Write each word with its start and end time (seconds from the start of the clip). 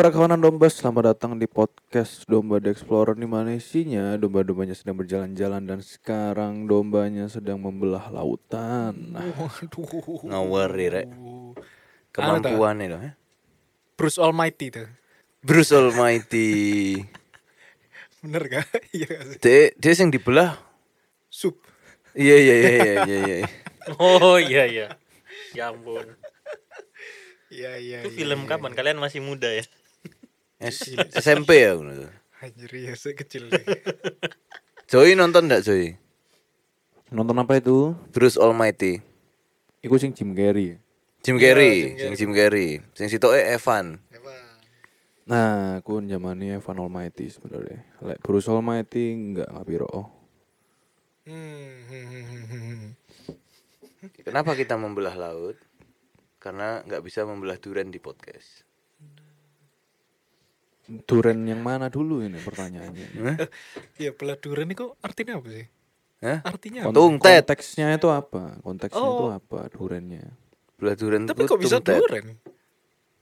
Para 0.00 0.16
kawanan 0.16 0.40
domba, 0.40 0.64
selamat 0.64 1.12
datang 1.12 1.36
di 1.36 1.44
podcast 1.44 2.24
Domba 2.24 2.56
The 2.56 2.72
Explorer 2.72 3.20
di 3.20 3.28
mana 3.28 3.52
isinya 3.52 4.16
domba-dombanya 4.16 4.72
sedang 4.72 4.96
berjalan-jalan 4.96 5.60
dan 5.60 5.84
sekarang 5.84 6.64
dombanya 6.64 7.28
sedang 7.28 7.60
membelah 7.60 8.08
lautan. 8.08 8.96
Waduh. 9.12 10.24
Ngawur 10.24 10.72
ya, 10.72 10.88
Rek. 10.88 11.06
Kemampuan 12.16 12.80
itu, 12.80 12.96
eh? 12.96 13.12
Bruce 13.92 14.16
Almighty 14.16 14.72
tuh. 14.72 14.88
Bruce 15.44 15.76
Almighty. 15.76 16.48
Bener 18.24 18.48
gak? 18.48 18.72
Iya 18.96 19.04
gak 19.04 19.22
sih? 19.28 19.36
Dia, 19.44 19.68
dia 19.76 19.92
yang 20.00 20.08
dibelah. 20.16 20.56
Sup. 21.28 21.60
Iya 22.16 22.36
iya 22.40 22.54
iya 22.56 22.72
iya 22.72 22.92
iya. 23.04 23.18
iya. 23.20 23.48
Oh 24.00 24.40
iya 24.40 24.64
iya. 24.64 24.86
Ya 25.52 25.68
ampun. 25.68 26.08
Iya 27.52 27.76
iya. 27.76 27.98
Itu 28.00 28.16
iya, 28.16 28.18
film 28.24 28.40
iya, 28.46 28.48
kapan? 28.48 28.72
iya. 28.72 28.78
Kalian 28.80 28.96
masih 28.96 29.20
muda 29.20 29.52
ya? 29.52 29.68
S- 30.72 30.92
SMP 31.16 31.64
ya. 31.64 31.72
ngono 31.74 32.06
tuh. 32.06 32.12
Anjir 32.40 32.72
ya 32.72 32.92
saya 32.94 33.16
kecil 33.16 33.48
deh. 33.52 33.64
Joy 34.86 35.12
nonton 35.12 35.48
enggak 35.48 35.64
Joy? 35.64 35.96
Nonton 37.10 37.36
apa 37.36 37.58
itu? 37.58 37.96
Bruce 38.12 38.36
Almighty. 38.36 39.02
Iku 39.80 39.96
sing 39.96 40.12
Jim 40.12 40.32
Carrey. 40.32 40.76
Jim 41.20 41.36
Iya, 41.36 41.52
Carrey, 41.52 41.76
Jim 41.96 42.12
sing 42.12 42.12
Jim 42.16 42.32
Carrey. 42.32 42.80
Sing 42.96 43.08
sitoke 43.08 43.36
Evan. 43.36 44.00
Nah, 45.28 45.78
aku 45.78 46.00
zamani 46.02 46.56
Evan 46.56 46.80
Almighty 46.80 47.28
sebenarnya. 47.28 47.84
Lek 48.02 48.18
Bruce 48.18 48.48
Almighty 48.48 49.14
enggak 49.14 49.46
ngapiro. 49.52 49.86
Oh. 49.86 50.06
Hmm. 51.28 52.96
Kenapa 54.24 54.56
kita 54.56 54.74
membelah 54.74 55.14
laut? 55.14 55.60
Karena 56.40 56.80
nggak 56.82 57.04
bisa 57.04 57.28
membelah 57.28 57.60
duren 57.60 57.92
di 57.92 58.00
podcast. 58.00 58.64
Duren 61.06 61.46
yang 61.46 61.62
mana 61.62 61.86
dulu 61.86 62.18
ini 62.20 62.36
pertanyaannya? 62.36 63.06
Iya 63.94 64.10
peladuran 64.10 64.66
ini 64.66 64.74
kok 64.74 64.98
artinya 64.98 65.38
apa 65.38 65.48
sih? 65.48 65.66
Hah? 66.20 66.38
Artinya 66.42 66.80
apa? 66.84 66.92
Tungtet. 66.92 67.46
Konteksnya 67.46 67.86
itu 67.94 68.08
apa? 68.10 68.58
Konteksnya 68.60 68.98
itu 69.00 69.24
Oh. 69.24 69.30
apa 69.30 69.70
durennya? 69.70 70.26
Belah 70.76 70.96
duren 70.98 71.30
Tapi 71.30 71.46
itu 71.46 71.50
kok 71.50 71.60
bisa 71.62 71.78
tungtet. 71.78 72.02
duren? 72.02 72.26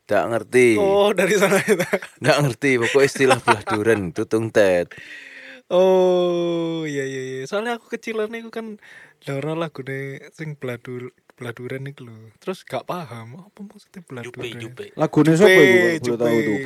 Nggak 0.08 0.24
ngerti. 0.32 0.68
Oh 0.80 1.12
dari 1.12 1.34
sana 1.36 1.60
itu. 1.60 1.84
Nggak 2.24 2.38
ngerti. 2.40 2.70
Pokoknya 2.80 3.06
istilah 3.06 3.38
belah 3.44 3.62
duren 3.68 4.00
itu 4.08 4.22
tungtet. 4.24 4.88
Oh 5.68 6.88
iya 6.88 7.04
iya 7.04 7.20
iya. 7.20 7.40
Soalnya 7.44 7.76
aku 7.76 7.92
kecilan 7.92 8.32
itu 8.32 8.48
kan 8.48 8.80
Dora 9.20 9.52
lagu 9.52 9.84
deh 9.84 10.24
sing 10.32 10.56
beladur 10.56 11.12
beladuran 11.38 11.86
itu 11.86 12.02
loh. 12.02 12.34
Terus 12.42 12.66
gak 12.66 12.84
paham 12.84 13.38
apa 13.46 13.58
maksudnya 13.62 14.02
Jupe 14.02 14.10
beladuran. 14.10 14.58
jupe. 14.58 14.86
Lagunya 14.98 15.34
siapa 15.38 15.62
itu? 15.62 15.78
Jupe. 16.02 16.18
Boleh 16.18 16.18
tahu 16.18 16.36
tuh 16.42 16.56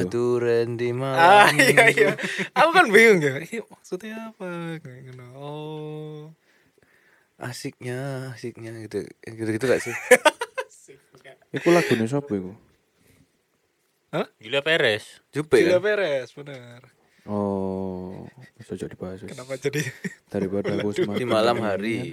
itu. 0.00 0.08
duren 0.08 0.68
di 0.80 0.88
malam. 0.96 1.20
Ah 1.20 1.48
iya 1.52 1.84
iya. 1.92 2.10
Aku 2.56 2.70
kan 2.72 2.86
bingung 2.88 3.20
ya. 3.20 3.36
Ini 3.36 3.60
maksudnya 3.68 4.32
apa? 4.32 4.48
Oh. 5.36 6.32
asiknya 7.38 8.34
asiknya 8.34 8.74
gitu 8.82 9.06
gitu 9.22 9.50
gitu 9.54 9.64
gak 9.70 9.78
sih 9.78 9.94
Iku 11.54 11.70
lagunya 11.70 12.04
siapa 12.10 12.28
iku? 12.34 12.52
Julia 14.42 14.60
Perez. 14.60 15.22
Jupe 15.32 15.60
Julia 15.62 15.80
kan 15.80 15.84
Perez 15.84 16.28
benar. 16.36 16.80
Oh, 17.28 18.24
bisa 18.56 18.72
jadi 18.72 18.96
bahas. 18.96 19.20
Kenapa 19.20 19.60
jadi? 19.60 19.84
Daripada 20.32 20.80
aku 20.80 20.96
semakin 20.96 21.20
di 21.20 21.24
malam 21.28 21.60
hari 21.60 22.08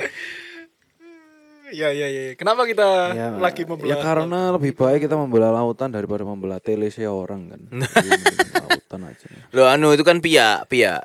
Iya 1.68 1.90
iya 1.90 2.08
iya. 2.08 2.22
Kenapa 2.34 2.62
kita 2.64 2.86
ya, 3.12 3.28
lagi 3.34 3.62
ya 3.62 3.68
membelah? 3.68 3.98
karena 3.98 4.40
lebih 4.52 4.72
baik 4.72 5.00
kita 5.02 5.16
membelah 5.16 5.50
lautan 5.52 5.90
daripada 5.90 6.22
membelah 6.22 6.58
telese 6.58 7.02
orang 7.04 7.50
kan 7.50 7.62
lautan 8.64 9.02
aja 9.04 9.26
lo 9.50 9.66
anu 9.66 9.90
itu 9.90 10.02
kan 10.02 10.20
piak 10.20 10.70
piak. 10.70 11.02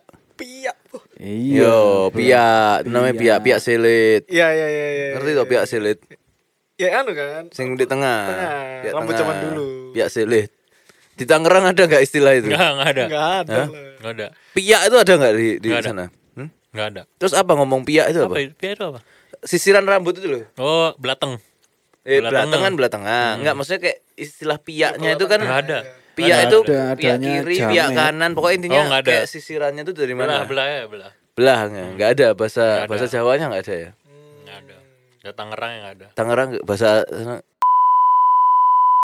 Oh. 0.90 1.00
iya 1.16 1.64
yo 1.64 1.78
piak 2.10 2.84
namanya 2.84 3.14
piak 3.14 3.38
piak 3.40 3.58
selit 3.58 4.22
Iya 4.26 4.48
iya 4.50 4.66
iya 4.68 4.86
iya. 4.90 5.06
ngerti 5.14 5.30
tuh 5.34 5.46
piak 5.46 5.64
selit 5.64 5.98
Ya 6.74 6.96
anu 6.98 7.12
kan. 7.12 7.44
sing 7.50 7.72
di 7.74 7.84
tengah 7.84 8.24
Tengah, 8.26 8.92
rambut 8.94 9.14
zaman 9.14 9.36
dulu. 9.42 9.92
piak 9.92 10.08
selit 10.08 10.48
di 11.12 11.24
Tangerang 11.24 11.64
ada 11.66 11.82
nggak 11.82 12.02
istilah 12.02 12.32
itu 12.32 12.48
Enggak, 12.48 12.68
enggak 12.70 12.88
ada. 12.90 13.02
Enggak 13.04 13.28
ada. 13.38 13.60
Enggak 13.96 14.12
ada. 14.12 14.26
piak 14.50 14.80
itu 14.82 14.96
ada 14.98 15.12
nggak 15.14 15.32
di 15.34 15.48
di 15.56 15.68
Nggak 15.68 15.78
ada. 15.78 15.88
sana 15.90 16.04
Hmm? 16.30 16.48
Enggak 16.70 16.86
ada. 16.90 17.02
terus 17.16 17.32
apa 17.32 17.52
ngomong 17.54 17.80
piak 17.82 18.06
itu 18.08 18.18
apa, 18.18 18.28
Apa 18.30 18.40
itu? 18.40 18.52
Piala 18.54 18.74
itu 18.74 18.84
apa? 18.86 19.00
Sisiran 19.42 19.82
rambut 19.82 20.14
itu 20.14 20.28
loh 20.28 20.42
Oh, 20.56 20.90
belateng. 20.96 21.40
eh 22.02 22.16
Belah 22.16 22.30
belah 22.30 22.42
tengah. 22.42 22.52
tengah 22.56 22.70
belah 22.74 22.90
tengah 22.90 23.26
nggak 23.38 23.54
maksudnya 23.54 23.80
kayak 23.82 23.98
istilah 24.14 24.58
piaknya 24.58 25.08
itu 25.14 25.24
kan 25.24 25.40
Enggak 25.40 25.60
ada. 25.64 25.78
Piak 26.10 26.26
Nggak 26.26 26.42
itu 26.42 26.58
ada. 26.60 26.80
kiri, 27.16 27.56
jamet. 27.56 27.70
piak 27.70 27.88
kanan, 27.94 28.30
pokoknya 28.34 28.56
intinya 28.58 28.80
Oh, 28.82 29.00
kayak 29.00 29.24
sisirannya 29.24 29.82
itu 29.82 29.92
dari 29.92 30.12
Belah, 30.12 30.42
mana? 30.42 30.44
belah 30.44 30.66
ya, 30.66 30.82
belah. 30.84 31.12
Belah 31.32 31.60
nggak? 31.66 31.86
Nggak 31.94 32.10
ada 32.10 32.28
bahasa 32.34 32.60
Nggak 32.60 32.76
ada. 32.76 32.90
bahasa 32.90 33.06
Jawanya 33.06 33.44
nggak 33.46 33.62
ada 33.62 33.74
ya. 33.78 33.90
Enggak 34.42 34.56
ada. 34.58 34.76
Ya 35.20 35.30
Tangerang 35.32 35.70
yang 35.72 35.86
ada. 35.88 36.06
Tangerang 36.12 36.48
bahasa 36.60 36.88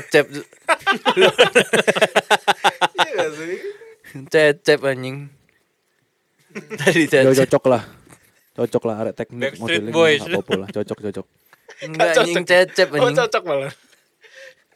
cep 0.07 0.27
Iya 2.97 3.25
sih. 3.33 3.57
cecep 4.27 4.81
anjing. 4.83 5.17
Tadi 6.77 7.03
ya 7.05 7.23
cecep. 7.25 7.47
cocok 7.47 7.65
lah 7.69 7.83
cocok 8.57 8.83
lah 8.89 8.97
arek 9.05 9.15
teknik 9.15 9.41
Backstreet 9.53 9.85
modeling 9.85 9.95
Boys. 9.95 10.21
apa-apa 10.25 10.53
lah 10.57 10.69
cocok 10.73 10.99
cocok 11.05 11.27
Enggak 11.77 12.09
anjing 12.17 12.45
cecep 12.49 12.89
Oh 12.97 13.11
cocok 13.13 13.43
malah. 13.45 13.73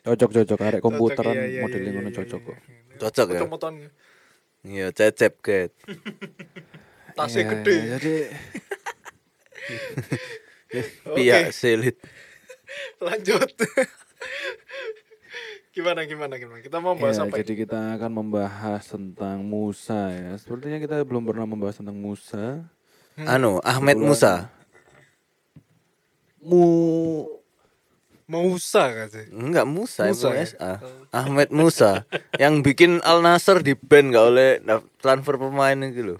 cocok 0.05 0.31
cocok 0.37 0.59
arek 0.61 0.81
komputeran 0.85 1.33
Cocok, 1.33 1.41
iya, 1.41 1.49
iya, 1.49 1.61
modeling 1.65 1.89
iya, 1.89 1.97
ngono 1.97 2.11
iya, 2.11 2.17
cocok 2.21 2.41
iya, 2.41 2.47
kok 2.47 2.57
iya. 2.61 2.99
Cocok 3.01 3.27
ya. 3.33 3.41
Iya 4.61 4.87
cecep 4.93 5.33
ket. 5.41 5.71
Tasnya 7.17 7.43
Ya, 7.43 7.49
gede. 7.57 7.77
jadi 7.97 8.15
Piak 11.17 11.51
selit. 11.51 11.97
Lanjut. 13.07 13.49
gimana 15.71 16.05
gimana 16.05 16.35
gimana? 16.37 16.61
Kita 16.61 16.79
mau 16.79 16.95
bahas 16.95 17.17
ya, 17.17 17.25
apa? 17.25 17.41
jadi 17.41 17.53
kita 17.57 17.79
akan 17.97 18.11
membahas 18.13 18.83
tentang 18.85 19.41
Musa 19.43 20.11
ya 20.13 20.35
sepertinya 20.37 20.77
kita 20.77 21.01
belum 21.07 21.25
pernah 21.25 21.47
membahas 21.47 21.79
tentang 21.81 21.97
Musa 21.97 22.67
Anu 23.19 23.59
Ahmed 23.65 23.99
Musa. 23.99 24.53
mu 26.41 26.65
Mau 28.31 28.47
usah 28.55 28.95
gak 28.95 29.09
sih? 29.11 29.27
Enggak 29.35 29.67
Musa, 29.67 30.07
Musa 30.07 30.31
Musa 30.31 30.39
ya? 30.39 30.47
SA. 30.47 30.73
Ahmed 31.11 31.51
Musa 31.51 32.07
yang 32.39 32.63
bikin 32.63 33.03
Al 33.03 33.27
Nasr 33.27 33.59
di 33.59 33.75
ban 33.75 34.15
nggak 34.15 34.27
oleh 34.31 34.63
transfer 35.03 35.35
pemain 35.35 35.75
itu 35.83 36.15
loh. 36.15 36.19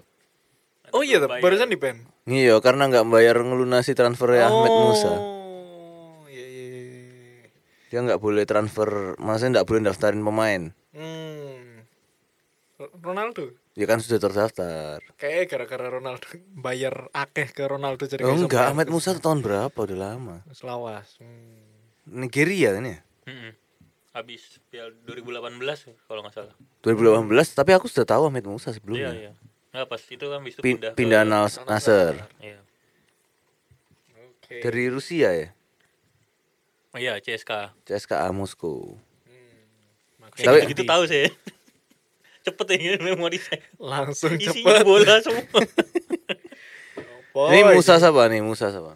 Oh 0.91 1.07
iya, 1.07 1.23
barusan 1.23 1.71
di 1.71 1.79
pen. 1.79 2.03
Iya, 2.27 2.59
karena 2.59 2.91
nggak 2.91 3.07
bayar 3.07 3.39
ngelunasi 3.39 3.95
transfernya 3.95 4.51
Ahmed 4.51 4.73
Musa. 4.75 5.07
Oh, 5.07 6.27
iya 6.27 6.43
iya. 6.43 6.67
iya. 6.67 7.47
Dia 7.87 7.99
nggak 8.03 8.19
boleh 8.19 8.43
transfer, 8.43 9.15
maksudnya 9.15 9.63
nggak 9.63 9.67
boleh 9.71 9.81
daftarin 9.87 10.19
pemain. 10.19 10.61
Hmm. 10.91 11.87
Ronaldo. 12.99 13.55
Ya 13.71 13.85
kan 13.85 13.97
sudah 13.97 14.19
terdaftar. 14.19 14.99
Kayak 15.15 15.47
gara-gara 15.47 15.87
Ronaldo 15.89 16.27
bayar 16.65 17.07
akeh 17.11 17.47
ke 17.49 17.63
Ronaldo 17.63 18.03
jadi 18.03 18.23
Oh 18.23 18.35
enggak. 18.35 18.67
Ahmed 18.67 18.87
Musa 18.87 19.15
tahun 19.15 19.39
berapa? 19.39 19.71
Udah 19.73 19.97
lama. 20.09 20.43
Selawas. 20.51 21.15
Hmm. 21.17 21.63
Nigeria 22.05 22.75
kan 22.75 22.83
ya? 22.85 22.99
Heeh. 23.25 23.53
Habis 24.11 24.59
Piala 24.67 24.91
2018 25.05 25.95
kalau 26.03 26.19
nggak 26.19 26.35
salah. 26.35 26.55
2018, 26.83 27.31
tapi 27.53 27.71
aku 27.71 27.87
sudah 27.87 28.03
tahu 28.05 28.27
Ahmed 28.27 28.43
Musa 28.43 28.67
Iya, 28.67 28.75
sebelumnya. 28.75 29.11
iya. 29.13 29.31
Enggak 29.71 29.87
pas 29.87 30.01
itu 30.03 30.19
kan 30.21 30.37
habis 30.37 30.53
itu 30.53 30.61
Pin- 30.61 30.75
pindah 30.75 30.91
pindah 30.91 31.21
ke 31.23 31.31
Nas- 31.31 31.63
Nasr 31.63 32.13
Iya. 32.43 32.59
Oke. 34.19 34.55
dari 34.59 34.83
Rusia 34.87 35.29
ya, 35.31 35.47
Oh 36.91 36.99
iya, 36.99 37.15
CSKA. 37.17 37.71
CSKA 37.87 38.35
Moskow. 38.35 38.99
Makanya 40.19 40.59
Tapi- 40.59 40.67
Gitu, 40.67 40.83
tahu 40.83 41.03
sih. 41.07 41.31
Cepet 42.41 42.67
ya 42.73 42.97
memori 42.99 43.37
saya. 43.37 43.61
langsung 43.77 44.33
Isinya 44.33 44.81
cepet. 44.81 44.83
bola 44.83 45.15
semua. 45.19 45.61
Ini 47.47 47.61
Musa 47.69 47.95
siapa 47.95 48.21
nih? 48.27 48.41
Musa 48.41 48.67
siapa? 48.67 48.93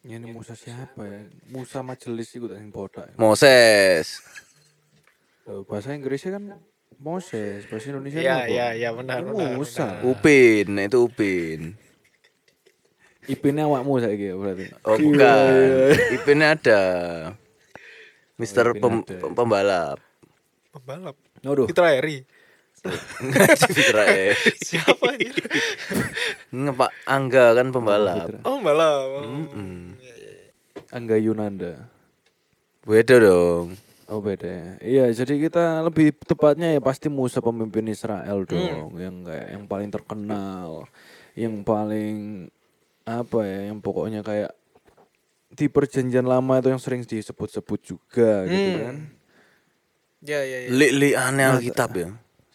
ya 0.00 0.16
ini 0.16 0.32
Musa 0.32 0.56
siapa 0.56 1.04
ya 1.04 1.20
Musa 1.46 1.84
Majelis 1.84 2.32
itu 2.32 2.48
yang 2.48 2.70
botak 2.70 3.12
Moses. 3.14 4.24
Eh, 5.44 5.60
bahasa 5.64 5.92
Inggrisnya 5.92 6.40
kan 6.40 6.56
Moses 6.96 7.68
bahasa 7.68 7.92
Indonesia 7.92 8.16
Iya 8.16 8.34
apa? 8.38 8.48
iya 8.48 8.66
iya 8.74 8.90
benar 8.90 9.20
benar. 9.20 9.52
Musa 9.52 10.00
Upin, 10.00 10.72
nah 10.72 10.82
itu 10.82 10.98
Upin. 10.98 11.76
ipinnya 13.28 13.68
awakmu 13.68 14.00
saiki 14.00 14.32
ya 14.32 14.34
berarti 14.34 14.64
Oh 14.82 14.96
bukan, 14.96 15.52
Ipin 16.16 16.40
ada. 16.40 16.82
Mister 18.40 18.64
Ipin 18.64 18.80
pem- 18.80 19.04
ada. 19.04 19.16
pem- 19.20 19.34
pembalap. 19.36 19.98
Pembalap. 20.78 21.16
Waduh. 21.42 21.66
Fitra 21.66 21.98
Eri. 21.98 22.22
Citra 22.78 24.04
eh. 24.06 24.38
Siapa 24.70 25.18
ini? 25.18 25.42
Nge, 26.54 26.72
Pak 26.78 26.90
Angga 27.10 27.58
kan 27.58 27.66
pembalap. 27.74 28.30
Fitra. 28.30 28.38
Oh, 28.46 28.62
pembalap. 28.62 29.06
Oh. 29.18 29.22
Mm-mm. 29.26 29.98
Angga 30.88 31.16
Yunanda 31.20 31.90
Beda 32.86 33.20
dong. 33.20 33.76
Oh 34.08 34.24
beda 34.24 34.48
ya. 34.48 34.70
Iya, 34.80 35.04
jadi 35.20 35.36
kita 35.36 35.84
lebih 35.84 36.16
tepatnya 36.24 36.72
ya 36.72 36.80
pasti 36.80 37.12
Musa 37.12 37.44
pemimpin 37.44 37.84
Israel 37.92 38.48
dong, 38.48 38.96
yang 38.96 39.20
kayak 39.20 39.46
yang 39.52 39.64
paling 39.68 39.92
terkenal, 39.92 40.88
yang 41.36 41.60
paling 41.60 42.48
apa 43.04 43.44
ya, 43.44 43.68
yang 43.68 43.84
pokoknya 43.84 44.24
kayak 44.24 44.56
di 45.52 45.68
perjanjian 45.68 46.24
lama 46.24 46.56
itu 46.56 46.72
yang 46.72 46.80
sering 46.80 47.04
disebut-sebut 47.04 47.80
juga 47.84 48.48
gitu 48.48 48.70
kan. 48.80 48.96
Ya 50.22 50.42
ya 50.42 50.66
ya. 50.66 50.68
Li 50.72 51.10
aneh 51.14 51.46
Alkitab 51.46 51.90
ya. 51.94 52.08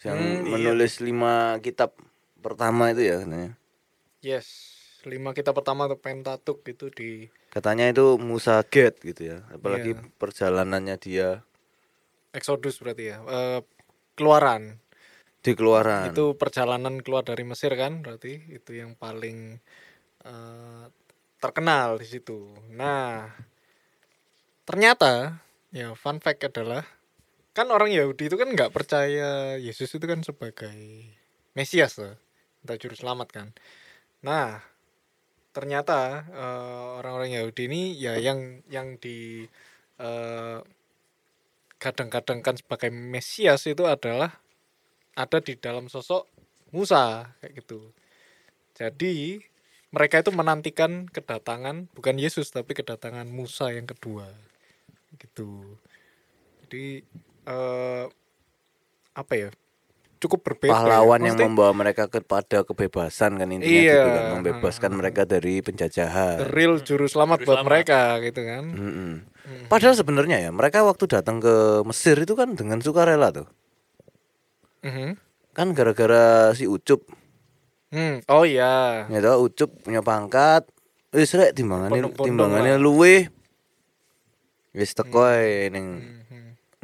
Yang 0.04 0.20
menulis 0.44 1.00
lima 1.00 1.56
kitab 1.64 1.96
pertama 2.44 2.92
itu 2.92 3.08
ya 3.08 3.24
katanya. 3.24 3.56
Yes. 4.20 4.76
Lima 5.04 5.36
kita 5.36 5.52
pertama 5.52 5.84
tuh 5.84 6.00
Pentatuk 6.00 6.64
itu 6.64 6.88
di 6.88 7.28
Katanya 7.52 7.92
itu 7.92 8.16
Musa 8.16 8.60
Gad 8.64 9.00
gitu 9.04 9.36
ya. 9.36 9.38
Apalagi 9.52 9.92
Iya. 9.96 10.04
perjalanannya 10.16 10.96
dia 10.96 11.28
Exodus 12.32 12.80
berarti 12.80 13.14
ya. 13.14 13.20
Eh, 13.22 13.60
keluaran. 14.16 14.80
di 15.44 15.52
keluaran. 15.52 16.08
Itu 16.08 16.40
perjalanan 16.40 17.04
keluar 17.04 17.20
dari 17.20 17.44
Mesir 17.44 17.68
kan 17.76 18.00
berarti 18.00 18.48
itu 18.48 18.72
yang 18.72 18.96
paling 18.96 19.60
eh, 20.24 20.84
terkenal 21.36 22.00
di 22.00 22.08
situ. 22.08 22.48
Nah, 22.72 23.28
ternyata 24.64 25.36
ya 25.68 25.92
fun 25.92 26.16
fact 26.24 26.48
adalah 26.48 26.88
kan 27.54 27.70
orang 27.70 27.94
Yahudi 27.94 28.26
itu 28.26 28.36
kan 28.36 28.50
nggak 28.50 28.74
percaya 28.74 29.54
Yesus 29.56 29.94
itu 29.94 30.04
kan 30.04 30.20
sebagai 30.26 30.74
Mesias 31.54 32.02
loh, 32.02 32.18
entah 32.66 32.74
juru 32.74 32.98
selamat 32.98 33.28
kan. 33.30 33.48
Nah, 34.26 34.58
ternyata 35.54 36.26
eh, 36.34 36.88
orang-orang 36.98 37.38
Yahudi 37.38 37.62
ini 37.70 37.82
ya 37.94 38.18
yang 38.18 38.58
yang 38.66 38.98
di 38.98 39.46
eh, 40.02 40.58
kadang-kadangkan 41.78 42.58
sebagai 42.58 42.90
Mesias 42.90 43.70
itu 43.70 43.86
adalah 43.86 44.34
ada 45.14 45.38
di 45.38 45.54
dalam 45.54 45.86
sosok 45.86 46.26
Musa 46.74 47.30
kayak 47.38 47.62
gitu. 47.62 47.94
Jadi 48.74 49.38
mereka 49.94 50.18
itu 50.18 50.34
menantikan 50.34 51.06
kedatangan 51.06 51.86
bukan 51.94 52.18
Yesus 52.18 52.50
tapi 52.50 52.74
kedatangan 52.74 53.30
Musa 53.30 53.70
yang 53.70 53.86
kedua 53.86 54.26
gitu. 55.22 55.78
Jadi 56.66 57.06
eh 57.44 58.04
apa 59.12 59.32
ya? 59.34 59.50
Cukup 60.16 60.40
berbeda. 60.42 60.68
ya. 60.68 60.74
pahlawan 60.74 61.20
yang 61.20 61.36
Maksudnya, 61.36 61.48
membawa 61.52 61.72
mereka 61.74 62.08
kepada 62.08 62.64
kebebasan 62.64 63.36
kan 63.36 63.44
intinya 63.46 63.68
Iya. 63.76 63.92
gitu 63.94 64.08
kan 64.10 64.24
membebaskan 64.32 64.90
mereka 64.94 65.22
dari 65.22 65.60
the 65.60 65.64
penjajahan. 65.66 66.48
real 66.48 66.80
juru 66.80 67.04
selamat 67.04 67.38
Juru 67.38 67.46
buat 67.46 67.56
selamat. 67.60 67.68
mereka 67.68 68.00
gitu 68.22 68.40
kan. 68.40 68.64
Mm-mm. 68.66 69.12
Padahal 69.66 69.92
sebenarnya 69.92 70.40
ya 70.40 70.50
mereka 70.50 70.80
waktu 70.80 71.04
datang 71.06 71.38
ke 71.38 71.52
Mesir 71.84 72.16
itu 72.16 72.32
kan 72.32 72.52
dengan 72.52 72.80
sukarela 72.80 73.28
tuh. 73.30 73.44
Mhm. 74.80 75.20
Kan 75.52 75.70
gara-gara 75.70 76.24
si 76.52 76.64
Ucup, 76.64 77.04
Hmm, 77.88 78.24
oh 78.26 78.42
iya. 78.42 79.04
ya 79.06 79.18
tau 79.20 79.44
Ucup 79.44 79.70
punya 79.78 80.00
pangkat, 80.00 80.64
wis 81.10 81.30
rek 81.30 81.52
timbangane 81.52 81.94
lah. 81.94 82.80
luwe. 82.80 83.28
Wis 84.72 84.90
teko 84.90 85.22
ae 85.22 85.68
ning 85.68 85.86
Mhm. 86.00 86.23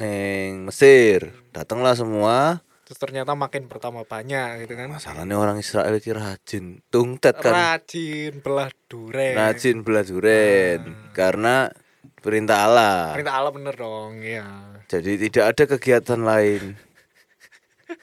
Ning 0.00 0.64
Mesir. 0.64 1.36
Datanglah 1.52 1.92
semua. 1.92 2.64
Terus 2.88 2.98
ternyata 2.98 3.38
makin 3.38 3.70
bertambah 3.70 4.08
banyak 4.08 4.66
gitu 4.66 4.74
kan. 4.74 4.90
Masalahnya 4.90 5.36
orang 5.38 5.60
Israel 5.60 5.94
iki 5.94 6.10
rajin. 6.10 6.82
Tungtet 6.90 7.38
kan. 7.38 7.54
Rajin 7.54 8.42
belah 8.42 8.72
duren. 8.90 9.36
Rajin 9.36 9.86
belah 9.86 10.02
duren 10.02 10.80
karena 11.14 11.70
perintah 12.18 12.66
Allah. 12.66 13.14
Perintah 13.14 13.34
Allah 13.38 13.52
bener 13.54 13.74
dong, 13.78 14.18
ya. 14.24 14.74
Jadi 14.90 15.30
tidak 15.30 15.54
ada 15.54 15.64
kegiatan 15.70 16.18
lain 16.18 16.74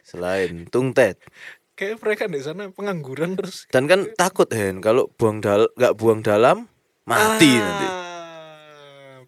selain 0.07 0.69
tungtet. 0.71 1.19
Kayak 1.75 1.99
mereka 1.99 2.23
di 2.25 2.41
sana 2.41 2.73
pengangguran 2.73 3.37
terus 3.37 3.69
Dan 3.69 3.85
kan 3.85 4.09
takut 4.17 4.49
Hen 4.49 4.81
kalau 4.81 5.13
buang 5.13 5.45
dal 5.45 5.69
nggak 5.77 5.93
buang 5.93 6.25
dalam 6.25 6.65
mati 7.05 7.53
Ah, 7.53 7.61
nanti. 7.61 7.87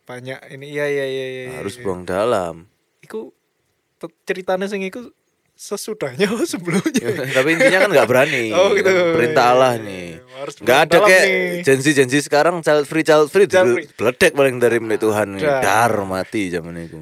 Banyak 0.09 0.39
ini 0.49 0.65
iya 0.73 0.89
iya 0.89 1.05
iya 1.05 1.25
iya. 1.29 1.43
Harus 1.61 1.77
iya. 1.77 1.83
buang 1.85 2.01
dalam. 2.01 2.65
Iku 2.99 3.29
ceritanya 4.25 4.65
sing 4.65 4.81
iku 4.81 5.13
sesudahnya 5.53 6.31
oh 6.31 6.41
sebelumnya. 6.41 7.13
Tapi 7.37 7.49
intinya 7.53 7.85
kan 7.85 7.89
nggak 7.93 8.09
berani. 8.09 8.45
Oh, 8.57 8.73
gitu. 8.73 8.89
Perintah 8.89 9.53
Allah 9.53 9.77
Iya, 9.77 9.85
nih. 9.85 10.07
iya. 10.09 10.17
Harus 10.39 10.53
Nggak 10.57 10.79
ada 10.81 10.97
kayak 11.03 11.25
nih. 11.27 11.61
janji-janji 11.61 12.17
sekarang 12.23 12.55
child 12.63 12.87
free 12.87 13.03
child 13.03 13.27
free, 13.27 13.45
Child 13.45 13.75
free. 13.75 13.87
beledek 13.93 14.31
paling 14.33 14.55
dari 14.57 14.77
milik 14.79 14.97
Tuhan 14.97 15.35
nih. 15.35 15.43
Dar 15.61 15.93
mati 16.01 16.49
zaman 16.49 16.79
itu. 16.79 16.97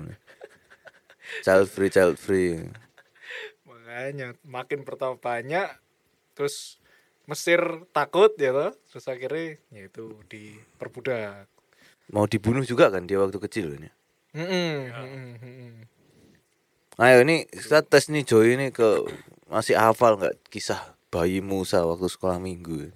Child 1.45 1.69
free 1.69 1.87
child 1.87 2.17
free. 2.17 2.65
Makanya 3.63 4.33
makin 4.43 4.83
bertambah 4.83 5.21
banyak 5.21 5.69
terus 6.33 6.75
Mesir 7.23 7.59
takut 7.91 8.31
ya 8.35 8.51
toh. 8.51 8.71
Terus 8.89 9.05
akhirnya 9.05 9.59
ya 9.69 9.83
itu 9.85 10.15
diperbudak. 10.25 11.45
Mau 12.07 12.23
dibunuh 12.23 12.63
juga 12.63 12.87
kan 12.87 13.03
dia 13.03 13.19
waktu 13.19 13.35
kecil 13.35 13.75
ini. 13.75 13.89
Mm-mm, 14.31 14.71
mm-mm, 14.91 15.27
mm-mm. 15.43 15.73
Ayo 16.97 17.21
ini 17.27 17.43
kita 17.45 17.83
tes 17.83 18.07
nih 18.07 18.23
Joy 18.23 18.55
ini 18.55 18.67
ke 18.71 19.05
masih 19.51 19.75
hafal 19.75 20.15
nggak 20.17 20.39
kisah 20.47 20.95
bayi 21.11 21.43
Musa 21.43 21.83
waktu 21.83 22.07
sekolah 22.07 22.39
minggu? 22.39 22.89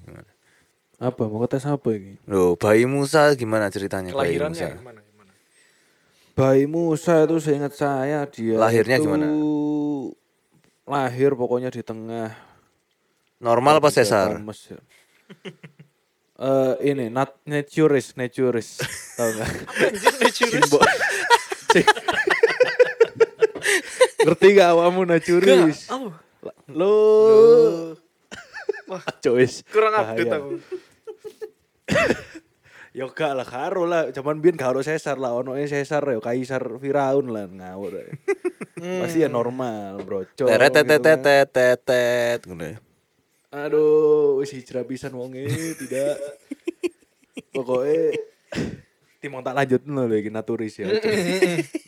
Apa 0.97 1.27
mau 1.27 1.43
tes 1.45 1.67
apa 1.67 1.91
ini? 1.91 2.15
Loh, 2.25 2.55
bayi 2.55 2.87
Musa 2.87 3.35
gimana 3.35 3.67
ceritanya 3.67 4.15
bayi 4.15 4.39
Musa? 4.39 4.79
gimana 4.79 4.99
gimana? 5.03 5.31
Bayi 6.31 6.63
Musa 6.71 7.27
itu 7.27 7.35
seingat 7.43 7.75
saya 7.75 8.23
dia 8.31 8.55
Lahirnya 8.55 8.95
itu 8.95 9.05
gimana? 9.05 9.27
Lahir 10.87 11.35
pokoknya 11.35 11.69
di 11.69 11.83
tengah 11.83 12.31
Normal 13.41 13.81
apa 13.81 13.89
sesar? 13.89 14.37
Mesir. 14.39 14.79
Eh 16.41 16.73
ini 16.89 17.13
nat 17.13 17.37
naturis 17.45 18.17
naturis 18.17 18.81
tahu 19.13 19.29
nggak? 19.29 19.49
Simbol. 20.33 20.81
Ngerti 24.25 24.47
gak 24.57 24.69
awamu 24.73 25.05
naturis? 25.05 25.85
Oh, 25.93 26.09
Lo. 26.73 26.93
Wah, 28.89 29.05
cois. 29.21 29.61
kurang 29.69 29.93
update 29.93 30.33
aku. 30.33 30.57
Ya 32.91 33.05
gak 33.07 33.37
lah 33.37 33.47
karo 33.47 33.87
lah, 33.87 34.09
cuman 34.11 34.41
biyen 34.41 34.57
gak 34.57 34.75
ono 34.75 34.81
Caesar 34.83 35.15
lah, 35.21 35.31
ono 35.31 35.55
Caesar 35.55 36.03
ya 36.03 36.19
kaisar 36.19 36.59
Firaun 36.81 37.29
lah 37.29 37.47
ngawur. 37.47 38.03
Pasti 38.81 39.21
ya 39.21 39.29
normal, 39.29 40.01
bro. 40.01 40.25
Teret 40.33 40.73
tet 40.73 40.89
tet 40.89 40.99
tet 41.05 41.47
tet 41.53 41.79
tet 41.85 42.39
ngono 42.49 42.65
ya. 42.65 42.77
Aduh, 43.51 44.39
wis 44.39 44.55
hijrah 44.55 44.87
pisan 44.87 45.11
wonge 45.11 45.43
tidak. 45.75 46.15
Pokoknya 47.51 48.15
timong 49.21 49.43
tak 49.43 49.53
lanjut 49.53 49.81
lho 49.85 50.03
iki 50.17 50.31
naturis 50.31 50.79
ya. 50.79 50.87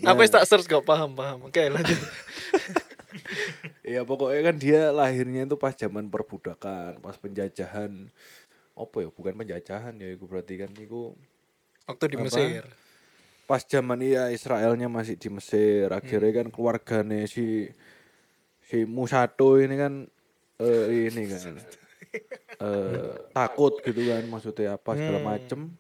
Apa 0.04 0.20
yang 0.22 0.32
tak 0.32 0.46
search 0.46 0.68
gak 0.68 0.84
paham 0.84 1.16
paham. 1.16 1.48
Oke 1.48 1.66
lanjut. 1.68 2.00
Iya 3.84 4.08
pokoknya 4.08 4.42
kan 4.48 4.56
dia 4.56 4.82
lahirnya 4.96 5.44
itu 5.44 5.60
pas 5.60 5.76
zaman 5.76 6.08
perbudakan, 6.08 7.04
pas 7.04 7.20
penjajahan. 7.20 8.08
Apa 8.74 8.96
ya? 9.04 9.10
Bukan 9.12 9.36
penjajahan 9.36 9.94
ya, 10.00 10.08
itu 10.16 10.24
berarti 10.24 10.56
kan 10.56 10.72
itu 10.72 11.12
Waktu 11.84 12.06
di 12.08 12.18
Apa? 12.18 12.24
Mesir. 12.26 12.64
pas 13.44 13.60
zaman 13.68 14.00
iya 14.00 14.32
Israelnya 14.32 14.88
masih 14.88 15.20
di 15.20 15.28
Mesir. 15.28 15.92
Akhirnya 15.92 16.32
kan 16.32 16.48
keluarganya 16.48 17.28
si 17.28 17.68
si 18.64 18.88
Musato 18.88 19.60
ini 19.60 19.76
kan 19.76 20.08
eh, 20.64 21.12
ini 21.12 21.22
kan 21.28 21.56
eh, 22.60 23.12
takut 23.36 23.74
gitu 23.84 24.02
kan 24.08 24.24
maksudnya 24.30 24.80
apa 24.80 24.96
segala 24.96 25.20
macem. 25.22 25.74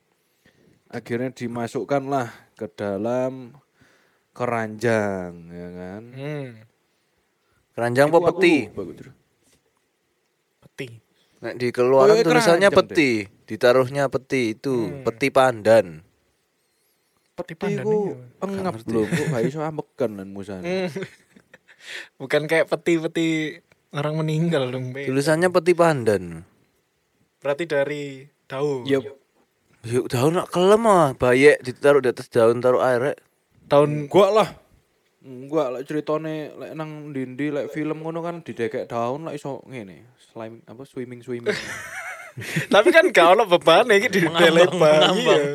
Akhirnya 0.94 1.34
dimasukkanlah 1.34 2.30
ke 2.54 2.70
dalam 2.70 3.58
keranjang 4.34 5.32
ya 5.50 5.70
kan. 5.74 6.04
Hmm. 6.14 6.50
Keranjang 7.74 8.08
apa 8.14 8.20
peti? 8.30 8.56
Peti. 10.62 10.88
Nek 11.44 11.56
di 11.60 11.68
keluaran 11.76 12.16
Oh, 12.16 12.18
iya, 12.22 12.24
tulisannya 12.24 12.70
peti, 12.72 13.28
ditaruhnya 13.50 14.08
peti 14.08 14.56
itu, 14.56 15.04
peti 15.04 15.28
pandan. 15.28 16.00
Peti 17.34 17.54
pandan 17.58 17.84
iya. 17.84 18.16
engap 18.46 18.80
belum 18.86 19.10
kok 19.10 19.26
gak 19.34 19.44
iso 19.50 19.60
ambekan 19.66 20.22
lan 20.22 20.30
musane. 20.30 20.64
Hmm. 20.64 20.90
Bukan 22.22 22.48
kayak 22.48 22.72
peti-peti 22.72 23.60
orang 23.94 24.14
meninggal 24.18 24.68
dong, 24.68 24.92
Be. 24.92 25.06
Tulisannya 25.06 25.48
peti 25.48 25.74
pandan. 25.74 26.42
Berarti 27.40 27.64
dari 27.64 28.04
daun. 28.46 28.84
Ya 28.84 29.00
Yuk 29.84 30.08
daun 30.08 30.40
nak 30.40 30.48
kelem 30.48 30.88
ah, 30.88 31.12
bayek 31.12 31.60
ditaruh 31.60 32.00
di 32.00 32.08
atas 32.08 32.32
daun 32.32 32.64
taruh 32.64 32.80
air. 32.80 33.20
Daun 33.68 34.08
gua 34.08 34.32
lah. 34.32 34.50
Gua 35.20 35.76
lek 35.76 35.84
ceritane 35.84 36.56
lek 36.56 36.72
nang 36.72 37.12
ndi 37.12 37.52
lek 37.52 37.68
film 37.68 38.00
ngono 38.00 38.24
kan 38.24 38.40
didekek 38.40 38.88
daun 38.88 39.28
lek 39.28 39.36
iso 39.36 39.60
ngene, 39.68 40.08
slime 40.24 40.64
apa 40.64 40.88
swimming 40.88 41.20
swimming. 41.20 41.52
Tapi 42.74 42.90
kan 42.90 43.12
gak 43.14 43.38
ono 43.38 43.44
beban 43.46 43.86
iki 43.92 44.08
di 44.10 44.20
Mengambang, 44.26 44.42
tele 44.42 44.64
bayi 44.66 44.74
mengambang. 44.74 45.38
ya. 45.38 45.54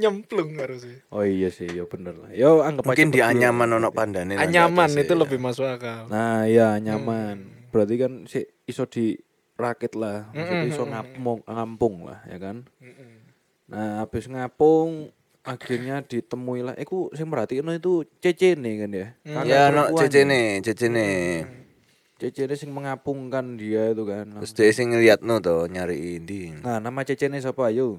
Nyemplung 0.00 0.50
harusnya. 0.56 0.96
Oh 1.12 1.20
iya 1.20 1.52
sih, 1.52 1.68
ya 1.68 1.84
bener 1.84 2.16
lah. 2.16 2.30
Yo 2.32 2.64
anggap 2.64 2.88
Mungkin 2.88 3.10
aja 3.10 3.14
di 3.14 3.20
anyaman 3.20 3.68
ono 3.76 3.90
pandane. 3.92 4.32
lah, 4.32 4.46
Anyaman 4.46 4.88
itu 4.96 5.12
ya. 5.12 5.20
lebih 5.20 5.36
masuk 5.36 5.68
akal. 5.68 6.08
Nah, 6.08 6.48
iya 6.48 6.78
nyaman. 6.80 7.44
Berarti 7.74 7.94
kan 7.98 8.12
si 8.30 8.46
iso 8.70 8.86
di 8.86 9.18
rakit 9.58 9.98
lah, 9.98 10.30
maksudnya 10.30 10.66
iso 10.70 10.86
Mm-mm. 10.86 10.94
ngampung, 10.94 11.40
ngampung 11.42 11.94
lah, 12.06 12.22
ya 12.30 12.38
kan. 12.38 12.62
Nah, 13.66 14.06
habis 14.06 14.30
ngapung 14.30 15.10
akhirnya 15.42 15.98
ditemui 16.00 16.62
lah. 16.62 16.74
Iku 16.78 17.10
sing 17.18 17.26
merhatiin 17.26 17.66
itu 17.74 18.06
cecene 18.22 18.70
kan 18.78 18.90
ya. 18.94 19.06
Kakak 19.26 19.44
Ya 19.50 19.62
no 19.74 19.90
perempuan 19.90 20.00
cecene, 20.06 20.40
cecene. 20.62 21.06
ya. 21.10 21.46
Cecene 22.14 22.54
sing 22.54 22.70
mengapungkan 22.70 23.58
dia 23.58 23.90
itu 23.90 24.06
kan. 24.06 24.30
Terus 24.38 24.54
dia 24.54 24.70
sing 24.70 24.94
ngeliatno 24.94 25.42
to 25.42 25.66
nyari 25.66 26.22
ini. 26.22 26.62
Nah, 26.62 26.78
nama 26.78 27.02
cecene 27.02 27.42
siapa 27.42 27.74
ayo? 27.74 27.98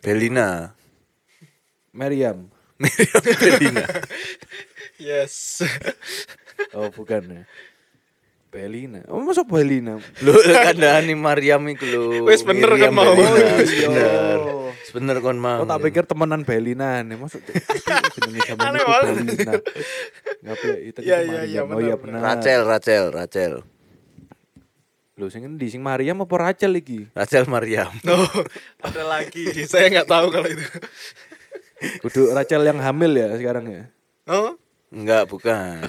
Belina. 0.00 0.72
Meriam. 1.92 2.48
Miriam 2.82 3.20
Belina. 3.20 3.84
Yes. 5.02 5.66
Oh, 6.70 6.86
bukan 6.94 7.26
ya. 7.26 7.42
Belina. 8.52 9.00
Oh, 9.08 9.24
masuk 9.24 9.48
Belina. 9.48 9.96
Lu 10.20 10.32
kandhani 10.36 11.16
Mariam 11.16 11.64
iku 11.72 11.88
lho. 11.88 12.02
Wis 12.28 12.44
bener 12.44 12.68
kan 12.76 12.92
mau. 12.92 13.08
Oh, 13.08 13.16
Wis 13.16 13.72
iya. 13.72 13.88
bener. 13.88 14.40
Wis 14.76 14.90
bener 14.92 15.16
kon 15.24 15.40
mau. 15.40 15.64
Oh, 15.64 15.66
tak 15.66 15.80
pikir 15.80 16.04
temenan 16.04 16.44
Belina 16.44 17.00
nih. 17.00 17.16
Masuk 17.16 17.40
jenenge 17.48 18.44
itu 18.44 18.52
banget. 18.52 18.84
Belina. 18.84 19.52
Enggak 20.44 20.56
itu 20.84 20.98
Iya, 21.00 21.18
iya, 21.24 21.40
iya, 21.48 21.60
Mariam. 21.64 21.72
Oh 21.72 21.80
iya 21.80 21.96
benar, 21.96 22.20
benar. 22.20 22.28
Rachel, 22.36 22.60
Rachel, 22.68 23.04
Rachel. 23.08 23.52
Lho 25.16 25.26
sing 25.32 25.48
endi 25.48 25.72
sing 25.72 25.80
Mariam 25.80 26.20
apa 26.20 26.34
Rachel 26.36 26.76
iki? 26.76 27.08
Rachel 27.16 27.48
Mariam. 27.48 27.88
No, 28.04 28.20
ada 28.84 29.02
lagi. 29.08 29.48
Saya 29.64 29.88
nggak 29.88 30.12
tahu 30.12 30.28
kalau 30.28 30.48
itu. 30.52 30.64
Kudu 32.04 32.36
Rachel 32.36 32.68
yang 32.68 32.84
hamil 32.84 33.16
ya 33.16 33.32
sekarang 33.40 33.64
ya. 33.64 33.84
Oh, 34.28 34.60
Enggak, 34.92 35.24
bukan. 35.24 35.88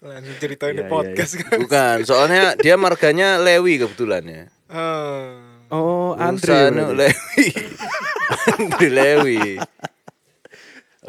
Lanjut 0.00 0.36
ceritain 0.40 0.72
Iya, 0.72 0.80
di 0.80 0.84
iya, 0.84 0.90
podcast 0.90 1.32
kan. 1.36 1.58
Bukan, 1.60 1.96
soalnya 2.08 2.56
dia 2.56 2.74
marganya 2.80 3.36
Lewi 3.36 3.80
kebetulan 3.80 4.24
ya. 4.24 4.44
Ah. 4.72 5.60
Oh, 5.70 6.16
Andre. 6.18 6.72
Berarti. 6.72 6.96
Lewi. 6.96 7.46
Andre 8.56 8.88
Lewi. 8.90 9.40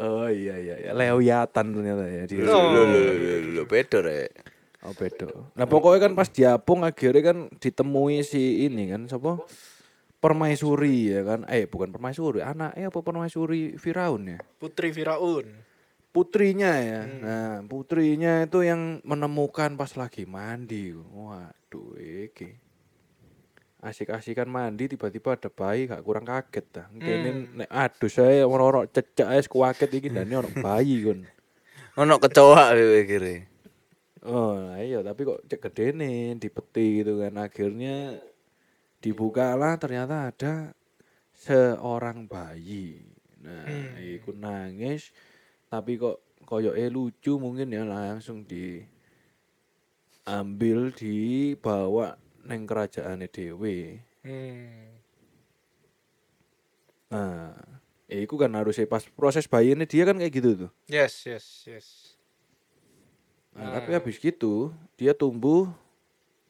Oh 0.02 0.26
iya 0.26 0.56
iya 0.58 0.76
ya. 0.88 0.90
Lewiatan 0.96 1.66
ternyata 1.68 2.04
ya 2.08 2.24
di 2.24 2.40
Lu 2.40 2.48
lu 2.48 2.82
lu 2.88 3.00
lu, 3.12 3.32
lu 3.60 3.62
beda 3.68 4.00
rek. 4.00 4.32
Oh 4.82 4.90
bedo. 4.98 5.52
Nah 5.54 5.68
pokoknya 5.68 6.10
kan 6.10 6.12
pas 6.18 6.26
diapung 6.26 6.82
akhirnya 6.82 7.22
kan 7.22 7.38
ditemui 7.54 8.26
si 8.26 8.66
ini 8.66 8.90
kan 8.90 9.06
siapa? 9.06 9.38
Permaisuri 10.18 11.14
ya 11.14 11.22
kan. 11.22 11.46
Eh 11.46 11.70
bukan 11.70 11.94
permaisuri, 11.94 12.42
anaknya 12.42 12.90
apa 12.90 12.98
permaisuri 12.98 13.78
Firaun 13.78 14.26
ya? 14.26 14.38
Putri 14.58 14.90
Firaun. 14.90 15.46
Putrinya 16.12 16.76
ya. 16.76 17.08
Nah, 17.08 17.64
putrinya 17.64 18.44
itu 18.44 18.60
yang 18.60 19.00
menemukan 19.00 19.80
pas 19.80 19.96
lagi 19.96 20.28
mandi. 20.28 20.92
Waduh, 20.92 21.96
iki. 21.96 22.52
Asik-asikan 23.82 24.46
mandi 24.46 24.92
tiba-tiba 24.92 25.34
ada 25.34 25.50
bayi 25.50 25.90
gak 25.90 26.04
kurang 26.06 26.22
kaget 26.22 26.66
dah. 26.70 26.86
Mungkin 26.92 27.18
nek 27.58 27.70
aduh 27.72 28.12
saya 28.12 28.46
ora 28.46 28.86
cecak 28.86 29.26
es 29.34 29.50
kuaget 29.50 29.90
iki 29.90 30.06
dan 30.06 30.30
orang 30.30 30.54
bayi 30.54 31.02
kon. 31.02 31.26
Ono 31.98 32.20
kecoa 32.22 32.76
kowe 32.78 33.00
kira. 33.08 33.42
Oh, 34.22 34.54
nah 34.54 34.78
iya 34.78 35.02
tapi 35.02 35.26
kok 35.26 35.42
cek 35.50 35.60
gede 35.66 35.98
nih 35.98 36.38
dipeti 36.38 37.02
gitu 37.02 37.26
kan. 37.26 37.34
Akhirnya 37.42 38.22
dibukalah 39.02 39.74
ternyata 39.82 40.30
ada 40.30 40.54
seorang 41.34 42.30
bayi. 42.30 43.02
Nah, 43.42 43.98
iku 43.98 44.30
nangis 44.30 45.10
tapi 45.72 45.96
kok 45.96 46.20
koyoke 46.44 46.84
lucu 46.92 47.40
mungkin 47.40 47.72
ya 47.72 47.88
langsung 47.88 48.44
diambil 48.44 48.92
dibawa 50.92 52.20
neng 52.44 52.68
kerajaane 52.68 53.24
dhewe. 53.24 54.04
Hmm. 54.20 55.00
Nah, 57.08 57.56
ya 58.04 58.20
iku 58.20 58.36
kan 58.36 58.52
harusnya 58.52 58.84
pas 58.84 59.00
proses 59.16 59.48
bayi 59.48 59.72
ini 59.72 59.88
dia 59.88 60.04
kan 60.04 60.20
kayak 60.20 60.32
gitu 60.36 60.68
tuh. 60.68 60.70
Yes, 60.92 61.24
yes, 61.24 61.64
yes. 61.64 62.20
Nah, 63.56 63.80
tapi 63.80 63.96
habis 63.96 64.20
gitu 64.20 64.76
dia 65.00 65.16
tumbuh 65.16 65.72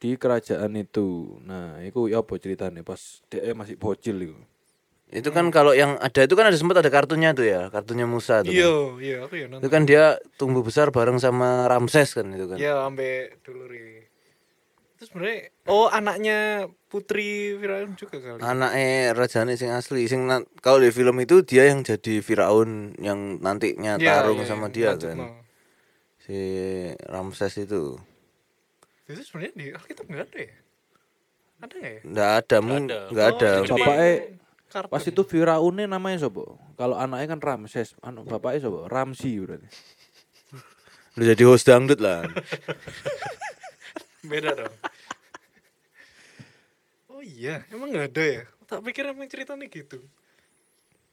di 0.03 0.19
kerajaan 0.19 0.75
itu. 0.75 1.39
Nah, 1.47 1.79
itu 1.79 2.11
ya 2.11 2.19
apa 2.27 2.35
ceritanya 2.43 2.83
pas 2.83 3.23
dia 3.31 3.55
masih 3.55 3.79
bocil 3.79 4.19
itu. 4.19 4.35
Itu 5.13 5.29
kan 5.29 5.53
kalau 5.53 5.77
yang 5.77 6.01
ada 6.01 6.25
itu 6.25 6.33
kan 6.33 6.49
ada 6.49 6.57
sempat 6.57 6.81
ada 6.81 6.89
kartunya 6.89 7.37
tuh 7.37 7.45
ya, 7.45 7.69
kartunya 7.69 8.09
Musa 8.09 8.41
tuh. 8.41 8.49
kan. 8.49 8.57
Iya, 8.57 8.73
iya 8.97 9.17
aku 9.29 9.35
ya 9.37 9.47
Itu 9.61 9.69
kan 9.69 9.85
dia 9.85 10.17
tumbuh 10.41 10.65
besar 10.65 10.89
bareng 10.89 11.21
sama 11.21 11.69
Ramses 11.69 12.17
kan 12.17 12.33
itu 12.33 12.49
kan. 12.49 12.57
Iya, 12.57 12.89
ambe 12.89 13.37
dulu 13.45 13.69
ri. 13.69 14.09
Terus 14.97 15.13
sebenarnya 15.13 15.39
oh 15.69 15.93
anaknya 15.93 16.39
Putri 16.89 17.61
Firaun 17.61 17.93
juga 17.93 18.17
kali. 18.25 18.41
Anaknya 18.41 19.13
rajane 19.13 19.53
sing 19.61 19.69
asli, 19.69 20.09
sing 20.09 20.25
kalau 20.65 20.81
di 20.81 20.89
film 20.89 21.21
itu 21.21 21.45
dia 21.45 21.69
yang 21.69 21.85
jadi 21.85 22.25
Firaun 22.25 22.97
yang 22.97 23.37
nantinya 23.37 24.01
Iya, 24.01 24.09
tarung 24.17 24.41
iya, 24.41 24.49
sama 24.49 24.73
yang 24.73 24.73
dia 24.73 24.91
kan. 24.97 25.17
no. 25.21 25.29
Si 26.25 26.39
Ramses 27.05 27.53
itu. 27.61 28.01
Itu 29.05 29.21
sebenarnya 29.29 29.53
di 29.61 29.67
Alkitab 29.77 30.07
nggak 30.09 30.25
ada 30.25 30.39
ya? 30.41 30.57
Ada 31.61 31.75
nggak 31.77 31.93
ya? 31.93 32.01
Nggak 32.09 32.31
ada, 32.33 32.57
ada. 32.57 33.01
nggak 33.13 33.27
ada. 33.29 33.51
Oh, 33.53 33.61
itu 33.61 33.69
di 33.69 33.73
Bapaknya 33.77 34.13
kartun. 34.73 34.89
pas 34.89 35.05
itu 35.05 35.23
Firaunnya 35.29 35.85
namanya 35.85 36.25
siapa? 36.25 36.57
Kalau 36.81 36.97
anaknya 36.97 37.37
kan 37.37 37.41
Ramses, 37.45 37.93
anu 38.01 38.25
bapaknya 38.25 38.65
siapa? 38.65 38.89
Ramsi 38.89 39.37
berarti. 39.37 39.69
Udah 41.21 41.27
jadi 41.37 41.43
host 41.45 41.69
dangdut 41.69 42.01
lah. 42.01 42.25
beda 44.31 44.57
dong. 44.57 44.75
Oh 47.13 47.23
iya, 47.23 47.63
emang 47.71 47.95
nggak 47.95 48.09
ada 48.17 48.25
ya? 48.25 48.43
Tak 48.67 48.83
pikir 48.83 49.07
emang 49.07 49.31
ceritanya 49.31 49.69
gitu. 49.71 50.03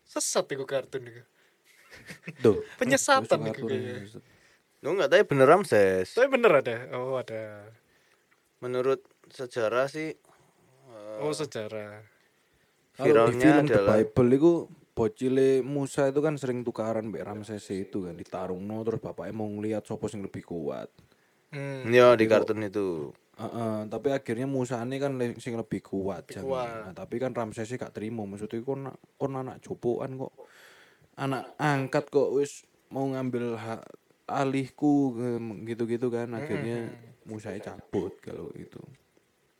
Sesat 0.09 0.47
itu 0.49 0.65
kartun 0.65 1.05
itu. 1.05 1.21
Tuh. 2.41 2.65
Penyesatan 2.81 3.45
itu 3.45 3.61
kayaknya. 3.67 4.17
Lu 4.81 4.97
nggak 4.97 5.11
tahu 5.11 5.19
ya 5.21 5.25
bener 5.27 5.45
Ramses. 5.45 6.09
Tapi 6.17 6.25
bener 6.33 6.65
ada. 6.65 6.89
Oh 6.97 7.13
ada. 7.13 7.61
Menurut 8.57 9.05
sejarah 9.29 9.85
sih 9.85 10.17
Oh 11.19 11.35
sejarah. 11.35 11.99
Kalau 12.99 13.31
di 13.31 13.33
film 13.39 13.63
The 13.63 13.79
adalah 13.79 13.95
Bible 14.03 14.29
itu 14.35 14.51
bocile 14.91 15.63
Musa 15.63 16.11
itu 16.11 16.19
kan 16.19 16.35
sering 16.35 16.67
tukaran 16.67 17.07
mbak 17.07 17.23
Ramses 17.23 17.63
itu 17.71 18.03
kan 18.03 18.19
ditarung 18.19 18.67
no 18.67 18.83
terus 18.83 18.99
bapaknya 18.99 19.31
mau 19.31 19.47
ngeliat 19.47 19.87
sopo 19.87 20.11
sing 20.11 20.19
lebih 20.19 20.43
kuat. 20.43 20.91
Hmm. 21.55 21.87
ya 21.89 22.13
di 22.19 22.27
kartun 22.27 22.61
itu. 22.61 23.15
Heeh, 23.39 23.87
tapi 23.87 24.11
akhirnya 24.11 24.45
Musa 24.45 24.83
ini 24.83 24.99
kan 24.99 25.15
le- 25.15 25.39
sing 25.39 25.55
lebih 25.55 25.79
kuat 25.79 26.27
Lebih 26.27 26.43
kuat. 26.43 26.91
Nah, 26.91 26.93
tapi 26.93 27.15
kan 27.23 27.31
Ramsesnya 27.31 27.79
gak 27.79 27.95
terima 27.95 28.27
maksudnya 28.27 28.59
kon 28.67 28.91
kon 29.15 29.33
anak 29.39 29.63
jopoan 29.63 30.19
kok 30.19 30.35
anak 31.15 31.55
angkat 31.55 32.11
kok 32.11 32.35
wis 32.35 32.67
mau 32.91 33.07
ngambil 33.07 33.55
hak 33.55 33.81
alihku 34.27 35.15
gitu-gitu 35.63 36.11
kan 36.11 36.35
akhirnya 36.35 36.91
Musa 37.23 37.55
cabut 37.63 38.13
kalau 38.19 38.51
itu. 38.59 38.83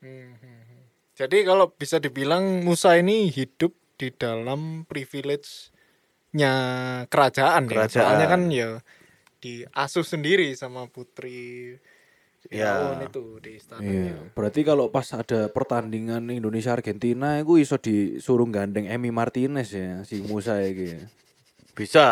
Hmm, 0.04 0.36
hmm, 0.36 0.60
hmm. 0.68 0.79
Jadi 1.20 1.44
kalau 1.44 1.76
bisa 1.76 2.00
dibilang 2.00 2.64
Musa 2.64 2.96
ini 2.96 3.28
hidup 3.28 3.76
di 4.00 4.08
dalam 4.16 4.88
privilege-nya 4.88 6.54
kerajaan, 7.12 7.68
ya. 7.68 7.72
Kerajaan. 7.76 8.00
Soalnya 8.08 8.28
kan 8.32 8.48
ya 8.48 8.80
diasuh 9.44 10.08
sendiri 10.08 10.56
sama 10.56 10.88
putri 10.88 11.76
Ya. 12.48 12.96
Itu 13.04 13.44
di 13.44 13.60
Iya, 13.60 13.60
istananya. 13.60 14.16
berarti 14.32 14.64
kalau 14.64 14.88
pas 14.88 15.12
ada 15.12 15.52
pertandingan 15.52 16.24
Indonesia 16.32 16.72
Argentina 16.72 17.36
itu 17.36 17.60
iso 17.60 17.76
disuruh 17.76 18.48
gandeng 18.48 18.88
Emi 18.88 19.12
Martinez 19.12 19.76
ya 19.76 20.08
si 20.08 20.24
Musa 20.24 20.56
iki. 20.64 21.04
Bisa, 21.80 22.08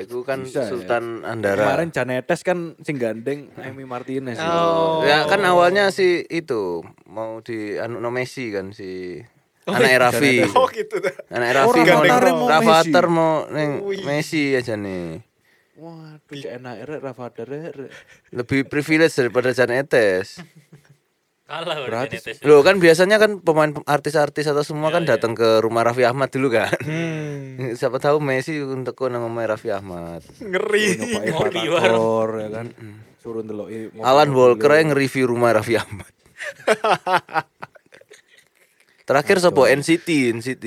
itu 0.00 0.24
kan 0.24 0.40
Bisa, 0.40 0.64
ya. 0.64 0.72
Sultan 0.72 1.20
Andara. 1.20 1.68
Kemarin 1.68 1.92
Janetes 1.92 2.40
kan 2.40 2.72
sing 2.80 2.96
gandeng 2.96 3.52
Emi 3.60 3.84
Martinez. 3.84 4.40
ya. 4.40 4.48
Oh. 4.48 5.04
Ya 5.04 5.28
kan 5.28 5.44
awalnya 5.44 5.92
si 5.92 6.24
itu 6.32 6.80
mau 7.04 7.44
di 7.44 7.76
anu 7.76 8.00
no 8.00 8.08
Messi 8.08 8.48
kan 8.48 8.72
si 8.72 9.20
anak 9.68 10.00
Raffi. 10.00 10.48
Oh 10.56 10.64
gitu 10.72 10.96
dah. 10.96 11.12
Anak 11.28 11.68
Orang 11.68 11.84
mau 11.84 12.48
Rafathar 12.48 13.04
neng 13.04 13.12
mau 13.12 13.34
neng. 13.52 13.84
Messi 14.08 14.56
aja 14.56 14.80
nih. 14.80 15.20
Waduh, 15.76 16.48
enak 16.48 17.04
Rafathar 17.04 17.52
rek. 17.52 17.92
Lebih 18.32 18.64
privilege 18.64 19.12
daripada 19.12 19.52
Janetes. 19.52 20.40
Kalah 21.52 21.84
Gratis. 21.84 22.40
Loh 22.40 22.64
kan 22.64 22.80
biasanya 22.80 23.20
kan 23.20 23.36
pemain 23.38 23.76
artis-artis 23.84 24.48
atau 24.48 24.64
semua 24.64 24.88
kan 24.88 25.04
datang 25.04 25.36
ke 25.36 25.60
rumah 25.60 25.84
Raffi 25.84 26.00
Ahmad 26.00 26.32
dulu 26.32 26.48
kan. 26.48 26.72
Hmm. 26.80 27.76
Siapa 27.78 28.00
tahu 28.00 28.18
Messi 28.18 28.56
untuk 28.56 28.96
kau 28.96 29.06
omahe 29.06 29.44
Raffi 29.44 29.68
Ahmad. 29.68 30.24
Ngeri. 30.40 30.96
Batagor 31.28 32.40
ya 32.40 32.48
kan. 32.50 32.66
Suruh 33.20 33.44
ndeloki 33.44 33.92
mobil- 33.92 34.00
Alan 34.00 34.32
Walker 34.32 34.72
yang 34.72 34.88
nge-review 34.90 35.28
rumah 35.28 35.52
Raffi 35.52 35.76
Ahmad. 35.76 36.08
Terakhir 39.04 39.36
sapa 39.36 39.68
NCT, 39.68 40.08
NCT. 40.32 40.66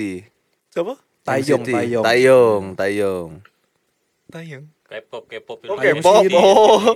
Siapa? 0.69 0.93
Tayong, 1.25 1.63
NCT. 1.63 1.69
Tayong. 1.73 2.03
Tayong, 2.05 2.63
Tayong. 2.77 3.31
Tayang. 4.29 4.63
K-pop 4.85 5.25
K-pop 5.25 5.57
Oh, 5.65 5.73
Tayong 5.73 5.97
K-pop. 5.97 6.21
sendiri. 6.21 6.35
Oh. 6.37 6.93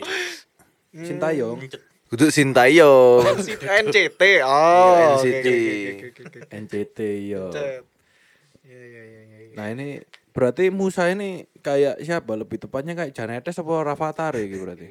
Sintayong. 0.93 1.58
Kudu 2.09 2.33
Sintayong. 2.33 3.37
NCT. 3.85 4.21
Oh. 4.45 5.21
NCT. 5.21 5.47
NCT 6.49 6.97
yo. 7.29 7.53
Iya, 7.53 7.79
iya, 8.65 8.81
iya, 8.81 9.01
iya, 9.03 9.21
iya. 9.45 9.55
Nah 9.55 9.67
ini 9.69 10.01
berarti 10.29 10.73
Musa 10.73 11.05
ini 11.07 11.45
kayak 11.61 12.01
siapa? 12.01 12.33
Lebih 12.33 12.65
tepatnya 12.65 12.93
kayak 12.93 13.13
Janetes 13.13 13.57
apa 13.57 13.73
Rafatari 13.85 14.49
gitu 14.49 14.65
berarti? 14.65 14.87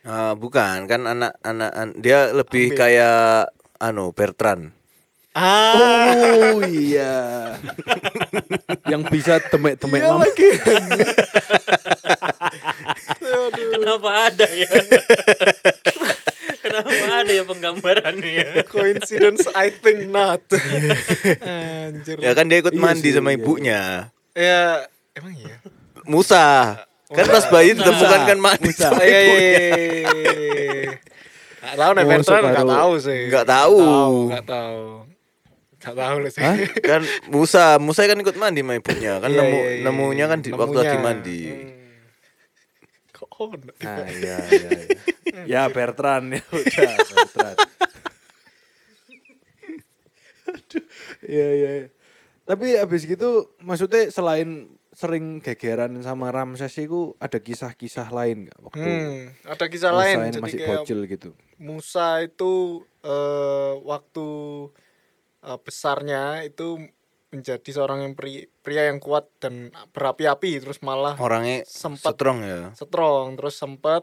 Ah, 0.00 0.32
bukan, 0.32 0.88
kan 0.88 1.04
anak-anak 1.04 1.70
an- 1.72 1.96
dia 1.96 2.32
lebih 2.32 2.72
kayak 2.72 3.52
anu 3.76 4.12
Bertrand. 4.12 4.72
Ah. 5.40 6.12
Oh 6.52 6.60
iya. 6.62 7.16
Yang 8.84 9.02
bisa 9.08 9.40
demek-demek 9.42 10.00
Iya 10.00 10.12
lagi. 10.12 10.48
Kenapa 13.72 14.10
ada 14.28 14.46
ya? 14.46 14.68
Kenapa 16.60 16.92
ada 17.16 17.32
ya 17.32 17.44
penggambarannya 17.44 18.30
ya? 18.30 18.46
Coincidence 18.66 19.48
I 19.52 19.72
think 19.72 20.08
not. 20.08 20.44
Anjir. 21.40 22.16
Ya 22.20 22.32
kan 22.32 22.44
dia 22.46 22.60
ikut 22.60 22.74
Iya 22.74 22.82
mandi 22.82 23.08
sih, 23.08 23.16
sama 23.16 23.32
iya. 23.32 23.38
ibunya. 23.40 23.80
Ya, 24.32 24.62
emang 25.16 25.34
iya. 25.34 25.56
Musa. 26.04 26.76
Kan 27.08 27.26
pas 27.26 27.44
bayi 27.48 27.74
ditemukan 27.74 28.20
kan 28.24 28.38
mandi 28.38 28.70
Musa. 28.70 28.86
sama 28.86 29.00
Oh, 29.00 29.04
iya, 29.04 29.20
iya, 29.20 29.24
ibunya. 29.24 29.48
iya, 29.48 29.64
iya. 29.64 30.92
Nggak 31.60 31.76
tahu 31.76 31.90
nih 31.92 32.02
Oh, 32.02 32.08
Bertrand 32.08 32.44
nggak 32.44 32.54
separuh. 32.54 32.72
tahu 32.76 32.92
sih. 33.00 33.20
Nggak 33.28 33.46
tahu. 33.46 33.80
Nggak 34.28 34.46
tahu. 34.46 34.84
Nggak 35.90 35.98
tahu 35.98 36.16
lah 36.22 36.30
sih. 36.30 36.42
Hah? 36.46 36.56
Kan 36.86 37.02
Musa, 37.28 37.64
Musa 37.82 38.06
kan 38.06 38.18
ikut 38.18 38.36
mandi 38.38 38.62
sama 38.62 38.78
ibunya. 38.78 39.18
Kan 39.18 39.30
Iya, 39.34 39.38
nemu 39.42 39.58
iya, 39.58 39.70
iya, 39.74 39.82
nemunya 39.82 40.24
kan 40.30 40.38
di 40.38 40.50
waktu 40.54 40.78
lagi 40.78 40.98
mandi. 41.02 41.40
Hmm. 41.50 41.70
Kok 43.10 43.30
ono? 43.36 43.70
Ah 43.82 44.06
iya 44.06 44.36
iya. 44.48 44.70
iya. 44.70 45.02
ya 45.52 45.62
Bertrand 45.68 46.26
ya 46.30 46.42
udah 46.46 46.94
Bertrand. 47.10 47.58
Aduh, 50.50 50.84
Iya 51.26 51.48
iya. 51.54 51.70
Tapi 52.46 52.74
abis 52.74 53.06
gitu 53.06 53.54
maksudnya 53.62 54.10
selain 54.10 54.66
sering 54.90 55.38
gegeran 55.38 55.94
sama 56.02 56.34
Ramses 56.34 56.74
itu 56.74 57.14
ada 57.22 57.38
kisah-kisah 57.38 58.10
lain 58.10 58.50
nggak 58.50 58.58
waktu 58.60 58.82
Hmm, 58.82 59.18
ada 59.46 59.64
kisah 59.70 59.90
Musa 59.94 60.00
lain. 60.02 60.16
Jadi 60.28 60.42
masih 60.42 60.58
kayak 60.58 60.70
bocil 60.82 61.00
gitu. 61.06 61.30
Musa 61.56 62.08
itu 62.20 62.52
eh, 63.00 63.72
waktu 63.86 64.26
eh, 65.42 65.58
besarnya 65.60 66.44
itu 66.44 66.80
menjadi 67.30 67.70
seorang 67.70 68.02
yang 68.02 68.14
pri- 68.18 68.50
pria 68.60 68.90
yang 68.90 68.98
kuat 68.98 69.30
dan 69.38 69.70
berapi-api 69.94 70.58
terus 70.58 70.82
malah 70.82 71.14
Orangnya 71.16 71.62
Sempat. 71.62 72.18
strong 72.18 72.42
ya. 72.42 72.74
strong 72.74 73.38
terus 73.38 73.54
sempat 73.54 74.02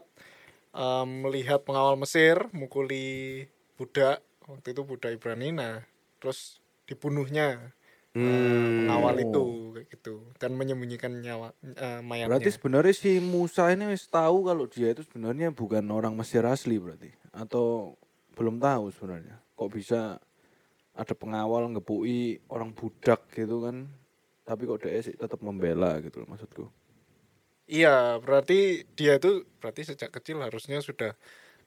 eh, 0.72 1.04
melihat 1.04 1.60
pengawal 1.62 2.00
Mesir 2.00 2.48
mukuli 2.56 3.44
budak 3.76 4.24
waktu 4.48 4.72
itu 4.72 4.82
budak 4.82 5.12
Ibrani 5.12 5.52
nah 5.52 5.84
terus 6.18 6.58
dibunuhnya 6.88 7.60
eh, 7.60 7.76
Hmm. 8.18 8.88
pengawal 8.88 9.14
itu 9.22 9.44
kayak 9.76 9.86
gitu 9.94 10.14
dan 10.40 10.56
menyembunyikan 10.56 11.12
nyawa 11.22 11.52
eh, 11.62 12.00
mayatnya 12.02 12.32
Berarti 12.34 12.50
sebenarnya 12.50 12.94
si 12.96 13.10
Musa 13.20 13.68
ini 13.70 13.92
wis 13.92 14.08
tahu 14.08 14.48
kalau 14.48 14.64
dia 14.66 14.90
itu 14.90 15.04
sebenarnya 15.04 15.52
bukan 15.54 15.84
orang 15.92 16.16
Mesir 16.16 16.42
asli 16.42 16.80
berarti 16.80 17.12
atau 17.30 17.94
belum 18.34 18.58
tahu 18.58 18.90
sebenarnya. 18.90 19.38
Kok 19.54 19.70
bisa 19.70 20.18
ada 20.98 21.14
pengawal 21.14 21.70
ngebui 21.70 22.42
orang 22.50 22.74
budak 22.74 23.22
gitu 23.32 23.62
kan. 23.62 23.86
Tapi 24.42 24.64
kok 24.64 24.82
dia 24.82 24.98
sih 24.98 25.14
tetap 25.14 25.38
membela 25.40 26.00
gitu 26.00 26.20
loh 26.20 26.28
maksudku. 26.28 26.66
iya 27.68 28.16
berarti 28.18 28.58
dia 28.96 29.16
itu 29.16 29.44
berarti 29.60 29.84
sejak 29.84 30.10
kecil 30.10 30.40
harusnya 30.40 30.80
sudah 30.80 31.12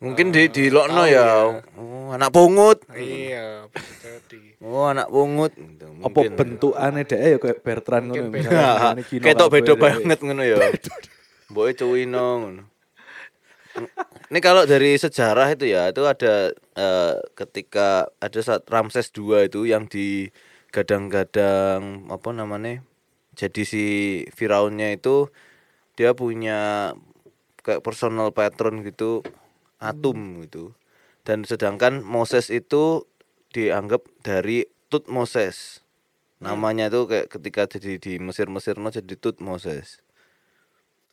Mungkin 0.02 0.34
di 0.34 0.50
di 0.50 0.66
tahu 0.66 0.74
Lokno 0.74 1.06
ya. 1.06 1.22
ya. 1.46 1.62
Oh, 1.78 2.10
anak 2.10 2.34
pungut. 2.34 2.82
iya 2.92 3.70
jadi 4.02 4.58
Oh, 4.58 4.90
anak 4.90 5.14
pungut. 5.14 5.54
Gitu, 5.54 5.86
Apa 6.02 6.26
mungkin. 6.26 6.34
bentukannya 6.34 7.06
dia 7.06 7.22
ya 7.22 7.38
kayak 7.38 7.62
Bertrand 7.62 8.10
ngono 8.10 8.34
misalnya. 8.34 8.98
ini 8.98 9.06
Cino 9.06 9.22
Ketok 9.22 9.50
beda 9.54 9.74
deh. 9.78 9.78
banget 9.78 10.20
ngono 10.20 10.42
ya. 10.42 10.58
Boy 11.48 11.78
cuwino 11.78 12.26
ngono. 12.42 12.64
Ini 14.32 14.40
kalau 14.40 14.64
dari 14.64 14.96
sejarah 14.96 15.52
itu 15.52 15.68
ya, 15.68 15.92
itu 15.92 16.08
ada 16.08 16.56
eh, 16.56 17.16
ketika 17.36 18.08
ada 18.24 18.40
saat 18.40 18.64
Ramses 18.72 19.12
II 19.12 19.48
itu 19.48 19.68
yang 19.68 19.92
digadang-gadang 19.92 22.08
apa 22.08 22.30
namanya? 22.32 22.80
Jadi 23.36 23.64
si 23.68 23.86
Firaunnya 24.32 24.96
itu 24.96 25.28
dia 25.96 26.16
punya 26.16 26.92
kayak 27.64 27.84
personal 27.84 28.32
patron 28.32 28.84
gitu, 28.88 29.24
Atum 29.80 30.44
gitu. 30.44 30.76
Dan 31.28 31.46
sedangkan 31.46 32.02
Moses 32.02 32.50
itu 32.50 33.06
dianggap 33.54 34.02
dari 34.24 34.68
Tut 34.92 35.08
Moses. 35.08 35.86
Namanya 36.42 36.90
itu 36.90 37.06
kayak 37.06 37.30
ketika 37.30 37.70
jadi 37.70 38.02
di 38.02 38.14
Mesir-Mesir 38.18 38.82
no 38.82 38.90
jadi 38.90 39.14
Tut 39.14 39.38
Moses. 39.40 40.02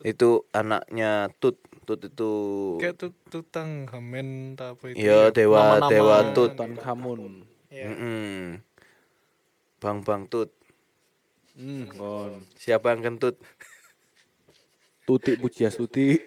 Itu 0.01 0.49
anaknya 0.55 1.29
Tut. 1.37 1.59
Tut 1.89 2.05
itu 2.05 2.31
kayak 2.77 3.01
tuh 3.01 3.09
tutang 3.33 3.89
hamen 3.89 4.53
apa 4.61 4.93
itu 4.93 5.01
Iya, 5.01 5.33
ya, 5.33 5.33
dewa- 5.33 5.81
dewa 5.89 6.17
Tut. 6.37 6.53
Tutankhamun. 6.53 7.41
Iya. 7.73 7.89
Mm-mm. 7.89 8.61
Bang 9.81 10.05
Bang 10.05 10.29
Tut. 10.29 10.53
Hmm, 11.57 11.89
kon. 11.89 12.45
Siapa 12.61 12.93
yang 12.93 13.01
kentut? 13.01 13.41
Tuti 15.09 15.33
Pujiastuti. 15.33 16.13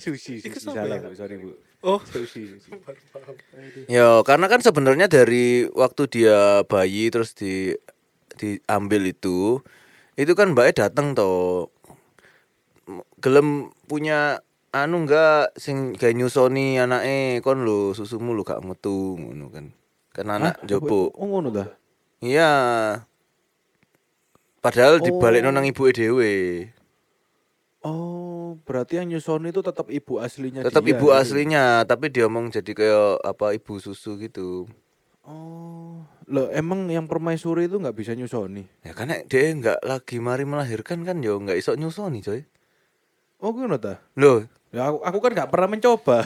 sushi, 0.00 0.38
Iku 0.38 0.54
sushi 0.56 0.70
siapa 0.70 0.86
salah 0.86 0.96
ya? 0.96 1.02
Bu, 1.10 1.14
sorry 1.18 1.36
Bu. 1.42 1.50
oh 1.82 1.98
Sushi, 2.06 2.46
sushi. 2.46 2.70
Ya, 3.90 4.22
karena 4.22 4.46
kan 4.46 4.62
sebenarnya 4.62 5.10
dari 5.10 5.66
waktu 5.74 6.06
dia 6.06 6.62
bayi 6.70 7.10
terus 7.10 7.34
di 7.34 7.74
diambil 8.38 9.10
itu, 9.10 9.58
itu 10.14 10.32
kan 10.38 10.54
mbaknya 10.54 10.86
datang 10.86 11.18
toh. 11.18 11.74
Gelem 13.18 13.70
punya 13.84 14.40
anu 14.70 15.02
enggak 15.02 15.50
sing 15.58 15.98
kayak 15.98 16.14
nyusoni 16.14 16.78
anake 16.78 17.42
kon 17.42 17.66
lho 17.66 17.90
susumu 17.90 18.34
lho 18.34 18.46
gak 18.46 18.62
metu 18.62 19.18
ngono 19.18 19.50
kan. 19.50 19.66
Kan 20.10 20.26
anak 20.30 20.62
jopo. 20.66 21.10
Oh 21.14 21.26
ngono 21.26 21.50
dah. 21.50 21.68
Iya. 22.20 22.50
Padahal 24.60 25.00
dibalik 25.00 25.40
Oh. 25.40 25.50
nang 25.50 25.64
ibuke 25.64 25.96
dhewe. 25.96 26.32
Oh, 27.80 28.60
berarti 28.68 29.00
yang 29.00 29.08
nyusun 29.08 29.48
itu 29.48 29.64
tetap 29.64 29.88
ibu 29.88 30.20
aslinya 30.20 30.60
Tetap 30.60 30.84
dia, 30.84 30.92
ibu 30.92 31.08
gitu. 31.08 31.16
aslinya, 31.16 31.80
tapi 31.88 32.12
dia 32.12 32.28
omong 32.28 32.52
jadi 32.52 32.76
kayak 32.76 33.24
apa 33.24 33.56
ibu 33.56 33.80
susu 33.80 34.20
gitu. 34.20 34.68
Oh, 35.24 36.04
lo 36.28 36.52
emang 36.52 36.92
yang 36.92 37.08
permaisuri 37.08 37.72
itu 37.72 37.80
nggak 37.80 37.96
bisa 37.96 38.12
nyusoni? 38.12 38.68
Ya 38.84 38.92
karena 38.92 39.24
dia 39.24 39.48
nggak 39.56 39.80
lagi 39.80 40.20
mari 40.20 40.44
melahirkan 40.44 41.08
kan 41.08 41.24
yo 41.24 41.40
nggak 41.40 41.56
iso 41.56 41.72
nyusoni 41.72 42.20
coy. 42.20 42.44
Oh, 43.40 43.56
ngono 43.56 43.80
ta? 43.80 43.96
Loh, 44.20 44.44
Ya 44.70 44.86
aku, 44.86 45.02
aku 45.02 45.18
kan 45.18 45.30
nggak 45.34 45.50
pernah 45.50 45.66
mencoba. 45.66 46.18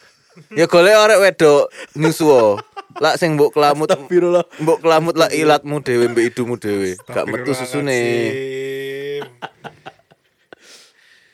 ya 0.58 0.64
golek 0.64 0.96
arek 0.96 1.18
wedok 1.20 1.64
nyusuo. 1.92 2.56
Lak 3.02 3.20
sing 3.20 3.36
mbok 3.36 3.52
kelamut 3.52 3.88
Astagfirullah. 3.88 4.44
mbok 4.64 4.78
kelamut 4.80 5.12
lak 5.12 5.32
ilatmu 5.36 5.84
dhewe 5.84 6.08
mbek 6.08 6.32
idumu 6.32 6.56
dhewe. 6.56 6.96
Gak 7.04 7.28
metu 7.28 7.52
susune. 7.52 8.00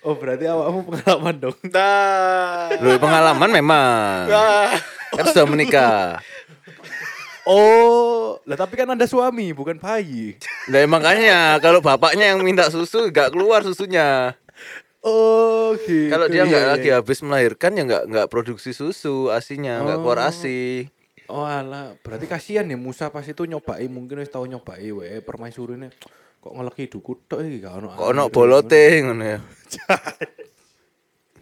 Oh, 0.03 0.17
berarti 0.19 0.51
awakmu 0.51 0.83
pengalaman 0.89 1.35
dong. 1.37 1.59
Nah. 1.69 2.75
Loh, 2.81 2.97
pengalaman 2.97 3.51
memang. 3.53 4.25
Nah. 4.31 4.73
Kan 5.15 5.25
sudah 5.31 5.47
menikah. 5.47 6.19
Oh, 7.45 8.41
lah 8.45 8.57
tapi 8.57 8.77
kan 8.77 8.89
Anda 8.89 9.05
suami, 9.09 9.53
bukan 9.53 9.77
bayi. 9.81 10.37
Nah, 10.69 10.85
makanya 10.85 11.57
kalau 11.61 11.81
bapaknya 11.81 12.35
yang 12.35 12.41
minta 12.45 12.69
susu 12.73 13.09
gak 13.09 13.33
keluar 13.33 13.61
susunya. 13.65 14.33
Oh, 15.09 15.73
gitu. 15.79 16.09
Kalau 16.09 16.27
dia 16.27 16.45
nggak 16.45 16.61
Iya, 16.61 16.71
lagi 16.71 16.89
iya. 16.89 16.97
habis 16.97 17.19
melahirkan 17.19 17.73
ya 17.73 17.83
nggak 17.83 18.05
nggak 18.07 18.27
produksi 18.29 18.71
susu 18.71 19.29
asinya, 19.29 19.81
nggak 19.81 19.99
keluar 19.99 20.21
Oh. 20.21 20.29
asi. 20.29 20.85
Oh 21.27 21.43
alah, 21.43 21.93
berarti 21.99 22.25
kasihan 22.25 22.65
ya 22.65 22.77
Musa 22.77 23.09
pas 23.09 23.21
itu 23.23 23.41
nyobai 23.43 23.85
mungkin 23.87 24.17
wis 24.19 24.29
tau 24.29 24.45
nyobai 24.45 24.89
wae 24.91 25.21
permaisurine 25.21 25.93
kok 26.39 26.53
ngeleki 26.55 26.89
duku 26.89 27.21
tok 27.27 27.41
iki 27.43 27.59
gak 27.59 27.75
ono. 27.75 27.93
Kok 27.93 28.07
ono 28.07 28.23
bolote 28.29 28.81
ngono 29.03 29.25
ya. 29.27 29.39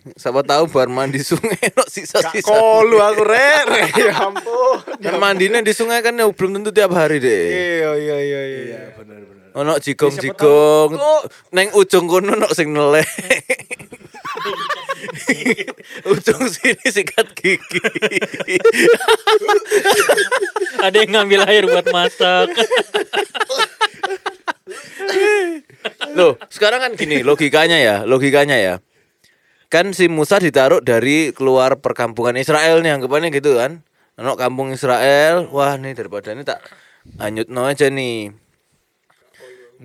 Siapa 0.06 0.38
tahu 0.40 0.70
bar 0.70 0.86
mandi 0.86 1.18
sungai 1.18 1.58
no 1.74 1.82
Gak 1.82 1.90
sisa-sisa. 1.90 2.46
kolu 2.46 2.98
aku 2.98 3.22
rek. 3.22 3.66
Ya 4.06 4.14
ampun. 4.22 4.78
Kan 4.98 5.18
mandinya 5.18 5.58
di 5.58 5.70
sungai 5.70 5.98
kan 5.98 6.14
ya 6.14 6.26
belum 6.26 6.56
tentu 6.56 6.70
tiap 6.70 6.90
hari 6.90 7.18
deh. 7.18 7.42
Iya 7.50 7.90
iya 7.96 8.16
iya 8.16 8.40
iya. 8.42 8.60
Iya, 8.62 8.80
bener 8.94 9.20
bener. 9.20 9.35
Ono 9.56 9.80
jigong-jigong. 9.80 10.90
Neng 11.56 11.68
ujung 11.72 12.04
kono 12.04 12.36
ono 12.36 12.48
sing 12.52 12.76
nelek. 12.76 13.08
ujung 16.12 16.42
sini 16.50 16.86
sikat 16.86 17.32
gigi 17.32 17.80
Ada 20.80 20.96
yang 21.00 21.10
ngambil 21.16 21.40
air 21.48 21.64
buat 21.64 21.88
masak. 21.88 22.52
Loh, 26.12 26.36
sekarang 26.52 26.80
kan 26.84 26.92
gini 26.98 27.24
logikanya 27.24 27.80
ya, 27.80 27.96
logikanya 28.04 28.56
ya. 28.60 28.74
Kan 29.72 29.96
si 29.96 30.06
Musa 30.06 30.36
ditaruh 30.36 30.84
dari 30.84 31.32
keluar 31.32 31.80
perkampungan 31.80 32.36
Israel 32.36 32.84
nih, 32.84 32.92
anggapannya 33.00 33.32
gitu 33.32 33.56
kan. 33.56 33.82
Anak 34.16 34.40
kampung 34.40 34.72
Israel, 34.72 35.48
wah 35.52 35.76
nih 35.76 35.92
daripada 35.92 36.32
ini 36.32 36.44
tak 36.44 36.64
hanyut 37.20 37.48
no 37.52 37.68
aja 37.68 37.88
nih. 37.92 38.45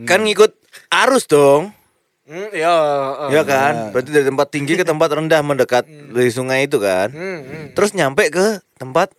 Kan 0.01 0.23
ngikut 0.23 0.51
arus 0.89 1.25
dong, 1.25 1.75
Hmm, 2.21 2.47
ya, 2.53 2.71
eh. 3.27 3.35
ya 3.35 3.43
kan? 3.43 3.91
Berarti 3.91 4.07
dari 4.07 4.23
tempat 4.23 4.47
tinggi 4.47 4.73
ke 4.73 4.87
tempat 4.87 5.11
rendah 5.11 5.43
mendekat 5.43 5.83
dari 5.83 6.31
sungai 6.31 6.63
itu 6.63 6.79
kan. 6.79 7.11
Hmm, 7.11 7.39
hmm. 7.43 7.65
Terus 7.75 7.91
nyampe 7.91 8.31
ke 8.31 8.45
tempat 8.77 9.11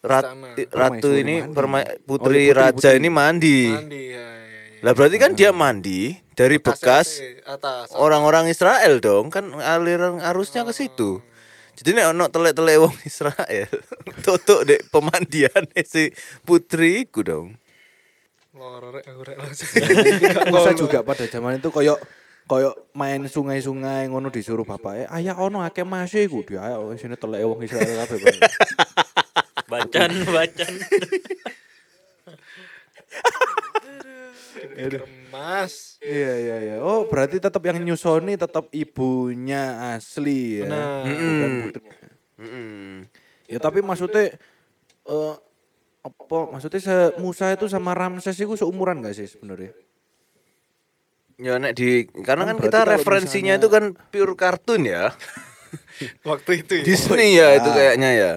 rat, 0.00 0.24
ratu 0.24 0.64
Permaisuri 0.70 1.20
ini 1.20 1.36
perma- 1.46 1.84
Oh, 1.84 2.08
putri 2.08 2.48
iya, 2.48 2.56
putri, 2.56 2.56
raja 2.56 2.88
putri. 2.88 2.98
ini 2.98 3.08
mandi. 3.10 3.60
Mandi 3.68 4.02
ya, 4.06 4.16
ya, 4.16 4.60
ya. 4.70 4.80
Lah 4.80 4.92
berarti 4.92 5.16
kan 5.16 5.32
dia 5.32 5.50
mandi 5.50 6.00
dari 6.32 6.56
Atas, 6.56 6.64
bekas 6.64 7.08
eh, 7.20 7.40
atas. 7.42 7.92
orang-orang 7.92 8.48
Israel 8.48 8.96
dong 8.98 9.28
kan 9.28 9.52
aliran 9.54 10.20
arusnya 10.20 10.64
ke 10.64 10.72
situ. 10.72 11.20
Jadi 11.74 11.90
nek 11.90 12.14
ono 12.14 12.30
telek-telek 12.30 12.76
wong 12.78 12.96
Israel, 13.02 13.68
tutuk 14.24 14.62
dek 14.62 14.88
pemandian 14.88 15.64
si 15.84 16.14
putriku 16.40 17.20
dong. 17.20 17.58
Loro 18.54 18.94
rek 18.94 19.04
aku 19.10 19.22
rek 19.26 19.36
langsung. 19.36 19.66
Musa 20.54 20.70
juga 20.78 21.02
pada 21.02 21.26
zaman 21.26 21.58
itu 21.58 21.74
koyok 21.74 21.98
koyok 22.46 22.94
main 22.94 23.26
sungai-sungai 23.26 24.06
ngono 24.06 24.30
disuruh 24.30 24.62
bapaknya 24.62 25.10
ayah 25.16 25.34
ono 25.34 25.64
akeh 25.64 25.82
masih 25.82 26.30
iku 26.30 26.46
dia 26.46 26.62
ayo 26.62 26.94
sini 26.94 27.18
telek 27.18 27.42
wong 27.42 27.60
Israel 27.66 28.06
kabeh 28.06 28.18
Pak." 28.20 28.34
Bacan, 29.74 30.12
bacan. 30.28 30.72
Kemas. 34.74 35.98
iya 36.04 36.32
iya 36.36 36.56
iya 36.62 36.76
oh 36.78 37.08
berarti 37.08 37.42
tetap 37.42 37.62
yang 37.64 37.80
nyusoni 37.82 38.36
tetap 38.38 38.70
ibunya 38.70 39.94
asli 39.96 40.62
ya 40.62 40.68
bukan 41.04 41.50
putri. 41.64 41.82
Mm-mm. 42.38 43.08
ya 43.50 43.58
tapi 43.58 43.80
maksudnya 43.82 44.34
eh 45.04 45.34
apa 46.04 46.38
maksudnya 46.52 46.78
se 46.78 46.96
Musa 47.16 47.48
itu 47.50 47.64
sama 47.66 47.96
Ramses 47.96 48.36
itu 48.36 48.54
seumuran 48.54 49.00
gak 49.00 49.16
sih 49.16 49.24
sebenarnya 49.24 49.72
Ya 51.34 51.58
nek 51.58 51.74
di 51.74 52.06
karena 52.22 52.46
Kan 52.46 52.54
kan 52.54 52.56
berarti 52.62 52.70
kita 52.70 52.80
referensinya 52.86 53.58
misalnya- 53.58 53.58
itu 53.58 53.68
kan 53.74 53.84
pure 54.14 54.34
kartun 54.38 54.86
ya. 54.86 55.10
Waktu 56.30 56.62
itu 56.62 56.72
ya. 56.78 56.84
Disney 56.86 57.30
ya 57.34 57.48
itu 57.58 57.68
iya. 57.68 57.74
kayaknya 57.74 58.10
ya. 58.14 58.32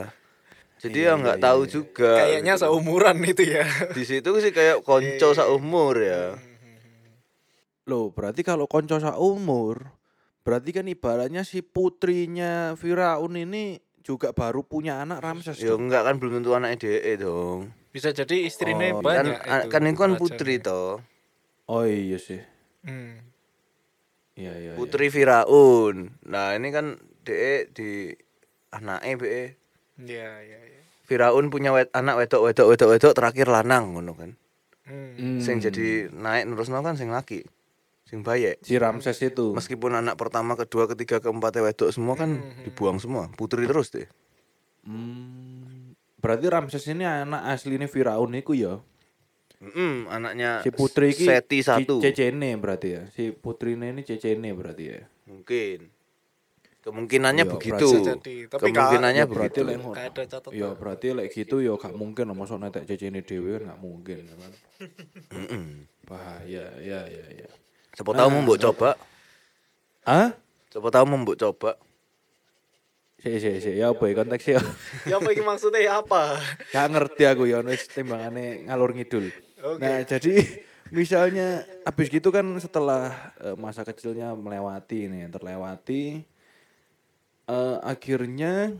Jadi 0.81 0.97
Iya, 1.05 1.13
ya 1.13 1.21
nggak 1.21 1.37
iya, 1.37 1.45
tahu 1.45 1.61
iya. 1.61 1.69
juga. 1.69 2.11
Kayaknya 2.17 2.53
seumuran 2.57 3.17
itu 3.21 3.43
ya. 3.45 3.65
di 3.93 4.01
situ 4.01 4.29
sih 4.41 4.49
kayak 4.49 4.81
konco 4.81 5.29
seumur 5.29 5.93
ya. 6.01 6.41
Loh, 7.85 8.09
berarti 8.09 8.41
kalau 8.41 8.65
konco 8.65 8.97
umur, 9.21 9.93
berarti 10.41 10.73
kan 10.73 10.89
ibaratnya 10.89 11.45
si 11.45 11.61
putrinya 11.61 12.73
Firaun 12.73 13.37
ini 13.37 13.77
juga 14.07 14.31
baru 14.31 14.63
punya 14.63 15.03
anak 15.03 15.19
Ramses. 15.19 15.59
Ya 15.59 15.75
enggak 15.75 16.07
kan 16.07 16.15
belum 16.15 16.39
tentu 16.39 16.55
anaknya 16.55 16.87
DE 16.87 17.13
dong. 17.19 17.75
Bisa 17.91 18.15
jadi 18.15 18.47
istrinya 18.47 18.95
Oh, 18.95 19.03
Kan 19.03 19.27
banyak 19.27 19.35
a- 19.43 19.67
itu, 19.67 19.67
kan 19.67 19.81
itu 19.83 19.99
kan 19.99 20.11
putri 20.15 20.55
toh. 20.63 21.03
Oh 21.67 21.83
iya 21.83 22.15
sih. 22.15 22.39
Hmm. 22.87 23.19
Iya 24.39 24.53
iya. 24.55 24.71
iya. 24.71 24.79
Putri 24.79 25.11
Firaun. 25.11 26.15
Nah, 26.23 26.55
ini 26.55 26.71
kan 26.71 26.95
DE 27.27 27.67
di 27.67 28.15
anaknya 28.71 29.13
BE. 29.19 29.43
Iya, 29.99 30.29
iya, 30.39 30.59
iya. 30.63 30.81
Firaun 31.03 31.51
punya 31.51 31.75
wet, 31.75 31.91
anak 31.91 32.15
wedok 32.15 32.47
wedok 32.47 32.67
wedok 32.71 32.89
wedok 32.95 33.11
terakhir 33.11 33.51
lanang 33.51 33.91
ngono 33.91 34.15
kan. 34.15 34.31
Hmm. 34.87 35.11
Hmm. 35.19 35.39
Sing 35.43 35.59
jadi 35.59 36.07
naik 36.07 36.47
nerusno 36.47 36.79
kan 36.79 36.95
sing 36.95 37.11
laki. 37.11 37.43
Sing 38.07 38.23
bayek. 38.23 38.63
si 38.63 38.79
Ramses 38.79 39.19
itu. 39.19 39.51
Meskipun 39.51 39.91
anak 39.91 40.15
pertama, 40.15 40.55
kedua, 40.55 40.87
ketiga, 40.87 41.19
keempat 41.19 41.59
wedok 41.59 41.91
semua 41.91 42.15
kan 42.15 42.39
dibuang 42.63 43.03
semua. 43.03 43.27
Putri 43.35 43.67
terus 43.67 43.91
deh. 43.91 44.07
Hmm, 44.87 45.91
berarti 46.17 46.47
Ramses 46.47 46.87
ini 46.87 47.03
anak 47.03 47.51
aslinya 47.51 47.91
Firaun 47.91 48.31
iku 48.33 48.55
ya. 48.55 48.79
Mm, 49.57 50.05
anaknya 50.07 50.61
Si 50.61 50.69
putri 50.69 51.11
iki 51.11 51.25
Seti 51.25 51.59
satu. 51.59 51.97
Cecene 51.99 52.55
berarti 52.55 52.87
ya. 52.93 53.03
Si 53.11 53.33
putrinya 53.33 53.89
ini 53.89 54.05
Cecene 54.05 54.53
berarti 54.53 54.83
ya. 54.87 55.01
Mungkin. 55.27 55.91
Kemungkinannya 56.79 57.43
Iya, 57.43 57.51
begitu. 57.51 57.87
jadi. 57.99 58.35
Tapi 58.47 58.71
Kemungkinannya 58.71 59.23
Ya, 59.23 59.27
berarti 59.27 59.59
begitu. 59.59 59.91
lek 59.91 59.99
ada 59.99 60.23
catatan. 60.23 60.55
Ya 60.55 60.69
berarti 60.71 61.07
lek 61.11 61.27
gitu 61.35 61.59
ya 61.59 61.75
gak 61.75 61.91
mungkin 61.91 62.31
lah 62.31 62.37
masuk 62.37 62.63
netek 62.63 62.87
Cecene 62.87 63.19
dhewe 63.19 63.59
gak 63.59 63.81
mungkin 63.81 64.23
ya 64.23 64.35
kan. 64.39 64.51
Bahaya 66.07 66.65
ya 66.79 66.99
ya 67.03 67.25
ya. 67.35 67.49
Siapa 67.97 68.13
tahu 68.13 68.29
mau 68.29 68.45
mbok 68.45 68.61
coba. 68.61 68.93
Hah? 70.05 70.37
Siapa 70.69 70.89
tahu 70.93 71.05
mau 71.09 71.17
mbok 71.17 71.33
coba. 71.41 71.81
Si 73.17 73.41
si 73.41 73.57
si 73.57 73.73
ya 73.73 73.89
apa 73.89 74.05
ya 74.05 74.21
konteksnya? 74.21 74.61
Ya 75.09 75.17
apa 75.17 75.33
ini 75.33 75.41
maksudnya 75.41 75.81
ya 75.81 76.05
apa? 76.05 76.37
Gak 76.69 76.93
ngerti 76.93 77.25
aku 77.25 77.49
ya 77.49 77.65
wis 77.65 77.89
timbangane 77.89 78.69
ngalur 78.69 78.93
ngidul. 78.93 79.33
Nah, 79.81 80.05
jadi 80.05 80.45
misalnya 80.93 81.65
habis 81.81 82.13
gitu 82.13 82.29
kan 82.29 82.45
setelah 82.61 83.33
eh, 83.41 83.57
masa 83.57 83.81
kecilnya 83.81 84.37
melewati 84.37 85.09
nih, 85.09 85.33
terlewati 85.33 86.21
eh, 87.49 87.77
akhirnya 87.81 88.77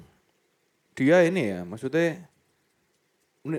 dia 0.94 1.18
ini 1.26 1.58
ya, 1.58 1.66
maksudnya 1.66 2.22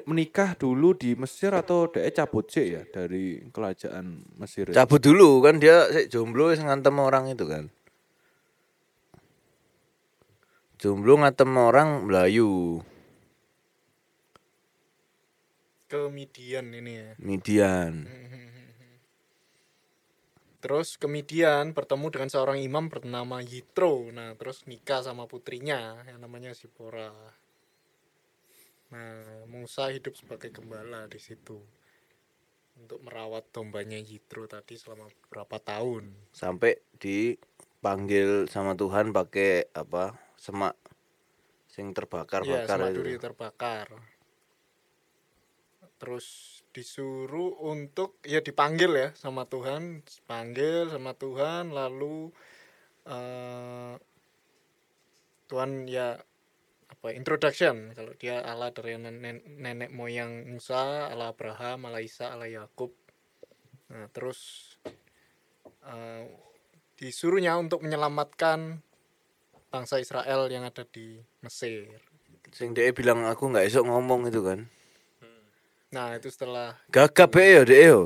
menikah 0.05 0.53
dulu 0.55 0.93
di 0.93 1.17
Mesir 1.17 1.57
atau 1.57 1.89
dia 1.89 2.05
cabut 2.13 2.45
sih 2.53 2.77
ya 2.77 2.83
dari 2.87 3.49
kerajaan 3.49 4.29
Mesir. 4.37 4.71
ya? 4.71 4.85
Cabut 4.85 5.01
dulu 5.01 5.41
kan 5.41 5.57
dia 5.57 5.89
sik 5.89 6.13
jomblo 6.13 6.53
ngantem 6.53 6.95
orang 7.01 7.33
itu 7.33 7.49
kan. 7.49 7.73
Jomblo 10.79 11.19
ngantem 11.19 11.51
orang 11.59 12.07
Melayu, 12.07 12.79
Kemidian 15.89 16.69
ini 16.77 17.01
ya. 17.01 17.11
Midian. 17.17 18.05
Terus 20.63 21.01
kemudian 21.01 21.73
bertemu 21.73 22.07
dengan 22.13 22.29
seorang 22.29 22.61
imam 22.61 22.93
bernama 22.93 23.41
Yitro. 23.41 24.13
Nah, 24.13 24.37
terus 24.37 24.69
nikah 24.69 25.01
sama 25.01 25.25
putrinya 25.25 25.97
yang 26.05 26.21
namanya 26.21 26.53
Sipora. 26.53 27.09
Nah, 28.89 29.45
Musa 29.45 29.93
hidup 29.93 30.17
sebagai 30.17 30.49
gembala 30.49 31.05
di 31.13 31.21
situ. 31.21 31.61
Untuk 32.79 33.03
merawat 33.05 33.51
dombanya 33.53 33.99
Yitro 33.99 34.47
tadi 34.49 34.79
selama 34.79 35.11
beberapa 35.27 35.59
tahun. 35.59 36.15
Sampai 36.33 36.79
dipanggil 36.97 38.47
sama 38.49 38.79
Tuhan 38.79 39.11
pakai 39.13 39.69
apa? 39.75 40.15
Semak 40.39 40.79
sing 41.69 41.91
Iya, 41.91 42.03
terbakar-bakar 42.03 42.67
sama 42.67 42.89
itu. 42.91 42.97
duri 43.03 43.15
terbakar. 43.19 43.87
Terus 45.99 46.27
disuruh 46.71 47.59
untuk 47.67 48.23
ya 48.23 48.39
dipanggil 48.39 48.95
ya 48.95 49.09
sama 49.19 49.47
Tuhan, 49.51 50.07
panggil 50.31 50.87
sama 50.91 51.13
Tuhan 51.19 51.75
lalu 51.75 52.31
eh 53.09 53.95
Tuhan 55.51 55.89
ya 55.91 56.21
apa 56.99 57.15
introduction 57.15 57.95
kalau 57.95 58.11
dia 58.19 58.43
Allah 58.43 58.75
dari 58.75 58.99
nenek, 58.99 59.47
nenek 59.47 59.91
moyang 59.95 60.51
Musa, 60.51 61.07
Allah 61.07 61.31
Abraham, 61.31 61.87
Allah 61.87 62.03
Isa, 62.03 62.35
Allah 62.35 62.51
Yakub. 62.51 62.91
Nah, 63.95 64.11
terus 64.11 64.75
eh 65.87 66.27
disuruhnya 66.99 67.55
untuk 67.55 67.87
menyelamatkan 67.87 68.83
bangsa 69.71 70.03
Israel 70.03 70.51
yang 70.51 70.67
ada 70.67 70.83
di 70.83 71.23
Mesir. 71.39 71.87
Sing 72.51 72.75
dia 72.75 72.91
bilang 72.91 73.23
aku 73.31 73.47
nggak 73.47 73.71
esok 73.71 73.87
ngomong 73.87 74.27
itu 74.27 74.43
kan. 74.43 74.67
Nah, 75.95 76.19
itu 76.19 76.29
setelah 76.29 76.75
Gagap 76.91 77.31
yo 77.39 77.63
dek 77.63 77.83
yo. 77.87 78.01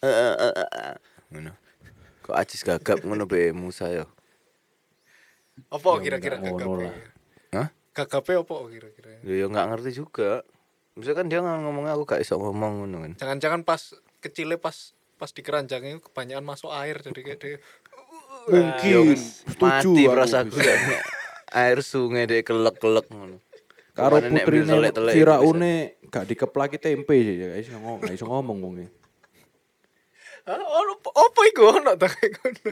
Eh, 0.00 0.08
eh. 0.08 0.96
Ngono. 1.28 1.52
Kok 2.24 2.36
ajis 2.40 2.64
gagap 2.64 3.04
ngono 3.04 3.28
be 3.28 3.52
Musa 3.52 3.92
yo. 3.92 4.08
apa 5.68 5.88
Ya, 5.92 6.00
kira-kira 6.00 6.40
gagape? 6.40 6.88
lah. 6.88 6.96
Hah? 7.52 7.68
Gagape 7.90 8.32
apa 8.38 8.54
kira-kira? 8.70 9.08
Ya 9.26 9.46
nggak 9.50 9.66
ngerti 9.74 9.90
juga. 10.00 10.46
Misalnya 10.94 11.16
kan 11.22 11.26
dia 11.30 11.40
ngomongnya 11.42 11.94
aku 11.94 12.04
gak 12.04 12.20
esok 12.22 12.38
ngomong 12.38 12.84
ngono 12.84 12.96
kan. 13.06 13.12
Jangan-jangan 13.18 13.62
pas 13.62 13.94
kecilnya 14.20 14.58
pas 14.58 14.92
pas 15.16 15.30
di 15.30 15.42
keranjangnya 15.44 16.00
kebanyakan 16.00 16.44
masuk 16.44 16.72
air 16.72 16.96
jadi 17.00 17.20
kayak 17.20 17.40
dia 17.40 17.56
Mungkin 18.52 19.16
setuju 19.20 19.90
Mati 19.92 20.02
aku 20.04 20.10
perasaanku 20.16 20.58
air 21.50 21.78
sungai 21.82 22.24
dek 22.24 22.46
kelek-kelek 22.46 23.06
ngono. 23.10 23.36
Karo 23.90 24.16
putrine 24.22 24.90
Firaune 25.12 25.74
gak 26.08 26.24
dikeplaki 26.30 26.78
tempe 26.78 27.14
sih 27.20 27.36
ya, 27.36 27.46
guys 27.52 27.68
ngomong, 27.74 27.96
iso 28.10 28.24
ngomong 28.26 28.56
wong 28.62 28.74
e. 28.80 28.88
Hah? 30.48 30.56
Oh, 30.56 30.96
apa 30.96 31.40
iku 31.52 31.62
ono 31.68 31.92
ta? 32.00 32.08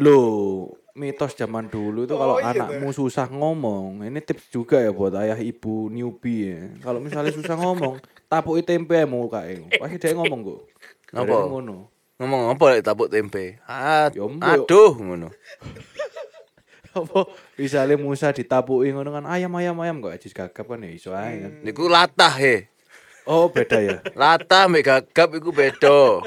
Loh, 0.00 0.72
mitos 0.98 1.38
zaman 1.38 1.70
dulu 1.70 2.04
itu 2.04 2.12
Oh, 2.12 2.20
kalau 2.20 2.37
iya 2.42 2.66
anakmu 2.66 2.90
susah 2.90 3.30
ngomong, 3.30 4.02
ini 4.02 4.18
tips 4.18 4.50
juga 4.50 4.82
ya 4.82 4.90
buat 4.90 5.14
ayah 5.14 5.38
ibu 5.38 5.87
newbie 5.87 6.50
ya. 6.50 6.61
Kalau 6.82 6.98
misalnya 6.98 7.30
susah 7.30 7.54
ngomong, 7.54 8.02
tapuki 8.26 8.66
tempe 8.66 8.98
mau 9.06 9.30
kae. 9.30 9.62
Pasti 9.78 9.96
dia 10.02 10.18
ngomong 10.18 10.40
kok. 10.42 10.61
Apa? 11.14 11.22
Bareng 11.22 11.48
ngono. 11.54 11.76
Ngomong 12.18 12.50
apa 12.50 12.64
lek 12.74 12.82
tapuk 12.82 13.06
tempe? 13.06 13.62
Ah, 13.62 14.11
aduh 14.11 14.92
ngono. 14.98 15.30
Apa 16.98 17.30
misalnya 17.54 17.94
Musa 17.94 18.34
ditapuki 18.34 18.90
ngono 18.90 19.14
kan 19.14 19.24
ayam 19.30 19.54
ayam 19.54 19.78
ayam 19.78 20.02
kok 20.02 20.18
ajis 20.18 20.34
gagap 20.34 20.66
kan 20.66 20.82
ya 20.82 20.90
iso 20.90 21.14
ae 21.14 21.46
kan. 21.46 21.52
Niku 21.62 21.87
latah 21.87 22.34
he. 22.42 22.66
Oh, 23.28 23.46
beda 23.52 23.78
ya. 23.78 24.00
Latah 24.16 24.66
mbek 24.66 24.82
gagap 24.88 25.28
iku 25.37 25.52
beda. 25.52 26.24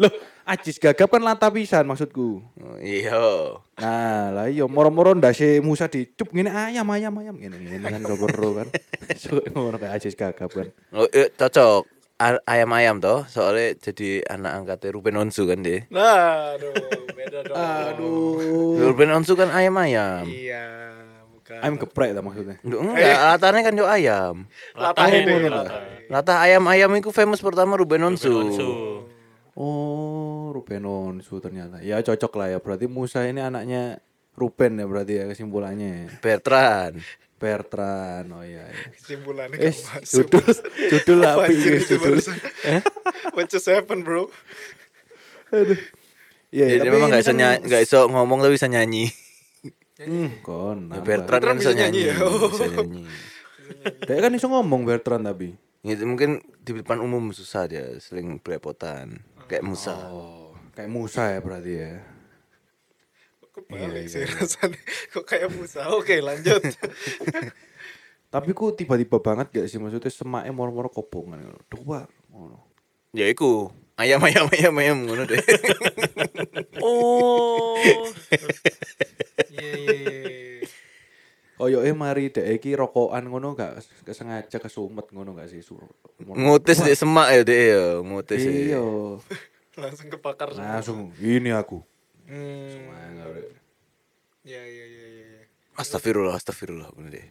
Loh, 0.00 0.12
ajis 0.50 0.82
gagap 0.82 1.06
kan 1.06 1.22
lata 1.22 1.46
pisan 1.48 1.86
maksudku. 1.86 2.42
Oh, 2.58 2.76
Iya. 2.82 3.54
Nah, 3.78 4.34
lah 4.34 4.46
iya 4.50 4.66
moro-moro 4.66 5.14
ndase 5.14 5.62
Musa 5.62 5.86
dicup 5.86 6.34
ngene 6.34 6.50
ayam 6.50 6.84
ayam 6.90 7.14
ayam 7.22 7.34
ngene 7.38 7.56
ngene 7.56 7.86
kan 7.86 8.02
robero 8.02 8.58
kan. 8.58 8.68
So, 9.14 9.38
ngono 9.38 9.78
kayak 9.78 10.02
ajis 10.02 10.18
gagap 10.18 10.50
kan. 10.50 10.74
Oh, 10.90 11.06
eh, 11.10 11.30
cocok. 11.34 11.86
Ayam-ayam 12.20 13.00
toh, 13.00 13.24
soalnya 13.32 13.72
jadi 13.80 14.20
anak 14.28 14.52
angkatnya 14.60 14.92
Ruben 14.92 15.16
Onsu 15.16 15.48
kan 15.48 15.64
deh. 15.64 15.88
Nah, 15.88 16.52
aduh, 16.52 16.68
beda 17.16 17.40
dong. 17.48 17.56
Aduh. 17.56 18.76
Ruben 18.92 19.08
Onsu 19.08 19.32
kan 19.40 19.48
ayam-ayam. 19.48 20.28
Iya, 20.28 20.68
bukan. 21.32 21.58
Ayam 21.64 21.80
geprek 21.80 22.12
lah 22.12 22.20
maksudnya. 22.20 22.60
Enggak, 22.60 22.80
enggak, 22.84 23.18
latahnya 23.24 23.60
kan 23.64 23.72
yo 23.72 23.86
ayam. 23.88 24.34
Latah 24.76 25.08
ini. 25.08 25.48
latah. 26.12 26.36
ayam-ayam 26.44 26.92
itu 27.00 27.08
famous 27.08 27.40
pertama 27.40 27.80
Ruben 27.80 28.04
Onsu. 28.04 28.28
Onsu. 28.28 28.68
Oh, 29.60 30.48
Ruben 30.50 30.82
Onsu 30.82 31.36
ternyata. 31.36 31.84
Ya 31.84 32.00
cocok 32.00 32.32
lah 32.34 32.48
ya. 32.48 32.58
Berarti 32.58 32.88
Musa 32.88 33.20
ini 33.22 33.38
anaknya 33.38 34.00
Ruben 34.32 34.80
ya 34.80 34.88
berarti 34.88 35.12
ya 35.14 35.24
kesimpulannya. 35.28 36.08
Bertrand. 36.18 36.96
Bertrand. 37.36 38.28
Oh 38.30 38.40
iya. 38.40 38.64
iya. 38.64 38.88
Kesimpulannya 38.90 39.60
Eh, 39.60 39.74
masuk. 39.76 40.32
judul 40.32 40.48
judul 40.88 41.18
Apa 41.22 41.44
ya, 41.44 41.52
itu 41.52 41.68
judul. 41.86 42.16
barusan? 42.16 42.36
What 43.32 43.46
just 43.46 43.68
happened, 43.68 44.02
bro? 44.02 44.32
Iya, 46.50 46.66
Jadi 46.66 46.78
tapi 46.80 46.90
memang 46.90 47.00
ini 47.04 47.12
nggak 47.12 47.22
bisa 47.22 47.32
kan- 47.32 47.38
ny- 47.38 47.60
nggak 47.62 47.82
iso 47.84 47.98
ngomong 48.08 48.38
tapi 48.40 48.54
bisa 48.56 48.66
nyanyi. 48.66 49.04
Hmm, 50.00 50.40
kon. 50.40 50.88
Ya. 50.88 50.98
Bertrand 50.98 51.44
kan 51.44 51.56
bisa 51.56 51.70
bisa 51.70 51.78
nyanyi 51.78 52.00
nyanyi, 52.00 52.10
ya? 52.10 52.14
Oh. 52.24 52.48
bisa 52.48 52.66
nyanyi. 52.66 53.02
Dia 54.02 54.18
kan 54.18 54.32
iso 54.32 54.46
ngomong 54.48 54.82
Bertrand 54.82 55.22
tapi. 55.22 55.54
Gitu, 55.80 56.02
mungkin 56.04 56.30
di 56.58 56.72
depan 56.74 56.98
umum 56.98 57.30
susah 57.30 57.64
dia, 57.64 57.86
sering 57.98 58.36
belepotan. 58.36 59.20
Kayak 59.50 59.66
Musa. 59.66 59.90
Oh, 60.14 60.54
kayak 60.78 60.90
Musa 60.94 61.22
ya 61.26 61.38
berarti 61.42 61.72
ya. 61.74 61.98
Kebalik 63.50 64.06
Iya, 64.06 64.06
sih 64.06 64.22
iya. 64.22 64.30
rasanya. 64.38 64.78
Kok 65.10 65.24
kayak 65.26 65.48
Musa. 65.50 65.80
Oke, 65.90 66.22
lanjut. 66.22 66.62
Tapi 68.34 68.50
ku 68.54 68.70
tiba-tiba 68.70 69.18
banget 69.18 69.50
gak 69.50 69.66
sih 69.66 69.82
maksudnya 69.82 70.06
semaknya 70.06 70.54
moro-moro 70.54 70.86
kobongan 70.86 71.42
ngono. 71.42 71.60
Dua 71.66 72.06
ngono. 72.30 72.70
Ya 73.10 73.26
iku, 73.26 73.74
ayam 73.98 74.22
ayam 74.22 74.46
ayam 74.54 74.74
ayam 74.78 74.98
ngono 75.02 75.26
deh. 75.26 75.42
Oh. 76.80 77.76
Koyoke 81.80 81.96
mari 81.96 82.28
dek 82.28 82.60
iki 82.60 82.76
rokokan 82.76 83.24
ngono 83.24 83.56
gak 83.56 83.80
kesengaja 84.04 84.60
kesumet 84.60 85.08
ngono 85.16 85.32
gak 85.32 85.48
sih 85.48 85.64
suruh. 85.64 85.88
Ngutis 86.20 86.84
di 86.84 86.92
semak 86.92 87.32
ya 87.32 87.40
deh 87.40 87.60
ya, 87.72 87.84
ngutis. 88.04 88.44
ya. 88.44 88.52
Iya. 88.52 88.84
Langsung 89.80 90.12
kebakar 90.12 90.52
semua. 90.52 90.76
Langsung 90.76 90.98
ini 91.16 91.48
aku. 91.56 91.80
Hmm. 92.28 92.68
Semangat. 92.68 93.28
Iya, 94.44 94.60
iya, 94.60 94.84
iya, 94.92 95.06
iya. 95.08 95.40
Astagfirullah, 95.80 96.36
astagfirullah 96.36 96.92
ngono 96.92 97.08
deh. 97.08 97.26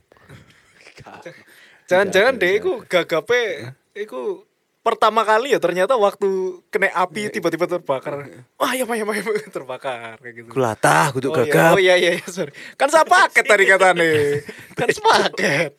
Jangan-jangan 1.90 2.42
deh, 2.42 2.58
iku 2.58 2.82
gagape, 2.90 3.70
iku 3.94 4.49
pertama 4.90 5.22
kali 5.22 5.54
ya 5.54 5.60
ternyata 5.62 5.94
waktu 5.94 6.60
kena 6.74 6.90
api 6.90 7.30
tiba-tiba 7.30 7.70
terbakar. 7.70 8.26
Wah, 8.58 8.74
ayam 8.74 8.90
ayam 8.90 9.08
ayam 9.14 9.26
terbakar 9.54 10.18
kayak 10.18 10.34
gitu. 10.34 10.50
Ku 10.50 10.58
latah, 10.58 11.14
kudu 11.14 11.30
Oh 11.30 11.38
iya, 11.38 11.46
gagap. 11.46 11.72
oh 11.78 11.80
iya 11.80 11.96
iya 11.96 12.12
iya, 12.18 12.26
sorry. 12.26 12.50
Kan 12.74 12.90
sepaket 12.90 13.46
tadi 13.46 13.64
katanya. 13.70 14.10
kan 14.80 14.88
sepaket. 14.90 15.72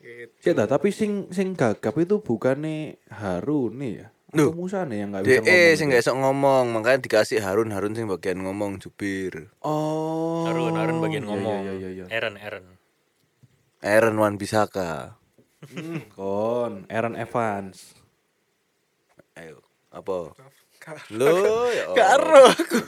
gitu. 0.00 0.34
Ya 0.42 0.52
dah, 0.56 0.66
tapi 0.66 0.90
sing 0.90 1.30
sing 1.30 1.54
gagap 1.54 1.94
itu 1.96 2.18
bukannya 2.18 2.98
Harun 3.08 3.78
nih 3.78 3.92
ya. 4.04 4.08
Loh. 4.30 4.54
Musa 4.54 4.86
nih 4.86 5.02
yang 5.02 5.10
gak 5.10 5.26
bisa 5.26 5.42
DE 5.42 5.42
ngomong. 5.42 5.74
sing 5.74 5.86
itu? 5.90 5.94
gak 5.94 6.02
iso 6.06 6.12
ngomong, 6.14 6.64
makanya 6.70 6.98
dikasih 7.02 7.38
Harun, 7.42 7.74
Harun 7.74 7.98
sing 7.98 8.06
bagian 8.06 8.38
ngomong 8.38 8.78
jubir. 8.78 9.50
Oh. 9.58 10.46
Harun, 10.46 10.78
Harun 10.78 11.02
bagian 11.02 11.26
Iya, 11.26 11.30
ngomong. 11.34 11.60
Iya 11.66 11.72
iya 11.74 11.88
iya. 11.90 12.04
Aaron, 12.14 12.34
Aaron. 12.38 12.64
Aaron 13.82 14.16
Wan 14.22 14.34
Bisaka. 14.38 15.18
Kon, 16.16 16.88
Aaron 16.88 17.20
Evans. 17.20 17.92
Ayo, 19.36 19.60
apa? 19.92 20.32
Lo 21.12 21.68
ya. 21.68 21.92
Karo 21.92 22.48
aku. 22.48 22.80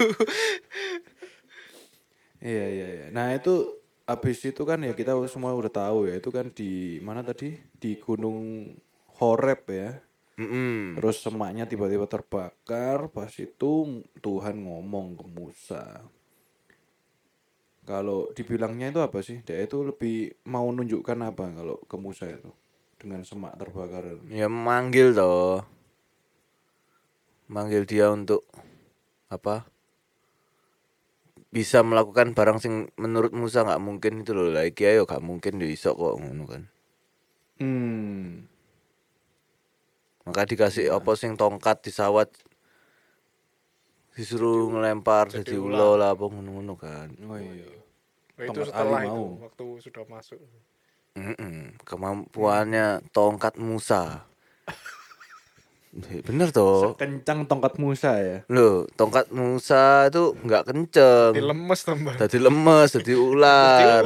Iya 2.40 2.66
iya 2.72 2.87
iya. 2.88 3.06
Nah 3.12 3.37
itu 3.37 3.76
habis 4.08 4.40
itu 4.42 4.64
kan 4.64 4.80
ya 4.80 4.96
kita 4.96 5.12
semua 5.28 5.52
udah 5.52 5.68
tahu 5.68 6.08
ya 6.08 6.16
itu 6.16 6.32
kan 6.32 6.48
di 6.48 6.98
mana 7.04 7.20
tadi 7.20 7.61
di 7.76 8.00
Gunung 8.00 8.72
Horeb 9.20 9.68
ya. 9.68 10.00
Mm-mm. 10.40 10.96
Terus 10.96 11.20
semaknya 11.20 11.68
tiba-tiba 11.68 12.08
terbakar. 12.08 13.12
Pas 13.12 13.30
itu 13.37 14.00
Tuhan 14.24 14.56
ngomong 14.64 15.20
ke 15.20 15.26
Musa. 15.28 15.85
Kalau 17.85 18.32
dibilangnya 18.32 18.88
itu 18.88 19.04
apa 19.04 19.20
sih? 19.20 19.44
Dia 19.44 19.61
itu 19.61 19.85
lebih 19.85 20.32
mau 20.48 20.64
nunjukkan 20.72 21.18
apa 21.28 21.44
kalau 21.52 21.76
ke 21.85 21.96
Musa 22.00 22.32
itu 22.32 22.48
dengan 23.02 23.26
semak 23.26 23.58
terbakar. 23.58 24.06
itu? 24.06 24.22
Ya 24.30 24.46
manggil 24.46 25.10
toh. 25.10 25.66
Manggil 27.50 27.82
dia 27.82 28.14
untuk 28.14 28.46
apa? 29.26 29.66
Bisa 31.52 31.82
melakukan 31.82 32.32
barang 32.32 32.62
sing 32.62 32.88
menurut 32.94 33.34
Musa 33.34 33.66
nggak 33.66 33.82
mungkin 33.82 34.22
itu 34.22 34.32
loh. 34.32 34.54
Lagi 34.54 34.86
ayo 34.86 35.04
gak 35.04 35.20
mungkin 35.20 35.58
iso 35.66 35.92
kok 35.92 36.16
ngono 36.16 36.44
kan. 36.46 36.62
Hmm. 37.60 38.46
Maka 40.22 40.46
dikasih 40.46 40.94
apa 40.94 41.12
sing 41.18 41.34
tongkat 41.34 41.82
disawat 41.82 42.30
disuruh 44.12 44.68
ngelempar 44.68 45.32
jadi 45.32 45.56
ulo 45.56 45.98
lah 45.98 46.14
apa 46.14 46.24
ngono-ngono 46.30 46.78
kan. 46.78 47.10
Oh 47.26 47.36
iya. 47.36 47.80
Nah, 48.36 48.44
itu 48.48 48.60
setelah 48.64 49.00
itu 49.04 49.12
mau. 49.12 49.44
waktu 49.44 49.66
sudah 49.82 50.04
masuk. 50.08 50.40
Mm-mm. 51.12 51.77
Kemampuannya 51.85 53.05
tongkat 53.12 53.61
Musa. 53.61 54.25
Eh, 55.92 56.25
Bener 56.25 56.48
toh. 56.48 56.96
Kencang 56.96 57.44
tongkat 57.44 57.77
Musa 57.77 58.16
ya. 58.16 58.40
Loh, 58.48 58.88
tongkat 58.96 59.29
Musa 59.29 60.09
itu 60.09 60.33
nggak 60.40 60.72
kenceng. 60.72 61.33
Di 61.37 61.44
lemes 61.44 61.81
tambah. 61.85 62.16
Tadi 62.16 62.40
lemes, 62.40 62.88
tadi 62.96 63.12
ular. 63.12 64.01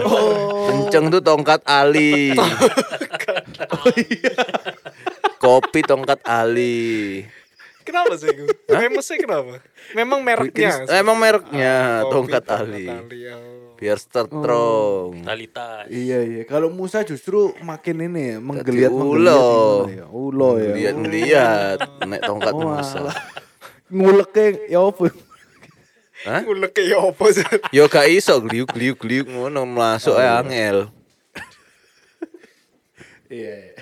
Kenceng 0.67 1.15
tuh 1.15 1.23
tongkat 1.23 1.63
Ali. 1.63 2.35
Kopi 5.39 5.87
tongkat 5.87 6.27
Ali. 6.27 7.23
Kenapa 7.87 8.19
sih 8.19 8.29
itu? 8.29 8.45
Memesnya 8.67 9.17
kenapa? 9.17 9.63
Memang 9.95 10.19
mereknya. 10.21 10.83
Bikin- 10.83 10.91
emang 10.93 11.17
mereknya 11.17 11.75
Kopi 12.03 12.11
tongkat 12.13 12.45
Ali. 12.51 12.87
oh. 12.91 13.71
Biar 13.77 13.99
strong. 14.01 15.21
Talita. 15.23 15.85
Iya 15.87 16.19
iya. 16.25 16.43
Kalau 16.43 16.73
Musa 16.73 17.05
justru 17.05 17.53
makin 17.61 18.03
ini 18.03 18.35
ya, 18.35 18.37
menggeliat 18.41 18.91
ulo. 18.91 19.87
ya. 19.87 20.05
Ulo 20.09 20.51
ya. 20.57 20.73
Lihat 20.73 20.95
ngeliat 20.97 21.79
nek 22.03 22.21
tongkat 22.21 22.53
Oh, 22.53 22.63
Musa. 22.67 23.13
Nguleknya 23.87 24.47
ya 24.67 24.81
apa? 24.83 25.05
Hah? 26.27 26.41
Ngulek 26.43 26.73
kayak 26.73 26.99
apa 27.05 27.25
sih? 27.31 27.47
Yo 27.71 27.87
gak 27.87 28.09
iso 28.09 28.35
gliuk 28.41 28.73
gliuk 28.73 28.99
gliuk 28.99 29.29
ngono 29.29 29.63
masuk 29.63 30.17
ae 30.17 30.27
angel. 30.27 30.91
Iya. 33.29 33.75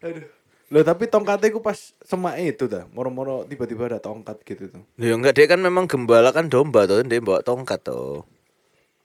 Aduh. 0.00 0.26
Loh 0.68 0.84
tapi 0.84 1.08
tongkatnya 1.08 1.48
ku 1.48 1.64
pas 1.64 1.96
semak 2.04 2.36
itu 2.44 2.68
dah. 2.68 2.84
Moro-moro 2.92 3.48
tiba-tiba 3.48 3.88
ada 3.88 4.00
tongkat 4.00 4.44
gitu 4.44 4.68
tuh. 4.68 4.82
Loh 5.00 5.16
enggak 5.16 5.34
dia 5.40 5.46
kan 5.48 5.60
memang 5.64 5.88
gembala 5.88 6.28
kan 6.28 6.52
domba 6.52 6.84
tuh 6.84 7.00
dia 7.08 7.24
bawa 7.24 7.40
tongkat 7.40 7.88
tuh. 7.88 8.28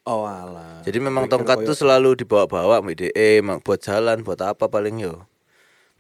Oh 0.04 0.28
alah. 0.28 0.84
Jadi 0.84 1.00
memang 1.00 1.32
Pikir 1.32 1.34
tongkat 1.40 1.58
koyo- 1.64 1.68
tuh 1.72 1.76
selalu 1.80 2.10
dibawa-bawa 2.20 2.84
DE 2.92 3.40
emang 3.40 3.64
buat 3.64 3.80
jalan 3.80 4.20
buat 4.28 4.44
apa 4.44 4.68
paling 4.68 5.00
yo. 5.00 5.24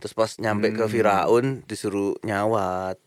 Terus 0.04 0.12
pas 0.12 0.36
nyampe 0.36 0.76
ke 0.76 0.84
Firaun 0.92 1.64
disuruh 1.64 2.20
nyawat. 2.28 3.00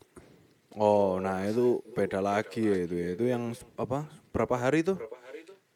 Oh, 0.73 1.21
nah 1.21 1.45
itu 1.45 1.81
beda 1.93 2.21
lagi 2.21 2.65
ya 2.65 2.77
itu 2.85 2.95
ya. 2.97 3.07
Itu 3.13 3.25
yang 3.29 3.53
apa? 3.77 4.09
Berapa 4.33 4.57
hari 4.57 4.81
tuh? 4.81 4.97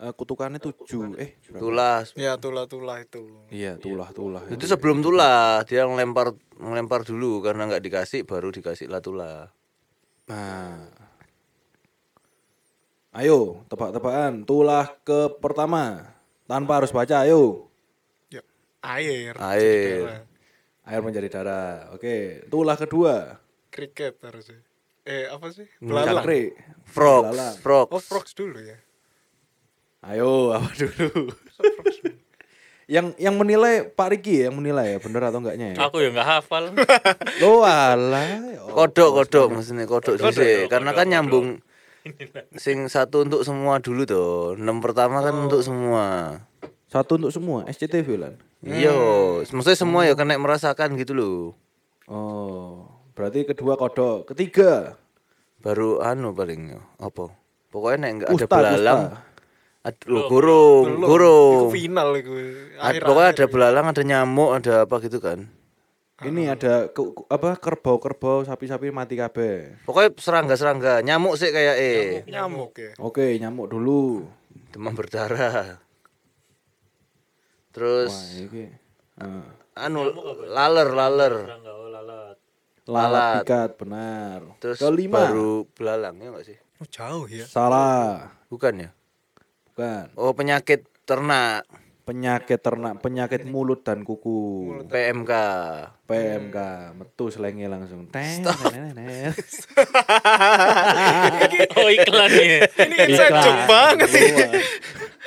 Eh, 0.01 0.13
kutukannya 0.17 0.57
tujuh. 0.57 1.13
Eh, 1.21 1.37
berapa? 1.45 1.61
Tulah. 1.61 1.97
Ya 2.17 2.33
tulah-tulah 2.33 3.05
itu. 3.05 3.21
Iya, 3.53 3.77
tulah-tulah. 3.77 4.49
Itu 4.49 4.65
sebelum 4.65 5.05
tulah 5.05 5.61
dia 5.69 5.85
ngelempar 5.85 6.33
ngelempar 6.57 7.05
dulu 7.05 7.45
karena 7.45 7.69
nggak 7.69 7.85
dikasih 7.85 8.25
baru 8.25 8.49
dikasih 8.49 8.89
lah 8.89 8.97
tulah. 8.97 9.53
Nah. 10.25 10.89
Ayo, 13.13 13.61
tebak-tebakan. 13.69 14.41
Tulah 14.41 14.89
ke 15.05 15.37
pertama. 15.37 16.09
Tanpa 16.49 16.81
harus 16.81 16.89
baca, 16.89 17.21
ayo. 17.21 17.69
Ya, 18.33 18.41
air. 18.81 19.37
Air. 19.37 20.25
Air 20.81 21.01
menjadi 21.05 21.29
darah. 21.29 21.93
Oke, 21.93 22.49
tulah 22.49 22.73
kedua. 22.73 23.37
Kriket 23.69 24.17
harusnya. 24.25 24.65
Eh, 25.05 25.29
apa 25.29 25.45
sih? 25.53 25.69
Belalang. 25.77 26.25
Belalang. 26.25 27.53
frogs. 27.61 27.93
Oh, 27.93 28.01
frogs 28.01 28.33
dulu 28.33 28.57
ya. 28.57 28.81
Ayo, 30.01 30.49
apa 30.57 30.69
dulu? 30.81 31.29
yang 32.89 33.13
yang 33.21 33.37
menilai 33.37 33.85
Pak 33.87 34.07
Riki 34.17 34.41
ya, 34.41 34.49
yang 34.49 34.57
menilai 34.57 34.97
ya, 34.97 34.99
bener 34.99 35.21
atau 35.29 35.39
enggaknya 35.39 35.77
ya? 35.77 35.87
Aku 35.87 36.01
ya 36.01 36.09
nggak 36.09 36.27
hafal. 36.27 36.73
Lo 37.41 37.61
alah. 37.61 38.41
Kodok, 38.73 39.09
kodok 39.21 39.47
maksudnya 39.53 39.85
kodok 39.85 40.17
Kodok, 40.17 40.35
sih. 40.35 40.65
Karena 40.67 40.91
kodok, 40.91 40.99
kan 40.99 41.07
kodok. 41.07 41.13
nyambung 41.13 41.47
sing 42.65 42.89
satu 42.89 43.23
untuk 43.23 43.45
semua 43.45 43.77
dulu 43.77 44.03
tuh. 44.09 44.57
Enam 44.57 44.81
pertama 44.81 45.21
kan 45.21 45.37
untuk 45.37 45.61
semua. 45.61 46.35
Satu 46.89 47.21
untuk 47.21 47.31
semua, 47.31 47.63
SCTV 47.69 48.07
lan. 48.19 48.33
Iya, 48.65 48.91
maksudnya 49.53 49.79
semua 49.79 50.03
ya 50.03 50.17
kena 50.17 50.35
merasakan 50.35 50.97
gitu 50.99 51.15
loh. 51.15 51.55
Oh, 52.11 52.89
berarti 53.15 53.47
kedua 53.47 53.79
kodok, 53.79 54.33
ketiga 54.33 54.99
Baru 55.61 56.01
anu 56.01 56.33
paling 56.33 56.73
apa? 56.99 57.31
Pokoknya 57.71 57.97
nek 58.01 58.11
enggak 58.17 58.29
ada 58.33 58.45
belalang. 58.49 59.01
Aduh, 59.81 60.29
burung, 60.29 60.85
Belum. 60.93 61.01
burung. 61.01 61.55
Iku 61.57 61.73
final 61.73 62.09
iku. 62.13 62.31
Ad- 62.77 62.93
Akhir- 62.93 63.01
pokoknya 63.01 63.25
akhir 63.27 63.37
ada 63.39 63.45
belalang, 63.49 63.85
ada 63.89 64.01
nyamuk, 64.03 64.49
ada 64.53 64.73
apa 64.85 64.95
gitu 65.01 65.17
kan. 65.17 65.49
Ini 66.21 66.53
ada 66.53 66.85
ke- 66.87 67.01
ke- 67.11 67.25
apa 67.27 67.57
kerbau-kerbau, 67.57 68.45
sapi-sapi 68.45 68.93
mati 68.93 69.17
kabeh. 69.17 69.81
Pokoknya 69.81 70.13
serangga-serangga, 70.15 71.01
nyamuk 71.01 71.33
sih 71.33 71.49
kayak 71.49 71.75
eh 71.75 72.21
nyamuk 72.29 72.77
ya. 72.77 72.93
Oke, 72.97 73.33
nyamuk 73.35 73.67
dulu. 73.67 74.29
demam 74.71 74.93
berdarah. 74.93 75.75
Wah, 75.75 75.79
Terus 77.71 78.13
iki. 78.37 78.67
Ah. 79.15 79.43
anu 79.77 80.07
laler, 80.45 80.89
laler. 80.89 81.33
Oh 81.65 81.87
lalat. 81.87 82.37
Lalat 82.83 83.09
Lalat. 83.09 83.35
pikat, 83.41 83.69
benar. 83.75 84.39
Terus 84.59 84.77
Kelima. 84.77 85.25
baru 85.25 85.63
belalang 85.69 86.15
ya 86.17 86.27
enggak 86.29 86.45
sih? 86.45 86.57
Oh, 86.77 86.87
jauh 86.87 87.25
ya. 87.25 87.45
Salah. 87.45 88.31
Bukan 88.47 88.73
ya? 88.79 88.89
Bukan. 89.71 90.11
Oh, 90.19 90.35
penyakit 90.35 90.83
ternak, 91.07 91.63
Penyakit 92.01 92.57
ternak, 92.65 92.97
penyakit 92.97 93.45
mulut 93.45 93.85
dan 93.85 94.01
kuku. 94.01 94.73
PMK. 94.89 95.31
PMK, 96.09 96.57
metu 96.97 97.29
selenge 97.29 97.69
langsung. 97.69 98.09
Ten, 98.09 98.41
ten, 98.41 98.57
ten, 98.67 98.89
ten. 98.97 99.31
Oh 101.77 101.87
iklan 101.87 102.31
ya. 102.33 102.65
Ini 102.67 102.95
inside 103.05 103.31
Iklan. 103.31 103.43
joke 103.45 103.63
banget 103.69 104.09
sih. 104.09 104.27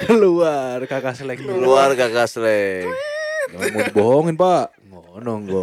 Keluar. 0.02 0.82
Kakak 0.90 1.14
seleng. 1.14 1.38
Keluar 1.40 1.94
kakak. 1.94 2.26
Nggak 2.34 3.70
mau 3.70 3.86
bohongin, 3.94 4.34
Pak. 4.34 4.74
Ngono. 4.90 5.62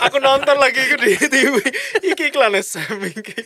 Aku 0.00 0.16
nonton 0.16 0.56
lagi 0.56 0.80
iku 0.80 0.96
di 0.96 1.12
TV. 1.28 1.54
Iki 2.02 2.32
iklan 2.32 2.56
SM 2.56 3.04
iki. 3.04 3.36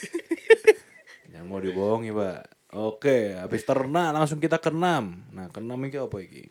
Jangan 1.35 1.50
mau 1.50 1.59
dibohongi, 1.59 2.14
Pak. 2.14 2.60
Oke, 2.70 3.35
habis 3.35 3.66
ternak 3.66 4.14
langsung 4.14 4.38
kita 4.38 4.62
ke 4.62 4.70
enam. 4.70 5.26
Nah, 5.35 5.50
ke 5.50 5.59
enam 5.59 5.78
iki 5.90 5.98
apa 5.98 6.16
iki? 6.22 6.46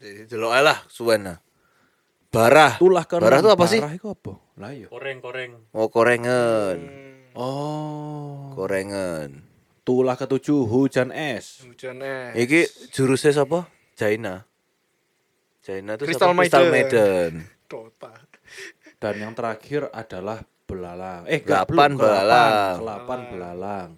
Jadi 0.00 0.24
delok 0.24 0.52
lah 0.56 0.78
suwen 0.88 1.28
lah. 1.28 1.38
Barah. 2.32 2.80
Tulah 2.80 3.04
ke 3.04 3.20
Barah 3.20 3.44
itu 3.44 3.52
apa 3.52 3.64
sih? 3.68 3.80
Barah 3.84 3.92
itu 3.92 4.08
apa? 4.08 4.32
Lah 4.56 4.72
iya. 4.72 4.88
Koreng 4.88 5.20
koreng. 5.20 5.52
Oh, 5.76 5.92
korengen. 5.92 6.78
Oh. 7.36 8.48
Korengen. 8.56 9.44
Tulah 9.84 10.16
ketujuh 10.16 10.64
hujan 10.64 11.12
es. 11.12 11.60
Hujan 11.68 12.00
es. 12.00 12.32
Iki 12.32 12.88
jurusnya 12.88 13.36
siapa? 13.36 13.68
Jaina. 13.92 14.48
Jaina 15.60 16.00
itu 16.00 16.08
Crystal 16.08 16.32
siapa? 16.32 16.40
Crystal 16.40 16.64
Maiden. 16.72 16.72
Maiden. 16.72 17.32
Dota. 17.68 18.12
Dan 19.02 19.14
yang 19.20 19.36
terakhir 19.36 19.92
adalah 19.92 20.40
belalang. 20.64 21.28
Eh, 21.28 21.44
enggak, 21.44 21.68
Delapan 21.68 21.90
belum. 21.92 22.00
belalang. 22.00 22.74
Kelapan 22.80 23.20
belalang. 23.28 23.88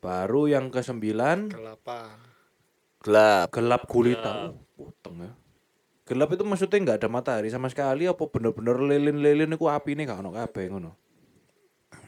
Baru 0.00 0.48
yang 0.48 0.72
ke 0.72 0.80
sembilan 0.80 1.52
Kelapa. 1.52 2.00
Gelap. 3.00 3.48
gelap 3.52 3.82
gulita. 3.88 4.52
Oh, 4.52 4.60
puteng 4.76 5.16
ya. 5.24 5.32
Gelap 6.04 6.34
itu 6.34 6.44
maksudnya 6.44 6.76
nggak 6.80 6.98
ada 7.04 7.08
matahari 7.08 7.48
sama 7.48 7.70
sekali 7.70 8.04
apa 8.04 8.24
bener-bener 8.28 8.76
lilin-lilin 8.80 9.54
itu 9.54 9.66
api 9.68 9.94
ini 9.94 10.04
gak 10.04 10.20
ono 10.20 10.34
kabeh 10.34 10.64
ngono. 10.68 10.92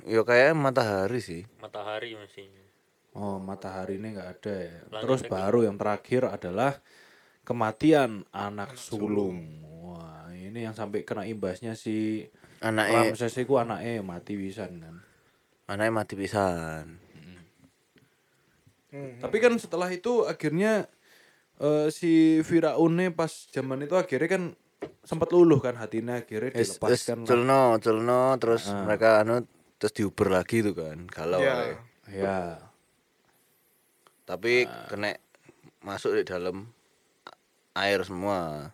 Ya 0.09 0.26
kayak 0.26 0.59
matahari 0.59 1.22
sih. 1.22 1.46
Matahari 1.62 2.18
masih. 2.18 2.50
Oh, 3.12 3.37
matahari 3.37 4.00
ini 4.00 4.16
nggak 4.16 4.28
ada 4.40 4.55
ya. 4.57 4.76
Langit 4.88 5.02
Terus 5.05 5.20
baru 5.28 5.61
yang 5.68 5.76
terakhir 5.76 6.26
adalah 6.33 6.81
kematian 7.44 8.24
anak 8.33 8.74
sulung. 8.74 9.62
Wah, 9.85 10.33
ini 10.33 10.64
yang 10.64 10.72
sampai 10.72 11.05
kena 11.05 11.28
imbasnya 11.28 11.76
si 11.76 12.24
Anaknya 12.62 13.11
Ramses 13.11 13.35
itu 13.42 13.59
anaknya 13.59 14.07
mati 14.07 14.38
pisan 14.38 14.78
kan. 14.78 14.96
anaknya 15.66 15.92
mati 15.92 16.14
pisan. 16.14 17.02
Hmm. 18.92 19.16
Tapi 19.18 19.37
kan 19.40 19.57
setelah 19.57 19.88
itu 19.88 20.28
akhirnya 20.28 20.85
eh, 21.57 21.88
si 21.88 22.44
Firaunnya 22.44 23.09
pas 23.11 23.48
zaman 23.48 23.81
itu 23.83 23.96
akhirnya 23.96 24.28
kan 24.28 24.44
sempat 25.00 25.33
luluh 25.33 25.59
kan 25.59 25.78
hatinya 25.78 26.20
akhirnya 26.20 26.52
wis 26.52 26.76
dilepaskan. 26.76 27.22
lah. 27.22 27.26
celno, 27.26 27.62
celno 27.81 28.22
terus 28.37 28.68
Ah. 28.68 28.85
mereka 28.85 29.24
anu 29.24 29.42
terus 29.81 29.92
diuber 29.96 30.28
lagi 30.28 30.61
tuh 30.61 30.76
kan. 30.76 31.09
Kalau 31.09 31.40
Ya. 31.40 31.72
Ya. 32.07 32.61
tapi 34.22 34.68
Ah. 34.68 34.87
kena 34.87 35.16
masuk 35.81 36.14
di 36.14 36.22
dalam 36.22 36.68
air 37.72 38.05
semua. 38.05 38.70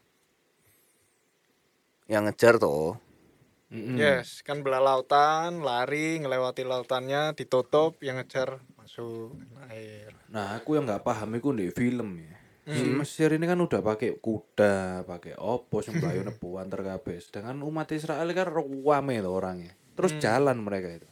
Yang 2.09 2.23
ngejar 2.33 2.55
toh. 2.59 2.97
Mm-mm. 3.69 4.01
Yes, 4.01 4.41
kan 4.41 4.65
belah 4.65 4.81
lautan, 4.81 5.61
lari, 5.61 6.17
ngelewati 6.25 6.65
lautannya, 6.65 7.37
ditutup, 7.37 8.01
yang 8.01 8.17
ngejar 8.17 8.65
masuk 8.89 9.37
air. 9.69 10.17
Nah, 10.33 10.57
aku 10.57 10.81
yang 10.81 10.89
nggak 10.89 11.05
paham 11.05 11.37
itu 11.37 11.53
di 11.53 11.69
film 11.69 12.25
ya. 12.25 12.33
Si 12.69 12.85
Mesir 12.85 13.33
ini 13.37 13.45
kan 13.45 13.61
udah 13.61 13.85
pakai 13.85 14.17
kuda, 14.17 15.05
pakai 15.05 15.37
opo 15.37 15.85
sembayo 15.85 16.25
nebuan 16.25 16.73
terkabeh. 16.73 17.21
Sedangkan 17.21 17.61
umat 17.65 17.93
Israel 17.93 18.29
kan 18.33 18.49
ruame 18.49 19.21
loh 19.21 19.37
orangnya. 19.37 19.77
Terus 19.93 20.17
jalan 20.17 20.57
mereka 20.61 20.89
itu. 20.89 21.09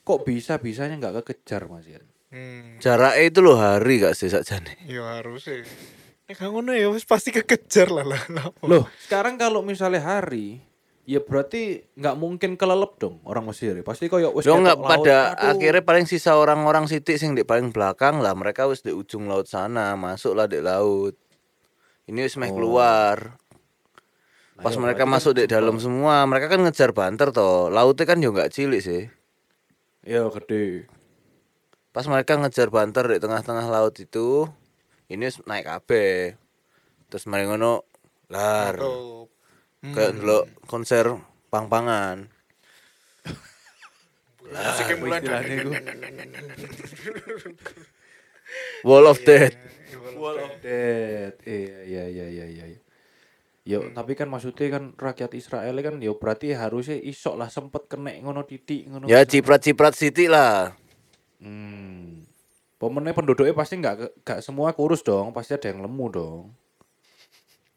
Kok 0.00 0.24
bisa 0.24 0.56
bisanya 0.56 0.96
nggak 0.96 1.20
kekejar 1.20 1.68
Mas 1.68 1.88
Yan? 1.88 2.04
Hmm. 2.32 2.80
Jaraknya 2.80 3.20
itu 3.28 3.40
loh 3.44 3.56
hari 3.60 4.00
gak 4.00 4.16
sih 4.16 4.32
sakjane. 4.32 4.80
Ya 4.88 5.20
harus 5.20 5.44
sih. 5.44 5.60
Eh 6.24 6.36
kan 6.36 6.52
ngono 6.52 6.72
ya 6.72 6.88
wis 6.88 7.04
pasti 7.04 7.32
kekejar 7.32 7.92
lah 7.92 8.04
lah. 8.04 8.22
lah. 8.32 8.48
Loh, 8.64 8.84
sekarang 9.04 9.36
kalau 9.36 9.60
misalnya 9.60 10.00
hari, 10.04 10.60
ya 11.10 11.18
berarti 11.18 11.82
nggak 11.98 12.14
mungkin 12.14 12.54
kelelep 12.54 12.94
dong 13.02 13.18
orang 13.26 13.50
Mesir. 13.50 13.74
ya. 13.74 13.82
Pasti 13.82 14.06
koyo 14.06 14.30
wis 14.30 14.46
Yo 14.46 14.54
ketok 14.54 14.62
nggak 14.62 14.78
laut, 14.78 14.90
pada 14.94 15.34
aduh. 15.34 15.58
akhirnya 15.58 15.82
paling 15.82 16.06
sisa 16.06 16.38
orang-orang 16.38 16.86
sitik 16.86 17.18
sing 17.18 17.34
di 17.34 17.42
paling 17.42 17.74
belakang 17.74 18.22
lah 18.22 18.30
mereka 18.38 18.70
wis 18.70 18.86
di 18.86 18.94
ujung 18.94 19.26
laut 19.26 19.50
sana 19.50 19.98
masuk 19.98 20.38
lah 20.38 20.46
di 20.46 20.62
laut. 20.62 21.18
Ini 22.06 22.22
wis 22.22 22.38
meh 22.38 22.54
keluar. 22.54 23.34
Pas 24.60 24.76
iya, 24.76 24.78
mereka 24.78 25.02
berarti 25.02 25.10
kan 25.10 25.14
masuk 25.18 25.32
di 25.34 25.44
dalam 25.50 25.76
semua, 25.82 26.22
mereka 26.30 26.46
kan 26.52 26.60
ngejar 26.62 26.94
banter 26.94 27.32
toh. 27.34 27.72
Lautnya 27.72 28.04
kan 28.06 28.22
yo 28.22 28.30
nggak 28.30 28.52
cilik 28.54 28.82
sih. 28.84 29.02
Iya 30.06 30.30
gede. 30.30 30.86
Pas 31.90 32.06
mereka 32.06 32.38
ngejar 32.38 32.70
banter 32.70 33.02
di 33.08 33.18
tengah-tengah 33.18 33.66
laut 33.66 33.98
itu, 33.98 34.46
ini 35.10 35.26
wis 35.26 35.42
naik 35.42 35.66
kabeh. 35.66 36.38
Terus 37.10 37.26
mereka 37.26 37.56
ngono 37.56 37.82
lar 38.30 38.78
Tutup. 38.78 39.39
Kayak 39.80 40.12
dulu 40.20 40.44
konser 40.68 41.08
pang-pangan. 41.48 42.28
Musiknya 44.50 44.94
mulai 45.00 45.18
istilahnya 45.20 45.54
iku. 45.60 45.70
Wall 48.84 49.06
of 49.08 49.18
Death. 49.24 49.56
Wall 50.16 50.36
of 50.36 50.52
Death. 50.60 51.36
Iya 51.46 51.80
iya 51.86 52.04
iya 52.08 52.26
iya 52.28 52.46
iya. 52.48 52.78
Yo, 53.60 53.92
tapi 53.92 54.16
kan 54.16 54.26
maksudnya 54.26 54.72
kan 54.72 54.96
rakyat 54.96 55.36
Israel 55.36 55.76
kan 55.84 56.00
yo 56.00 56.16
berarti 56.16 56.56
harusnya 56.56 56.96
isok 56.96 57.36
lah 57.36 57.52
sempet 57.52 57.86
kena 57.86 58.16
ngono 58.18 58.42
titik 58.42 58.88
ngono. 58.88 59.06
Ya 59.06 59.22
ciprat-ciprat 59.22 59.94
sitik 59.94 60.32
lah. 60.32 60.74
Hmm. 61.38 62.24
Pemenang 62.80 63.12
penduduknya 63.12 63.52
pasti 63.52 63.76
nggak 63.76 63.96
ke- 64.00 64.12
nggak 64.24 64.40
semua 64.40 64.72
kurus 64.72 65.04
dong, 65.04 65.36
pasti 65.36 65.52
ada 65.52 65.68
yang 65.68 65.84
lemu 65.84 66.06
dong. 66.08 66.42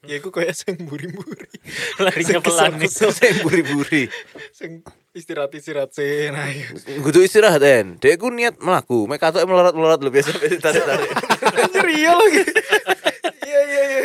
Ya 0.03 0.19
iku 0.19 0.35
kayak 0.35 0.51
sing 0.51 0.75
buri-buri. 0.83 1.47
Larinya 1.95 2.43
pelan 2.43 2.75
nih. 2.75 2.91
Saya 2.91 3.39
buri-buri. 3.39 4.11
Sing 4.51 4.83
istirahat-istirahat 5.15 5.95
sih. 5.95 6.27
Nah. 6.27 6.51
Kudu 6.99 7.23
istirahat 7.23 7.63
den. 7.63 7.95
Dek 8.03 8.19
ku 8.19 8.27
niat 8.27 8.59
melaku. 8.59 9.07
Mek 9.07 9.23
katoke 9.23 9.47
melorot-melorot 9.47 10.03
lho 10.03 10.11
biasa 10.11 10.35
biasa 10.35 10.59
tarik-tarik. 10.59 11.09
Anjir 11.63 11.87
iya 11.87 12.11
lagi. 12.19 12.43
Iya 13.47 13.59
iya 13.63 13.83
iya. 13.87 14.01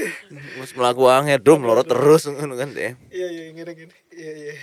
Wis 0.63 0.71
melaku 0.79 1.11
angel 1.11 1.43
dom 1.43 1.67
melorot 1.67 1.91
terus 1.91 2.31
ngono 2.31 2.55
kan 2.55 2.71
dek. 2.71 2.95
Iya 3.11 3.29
iya 3.35 3.43
ngene 3.59 3.73
ngene. 3.75 3.95
Iya 4.15 4.33
iya. 4.39 4.55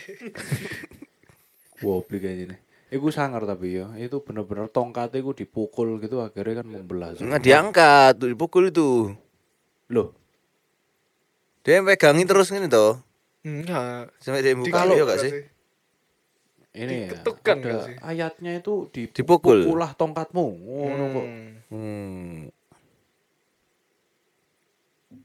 Wow, 1.83 2.07
beli 2.07 2.23
kayak 2.23 2.37
gini. 2.47 2.55
Iku 2.95 3.11
sangar 3.11 3.43
tapi 3.43 3.75
ya, 3.75 3.91
itu 3.99 4.23
bener-bener 4.23 4.71
tongkatnya 4.71 5.19
iku 5.19 5.35
dipukul 5.35 5.99
gitu 5.99 6.23
akhirnya 6.23 6.63
kan 6.63 6.67
membelah. 6.71 7.11
Nggak 7.19 7.43
diangkat, 7.43 8.13
tuh, 8.23 8.29
dipukul 8.31 8.71
itu. 8.71 9.11
Loh, 9.91 10.15
Dia 11.65 11.81
pegangin 11.81 12.29
terus 12.29 12.53
gini 12.53 12.69
toh. 12.69 13.01
Enggak. 13.41 14.13
Sampai 14.21 14.45
dia 14.45 14.53
buka 14.53 14.85
iya 14.85 15.03
gak 15.03 15.19
sih? 15.21 15.33
ini 16.75 17.07
ya, 17.07 17.23
Diketukan 17.23 17.57
sih? 17.87 17.95
ayatnya 18.03 18.51
itu 18.59 18.91
Dipukul. 18.91 19.63
dipukulah 19.63 19.95
tongkatmu. 19.95 20.45
Ngono 20.61 21.05
kok. 21.09 21.25
Hmm. 21.25 21.51
Hmm. 21.71 22.35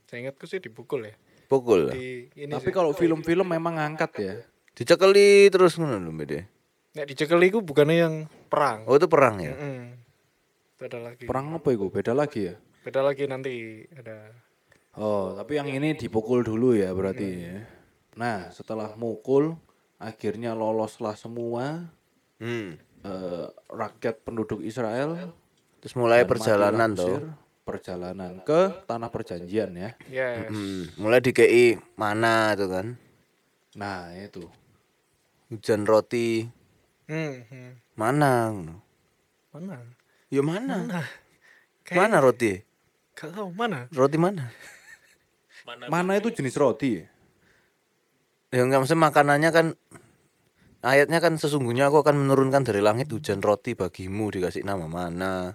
Saya 0.07 0.19
ingatku 0.27 0.47
sih 0.47 0.63
dipukul 0.63 1.11
ya. 1.11 1.15
Pukul. 1.51 1.91
Di 1.91 2.31
ini 2.39 2.51
Tapi 2.55 2.71
sih. 2.71 2.75
kalau 2.75 2.95
film-film 2.95 3.47
memang 3.47 3.77
ngangkat 3.77 4.11
ya. 4.17 4.35
Dicekeli 4.75 5.51
terus 5.51 5.75
ngono 5.77 5.99
lho 5.99 6.11
Mbak 6.15 6.27
De. 6.31 6.41
Nek 6.95 7.07
dicekeli 7.11 7.51
ku 7.51 7.61
bukannya 7.61 7.97
yang 7.99 8.15
perang. 8.47 8.87
Oh 8.87 8.95
itu 8.95 9.11
perang 9.11 9.43
ya? 9.43 9.55
Mm-mm. 9.55 9.99
Beda 10.79 10.99
lagi. 11.03 11.27
Perang 11.27 11.53
apa 11.53 11.69
itu? 11.71 11.87
Beda 11.91 12.13
lagi 12.15 12.41
ya? 12.49 12.55
Beda 12.87 13.01
lagi 13.03 13.27
nanti 13.27 13.85
ada. 13.93 14.31
Oh, 14.99 15.39
tapi 15.39 15.55
yang 15.55 15.71
ini 15.71 15.95
dipukul 15.95 16.43
dulu 16.43 16.75
ya 16.75 16.91
berarti 16.91 17.27
ya. 17.47 17.59
Nah, 18.19 18.51
setelah 18.51 18.91
mukul 18.99 19.55
akhirnya 19.97 20.57
loloslah 20.57 21.15
semua 21.15 21.87
Hmm. 22.41 22.81
eh, 23.05 23.47
rakyat 23.69 24.25
penduduk 24.25 24.65
Israel 24.65 25.31
Terus 25.81 25.93
mulai 25.93 26.25
perjalanan 26.25 26.93
toh. 26.97 27.21
perjalanan 27.65 28.41
ke 28.43 28.83
tanah 28.85 29.09
perjanjian 29.09 29.71
ya. 29.77 29.91
Yes. 30.11 30.49
Hmm. 30.51 30.89
Mulai 30.99 31.21
dikei 31.21 31.79
mana 31.95 32.57
tuh 32.57 32.69
kan? 32.69 32.87
Nah, 33.77 34.11
itu. 34.17 34.49
Hujan 35.49 35.87
roti 35.87 36.49
Hmm, 37.07 37.43
hmm. 37.47 37.71
mana? 37.95 38.55
Mana? 39.51 39.77
Ya 40.31 40.43
mana? 40.43 40.87
Mana? 40.87 41.03
Mana 41.91 42.17
roti? 42.23 42.63
Tahu 43.15 43.51
mana. 43.53 43.87
Roti 43.91 44.17
mana? 44.17 44.49
Mana, 45.71 45.87
Mana 45.87 46.13
itu 46.19 46.35
jenis 46.35 46.59
roti? 46.59 46.99
Ya 48.51 48.67
enggak 48.67 48.83
maksudnya 48.83 49.07
makanannya 49.07 49.51
kan 49.55 49.67
ayatnya 50.83 51.23
kan 51.23 51.39
sesungguhnya 51.39 51.87
aku 51.87 52.03
akan 52.03 52.27
menurunkan 52.27 52.67
dari 52.67 52.83
langit 52.83 53.07
hujan 53.15 53.39
roti 53.39 53.79
bagimu 53.79 54.35
dikasih 54.35 54.67
nama 54.67 54.91
mana? 54.91 55.55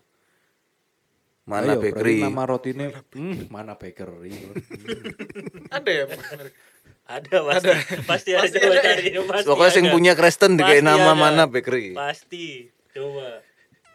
Mana 1.45 1.75
Ayo, 1.75 1.83
berarti 1.83 1.93
bakery? 1.93 2.17
Nama 2.23 2.43
rotinya 2.47 2.87
hmm, 3.11 3.51
mana 3.51 3.75
bakery. 3.75 4.33
Ada 5.75 5.91
ya? 5.91 6.05
Ada 7.05 7.37
pasti. 7.45 7.69
Pasti 8.01 8.29
ada 8.33 8.41
Pasti 8.49 8.57
coba 8.57 8.73
ada. 8.73 8.81
cari. 8.81 9.05
Pasti 9.13 9.45
Pokoknya 9.45 9.73
sing 9.77 9.85
ada. 9.85 9.93
punya 9.93 10.11
Kristen 10.17 10.51
dikasih 10.57 10.81
Pasti 10.81 10.89
nama 10.89 11.11
ada. 11.13 11.21
mana 11.21 11.43
bakery. 11.45 11.93
Pasti. 11.93 12.71
Coba. 12.95 13.45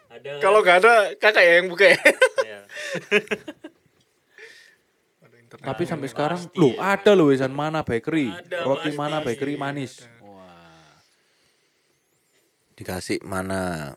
Ada. 0.07 0.29
nggak? 0.31 0.39
Kalau 0.39 0.59
nggak 0.63 0.77
ada 0.79 0.93
kakak 1.19 1.43
ya 1.43 1.53
yang 1.59 1.67
buka 1.67 1.85
ya. 1.91 1.99
Tapi 5.59 5.83
sampai 5.83 6.07
sekarang, 6.07 6.39
pasti 6.47 6.55
loh 6.55 6.71
ya. 6.79 6.95
ada 6.95 7.11
loh 7.11 7.27
wisan 7.27 7.51
mana 7.51 7.83
bakery. 7.83 8.31
Ada, 8.31 8.63
Roti 8.63 8.95
pasti. 8.95 8.99
mana 8.99 9.17
bakery 9.19 9.55
manis. 9.59 9.99
Wah. 10.23 10.95
Dikasih 12.79 13.19
mana? 13.27 13.91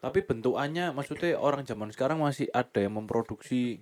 Tapi 0.00 0.24
bentukannya 0.24 0.92
maksudnya 0.92 1.36
orang 1.40 1.64
zaman 1.64 1.92
sekarang 1.92 2.20
masih 2.20 2.48
ada 2.52 2.80
yang 2.80 2.96
memproduksi 3.00 3.80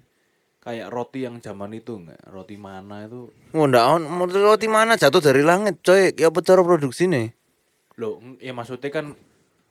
kayak 0.62 0.90
roti 0.90 1.22
yang 1.22 1.38
zaman 1.38 1.74
itu 1.74 1.94
enggak? 1.94 2.18
Roti 2.26 2.58
mana 2.58 3.06
itu? 3.06 3.30
Oh, 3.54 3.66
on 3.66 4.02
mau 4.06 4.26
roti 4.26 4.66
mana 4.66 4.98
jatuh 4.98 5.22
dari 5.22 5.42
langit, 5.46 5.82
coy. 5.82 6.14
Ya 6.14 6.30
apa 6.30 6.42
cara 6.42 6.62
produksi 6.62 7.06
nih? 7.06 7.34
Loh, 7.98 8.18
ng- 8.22 8.38
ya 8.38 8.54
maksudnya 8.54 8.90
kan 8.90 9.14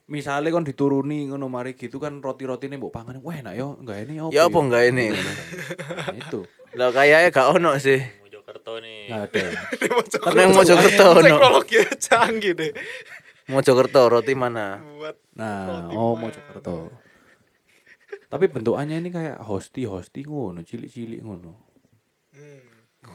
misalnya 0.07 0.49
kan 0.55 0.63
dituruni 0.63 1.27
ngono 1.27 1.51
mari 1.51 1.75
gitu 1.75 1.99
kan 1.99 2.23
roti-roti 2.23 2.71
ini 2.71 2.79
mbok 2.79 2.95
pangan, 2.95 3.19
wah 3.19 3.35
enak 3.35 3.53
yo, 3.59 3.75
enggak 3.83 4.07
ini 4.07 4.13
apa? 4.23 4.31
Ya 4.31 4.41
apa 4.47 4.57
enggak 4.63 4.83
ini? 4.87 5.05
Nah, 5.11 5.35
itu. 6.15 6.39
Lah 6.79 6.89
kayaknya 6.95 7.29
gak 7.35 7.47
ono 7.59 7.71
sih. 7.75 7.99
Mojokerto 8.23 8.73
nih. 8.79 8.99
Enggak 9.11 9.23
ada. 9.27 9.43
Nang 10.39 10.51
Mojokerto 10.55 11.05
ono. 11.11 11.27
Teknologi 11.27 11.77
canggih 11.99 12.53
deh. 12.55 12.71
Mojokerto 13.51 14.01
roti 14.07 14.33
mana? 14.35 14.79
Buat 14.79 15.15
Nah, 15.35 15.91
oh 15.91 16.15
Mojokerto. 16.15 16.91
Tapi 18.27 18.45
bentukannya 18.51 18.99
ini 18.99 19.09
kayak 19.11 19.39
hosti-hosti 19.39 20.27
ngono, 20.27 20.63
cilik-cilik 20.63 21.23
ngono. 21.23 21.51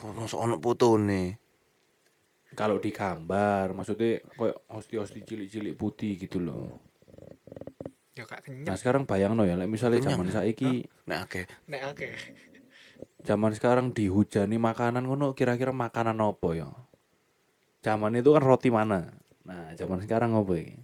Ono 0.08 0.24
ono 0.24 0.56
foto 0.56 0.96
nih. 0.96 1.41
Kalau 2.52 2.76
di 2.76 2.92
gambar, 2.92 3.72
maksudnya 3.72 4.20
kayak 4.36 4.56
hosti-hosti 4.68 5.24
cilik-cilik 5.24 5.72
putih 5.72 6.20
gitu 6.20 6.36
loh. 6.36 6.84
ya 8.12 8.28
kak 8.28 8.44
Nah 8.44 8.76
kenyang. 8.76 8.76
sekarang 8.76 9.02
bayang 9.08 9.32
no 9.32 9.48
ya, 9.48 9.56
like 9.56 9.72
misalnya 9.72 9.96
Kenyang 10.04 10.20
zaman 10.20 10.28
saiki, 10.28 10.84
Nah, 11.08 11.24
oke. 11.24 11.48
Nek 11.64 11.82
oke. 11.96 12.08
zaman 13.24 13.56
sekarang 13.56 13.96
dihujani 13.96 14.60
makanan 14.60 15.08
ngono, 15.08 15.32
kira-kira 15.32 15.72
makanan 15.72 16.20
apa 16.20 16.48
ya? 16.52 16.68
Zaman 17.80 18.14
itu 18.20 18.36
kan 18.36 18.44
roti 18.44 18.68
mana? 18.68 19.16
Nah 19.48 19.72
zaman 19.74 20.04
sekarang 20.04 20.36
apa 20.36 20.52
ini? 20.54 20.76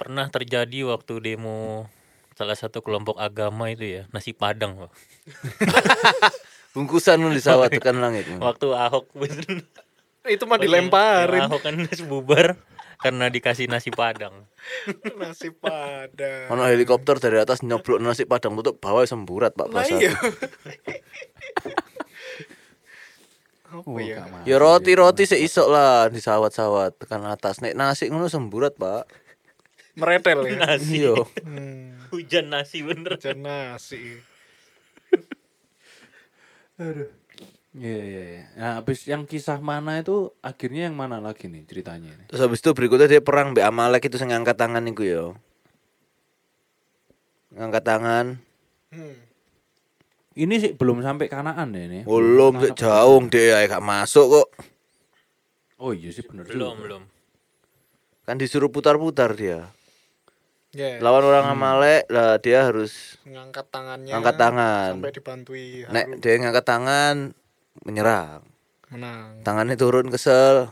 Pernah 0.00 0.32
terjadi 0.32 0.88
waktu 0.88 1.20
demo 1.20 1.86
salah 2.36 2.56
satu 2.56 2.80
kelompok 2.80 3.20
agama 3.20 3.68
itu 3.68 3.84
ya, 3.84 4.02
nasi 4.12 4.32
padang. 4.32 4.88
Pak. 4.88 4.92
Bungkusan 6.76 7.20
lu 7.20 7.32
di 7.32 7.40
sawah 7.40 7.68
tekan 7.68 8.00
langit. 8.00 8.28
Waktu 8.36 8.66
Ahok 8.72 9.12
bener. 9.12 9.64
Itu 10.26 10.44
mah 10.44 10.56
Yang 10.56 10.64
dilemparin. 10.66 11.42
Ahok 11.46 11.60
kan 11.62 11.74
bubar 12.10 12.48
karena 12.96 13.28
dikasih 13.28 13.68
nasi 13.68 13.92
padang. 13.92 14.48
Nasi 15.20 15.52
padang. 15.52 16.48
Ono 16.50 16.64
helikopter 16.64 17.20
dari 17.20 17.36
atas 17.36 17.60
nyoblok 17.60 18.00
nasi 18.00 18.24
padang 18.24 18.56
tutup 18.56 18.80
bawah 18.80 19.04
semburat 19.04 19.52
Pak 19.52 19.68
Lah 19.68 19.84
Basa. 19.84 19.94
iya. 19.94 20.10
Apa 23.66 23.82
Oh, 23.84 23.98
ya? 23.98 24.22
Ya 24.46 24.56
roti-roti 24.56 25.26
seisok 25.26 25.66
lah 25.66 26.06
di 26.06 26.22
sawat-sawat 26.22 26.96
tekan 26.96 27.26
atas. 27.26 27.58
Nek 27.58 27.74
nasi 27.74 28.06
ngono 28.08 28.30
semburat, 28.30 28.72
Pak. 28.72 29.04
Meretel 29.96 30.38
ya. 30.46 30.56
Nasi. 30.56 31.02
Iya. 31.02 31.14
Hmm, 31.42 31.98
Hujan 32.08 32.46
nasi 32.48 32.80
bener. 32.80 33.18
hujan 33.18 33.42
nasi. 33.42 34.22
Iya 37.76 38.00
iya 38.08 38.22
iya. 38.24 38.42
Nah 38.56 38.70
habis 38.80 39.04
yang 39.04 39.28
kisah 39.28 39.60
mana 39.60 40.00
itu 40.00 40.32
akhirnya 40.40 40.88
yang 40.88 40.96
mana 40.96 41.20
lagi 41.20 41.44
nih 41.44 41.68
ceritanya 41.68 42.08
ini? 42.08 42.24
Terus 42.32 42.40
habis 42.40 42.64
itu 42.64 42.72
berikutnya 42.72 43.04
dia 43.04 43.20
perang 43.20 43.52
Mbak 43.52 43.66
Amalek 43.68 44.08
itu 44.08 44.16
ngangkat 44.16 44.56
tangan 44.56 44.80
iku 44.88 45.02
ya. 45.04 45.24
Ngangkat 47.52 47.84
tangan. 47.84 48.26
Hmm. 48.96 49.16
Ini 50.36 50.54
sih 50.56 50.72
belum 50.72 51.04
sampai 51.04 51.28
kanaan 51.28 51.76
ya 51.76 51.84
ini. 51.84 52.00
Belum 52.08 52.60
sik 52.64 52.80
jauh 52.80 53.20
dia 53.28 53.60
gak 53.68 53.84
masuk 53.84 54.26
kok. 54.40 54.48
Oh 55.76 55.92
iya 55.92 56.08
sih 56.08 56.24
bener 56.24 56.48
Belum, 56.48 56.72
juga. 56.76 56.84
belum. 56.84 57.02
Kan 58.24 58.40
disuruh 58.40 58.72
putar-putar 58.72 59.36
dia. 59.36 59.68
Ya. 60.72 61.00
Lawan 61.00 61.24
orang 61.24 61.52
Amalek 61.52 62.08
lah 62.08 62.40
dia 62.40 62.68
harus 62.68 63.20
ngangkat 63.28 63.68
tangannya. 63.68 64.12
Angkat 64.16 64.36
tangan. 64.40 64.90
Sampai 64.96 65.12
dibantui 65.12 65.84
nek 65.92 66.20
dia 66.24 66.40
ngangkat 66.40 66.64
tangan 66.64 67.16
menyerang. 67.84 68.40
menang. 68.86 69.42
Tangannya 69.42 69.74
turun 69.74 70.08
kesel. 70.08 70.70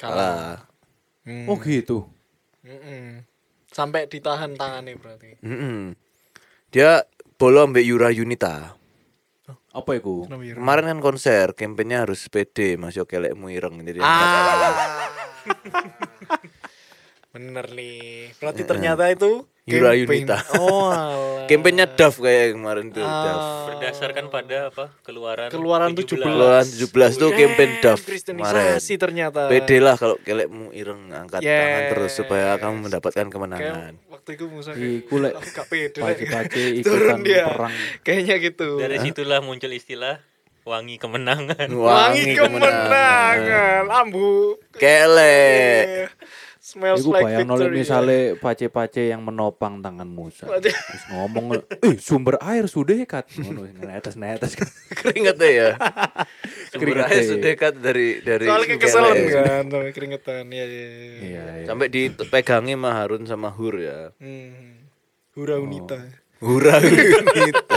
Kalah. 0.00 0.16
Kalah. 0.16 0.56
Hmm. 1.28 1.46
Oh 1.46 1.60
gitu. 1.60 2.08
Mm-mm. 2.64 3.22
Sampai 3.68 4.08
ditahan 4.08 4.56
tangannya 4.56 4.96
berarti. 4.96 5.36
Mm-mm. 5.44 5.92
Dia 6.72 7.04
bolo 7.36 7.68
ambek 7.68 7.84
Yura 7.84 8.08
Yunita. 8.10 8.80
Apa 9.70 9.90
itu? 10.02 10.26
Kemarin 10.26 10.90
kan 10.90 10.98
konser, 10.98 11.54
kampanye 11.54 12.02
harus 12.02 12.26
pede, 12.26 12.74
Mas 12.74 12.98
yo 12.98 13.06
kelekmu 13.06 13.54
ireng 13.54 13.78
jadi 13.86 14.02
Ah. 14.02 15.06
Bener 17.30 17.66
nih. 17.70 18.34
Berarti 18.36 18.62
ternyata 18.64 19.06
itu 19.06 19.46
Yura. 19.62 19.94
Yunita. 19.94 20.42
Oh, 20.58 20.90
alah. 20.90 21.46
Kampanyenya 21.46 21.86
DAF 21.88 22.18
kayak 22.18 22.58
kemarin 22.58 22.90
tuh. 22.90 23.02
Ah. 23.02 23.70
Berdasarkan 23.70 24.26
pada 24.26 24.66
apa? 24.66 24.90
Keluaran 25.02 25.46
Keluaran 25.46 25.94
17. 25.94 26.18
Keluaran 26.18 26.66
17 26.66 26.90
tuh 27.14 27.30
campaign 27.30 27.70
DAF 27.78 27.98
kemarin. 27.98 28.10
Kristenisasi 28.10 28.94
ternyata. 28.98 29.46
Pede 29.46 29.78
lah 29.78 29.94
kalau 29.94 30.18
kelekmu 30.18 30.74
ireng 30.74 31.10
angkat 31.10 31.38
Yes. 31.38 31.54
tangan 31.54 31.82
terus 31.88 32.12
supaya 32.12 32.58
kamu 32.58 32.90
mendapatkan 32.90 33.26
kemenangan. 33.26 33.94
Kayak 33.94 34.10
waktu 34.10 34.30
itu 34.32 34.44
Musa 34.48 34.70
Iku 34.74 35.14
lek 35.18 35.32
Aku 35.32 35.48
gak 35.52 35.66
pede 35.66 35.98
Lek. 35.98 36.18
pace-pace 36.18 36.62
Turun 36.86 36.98
ikutan 36.98 37.20
dia. 37.22 37.44
perang. 37.46 37.72
Kayaknya 38.02 38.34
gitu. 38.40 38.68
Dari 38.76 38.96
situlah 38.98 39.38
muncul 39.38 39.70
istilah 39.70 40.18
wangi 40.62 40.98
kemenangan. 40.98 41.68
Wangi 41.70 42.24
kemenangan. 42.34 43.86
Ambu. 43.86 44.58
Kelek. 44.74 46.10
Smells 46.70 47.02
Iku 47.02 47.10
like 47.10 47.26
bayang 47.26 47.50
victory. 47.50 47.74
misalnya 47.82 48.20
pace-pace 48.38 49.02
yang 49.10 49.26
menopang 49.26 49.82
tangan 49.82 50.06
Musa. 50.06 50.46
Terus 50.46 51.02
ngomong, 51.10 51.58
eh 51.66 51.98
sumber 51.98 52.38
air 52.38 52.70
sudah 52.70 52.94
kat. 53.10 53.26
Ngono 53.42 53.66
netes 53.74 54.14
netes 54.14 54.54
kan. 54.54 54.70
Keringetnya 55.02 55.50
ya. 55.50 55.68
Sumber 56.70 57.10
air 57.10 57.22
sudah 57.26 57.42
dekat 57.42 57.74
dari 57.82 58.22
dari 58.22 58.46
Soalnya 58.46 58.78
kekesalan 58.78 59.14
air. 59.18 59.30
kan, 59.34 59.64
sampai 59.66 59.90
keringetan. 59.90 60.44
Iya, 60.46 60.64
iya, 60.70 60.86
iya. 60.86 61.10
Iya, 61.18 61.44
iya. 61.58 61.66
Sampai 61.66 61.86
dipegangi 61.90 62.74
sama 62.78 62.90
Harun 62.94 63.22
sama 63.26 63.48
Hur 63.50 63.74
ya. 63.74 64.14
Hmm. 64.22 64.86
Hura 65.34 65.58
unita. 65.58 65.98
Hura 66.38 66.78
gitu. 66.86 67.76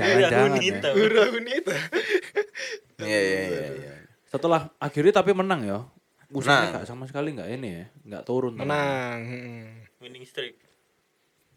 Jangan-jangan 0.00 0.56
ya. 0.56 0.90
Hura 0.96 1.24
unita. 1.36 1.76
Iya 3.04 3.20
iya 3.20 3.40
iya. 3.44 3.66
iya. 3.76 3.92
Setelah 4.24 4.72
akhirnya 4.80 5.20
tapi 5.20 5.36
menang 5.36 5.68
ya. 5.68 5.84
Musanya 6.28 6.68
Menang. 6.68 6.74
gak 6.80 6.88
sama 6.88 7.04
sekali 7.08 7.32
nggak 7.32 7.50
ini 7.56 7.68
ya, 7.72 7.84
nggak 8.04 8.22
turun. 8.28 8.52
Menang. 8.52 9.18
Hmm. 9.24 9.66
Winning 9.98 10.24
streak. 10.28 10.60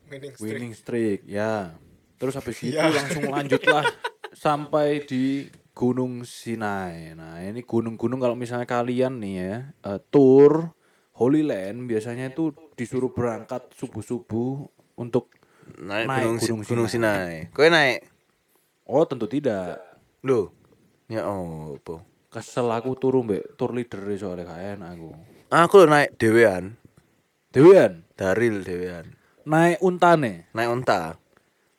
Winning 0.08 0.34
streak. 0.34 0.48
Winning 0.48 0.74
streak, 0.74 1.20
ya. 1.28 1.76
Terus 2.16 2.34
habis 2.40 2.56
itu 2.64 2.80
Ya. 2.80 2.88
langsung 2.88 3.28
lanjutlah 3.28 3.84
sampai 4.32 5.04
di 5.04 5.52
Gunung 5.72 6.24
Sinai. 6.24 7.16
Nah, 7.16 7.40
ini 7.44 7.64
gunung-gunung 7.64 8.20
kalau 8.20 8.36
misalnya 8.36 8.68
kalian 8.68 9.20
nih 9.20 9.36
ya, 9.40 9.56
eh, 9.88 10.00
tour 10.08 10.72
Holy 11.16 11.44
Land 11.44 11.88
biasanya 11.88 12.32
itu 12.32 12.52
disuruh 12.76 13.12
berangkat 13.12 13.72
subuh-subuh 13.76 14.68
untuk 14.96 15.32
Naik, 15.72 16.08
Naik 16.08 16.20
gunung, 16.26 16.38
Gunung 16.40 16.62
gunung 16.64 16.88
Sinai. 16.92 17.48
Kowe 17.56 17.68
naik. 17.68 18.04
oh 18.84 19.04
tentu 19.08 19.28
tidak. 19.28 19.80
Loh. 20.22 20.52
Ya 21.08 21.24
oh, 21.24 21.76
apa? 21.80 22.04
Kesel 22.32 22.64
aku 22.66 22.96
turu 22.96 23.22
mbek 23.22 23.60
tour 23.60 23.76
leader 23.76 24.00
soalnya 24.16 24.48
gak 24.48 24.80
enak 24.80 24.90
aku. 24.96 25.10
Aku 25.52 25.74
lo 25.78 25.86
naik 25.86 26.16
dewean, 26.16 26.80
Dewean, 27.52 28.08
daril 28.16 28.64
dewean. 28.64 29.20
naik 29.44 29.84
untane. 29.84 30.48
Naik 30.56 30.72
unta. 30.72 31.20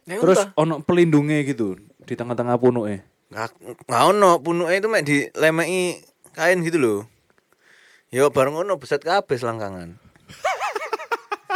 Ya 0.04 0.20
Terus 0.20 0.44
ono 0.52 0.84
pelindungnya 0.84 1.40
gitu 1.40 1.80
di 2.04 2.12
tengah-tengah 2.12 2.60
punuke. 2.60 3.00
Nggak 3.32 3.48
nggak 3.88 4.02
ono 4.04 4.30
punuke 4.38 4.76
itu 4.76 4.88
mek 4.92 5.02
dilemeki 5.02 6.04
kain 6.30 6.60
gitu 6.60 6.76
loh. 6.76 7.00
Ya 8.12 8.28
bareng 8.28 8.60
ono 8.60 8.76
beset 8.76 9.00
kabeh 9.00 9.34
selangkangan. 9.34 9.96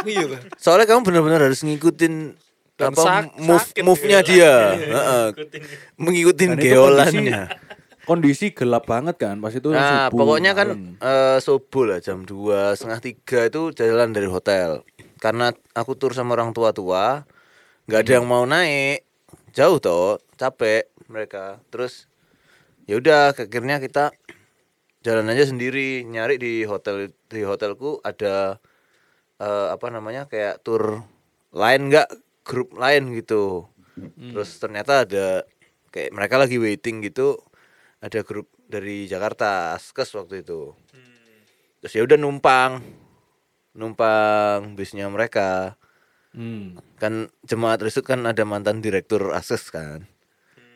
Iya. 0.05 0.39
Soalnya 0.55 0.87
kamu 0.87 1.03
benar-benar 1.03 1.41
harus 1.43 1.61
ngikutin 1.61 2.37
Dan 2.77 2.93
apa 2.93 3.01
sak- 3.01 3.33
move 3.35 3.65
move-nya 3.81 4.21
ya. 4.21 4.23
dia. 4.23 4.53
Heeh. 4.95 5.25
Mengikuti 5.97 6.45
Dan 6.45 6.55
itu 6.55 6.63
geolannya. 6.63 7.41
Kondisi 8.07 8.55
gelap 8.55 8.87
banget 8.87 9.19
kan 9.19 9.35
pas 9.43 9.51
itu 9.51 9.67
Nah, 9.67 10.07
subuh, 10.07 10.15
pokoknya 10.15 10.55
kan 10.55 10.95
eh, 10.95 11.37
subuh 11.43 11.83
lah 11.83 11.99
jam 11.99 12.23
2, 12.23 12.79
setengah 12.79 13.03
tiga 13.03 13.39
itu 13.51 13.75
jalan 13.75 14.15
dari 14.15 14.31
hotel. 14.31 14.87
Karena 15.19 15.51
aku 15.75 15.99
tur 15.99 16.15
sama 16.15 16.39
orang 16.39 16.55
tua-tua, 16.55 17.27
nggak 17.91 17.99
ada 18.07 18.11
yang 18.15 18.23
mau 18.23 18.47
naik, 18.47 19.03
jauh 19.51 19.83
toh, 19.83 20.23
capek 20.39 20.87
mereka. 21.11 21.59
Terus 21.67 22.07
ya 22.87 22.95
udah, 22.95 23.35
akhirnya 23.35 23.83
kita 23.83 24.15
jalan 25.03 25.27
aja 25.27 25.43
sendiri, 25.51 26.07
nyari 26.07 26.39
di 26.39 26.63
hotel 26.63 27.11
di 27.27 27.43
hotelku 27.43 27.99
ada 28.07 28.55
eh, 29.43 29.67
apa 29.67 29.87
namanya 29.91 30.31
kayak 30.31 30.63
tur 30.63 31.03
lain 31.51 31.91
nggak 31.91 32.07
grup 32.47 32.71
lain 32.79 33.11
gitu. 33.19 33.67
Terus 34.31 34.63
ternyata 34.63 35.03
ada 35.03 35.43
kayak 35.91 36.15
mereka 36.15 36.39
lagi 36.39 36.55
waiting 36.55 37.03
gitu 37.03 37.35
ada 37.97 38.19
grup 38.21 38.49
dari 38.69 39.09
Jakarta 39.09 39.73
Askes 39.73 40.13
waktu 40.13 40.45
itu. 40.45 40.73
Terus 41.81 41.93
ya 41.93 42.01
udah 42.05 42.17
numpang 42.17 42.81
numpang 43.77 44.73
bisnya 44.73 45.07
mereka. 45.07 45.77
Hmm. 46.37 46.77
kan 47.01 47.33
jemaat 47.49 47.81
Risut 47.81 48.05
kan 48.05 48.21
ada 48.29 48.45
mantan 48.45 48.77
direktur 48.77 49.33
Askes 49.33 49.73
kan. 49.73 50.05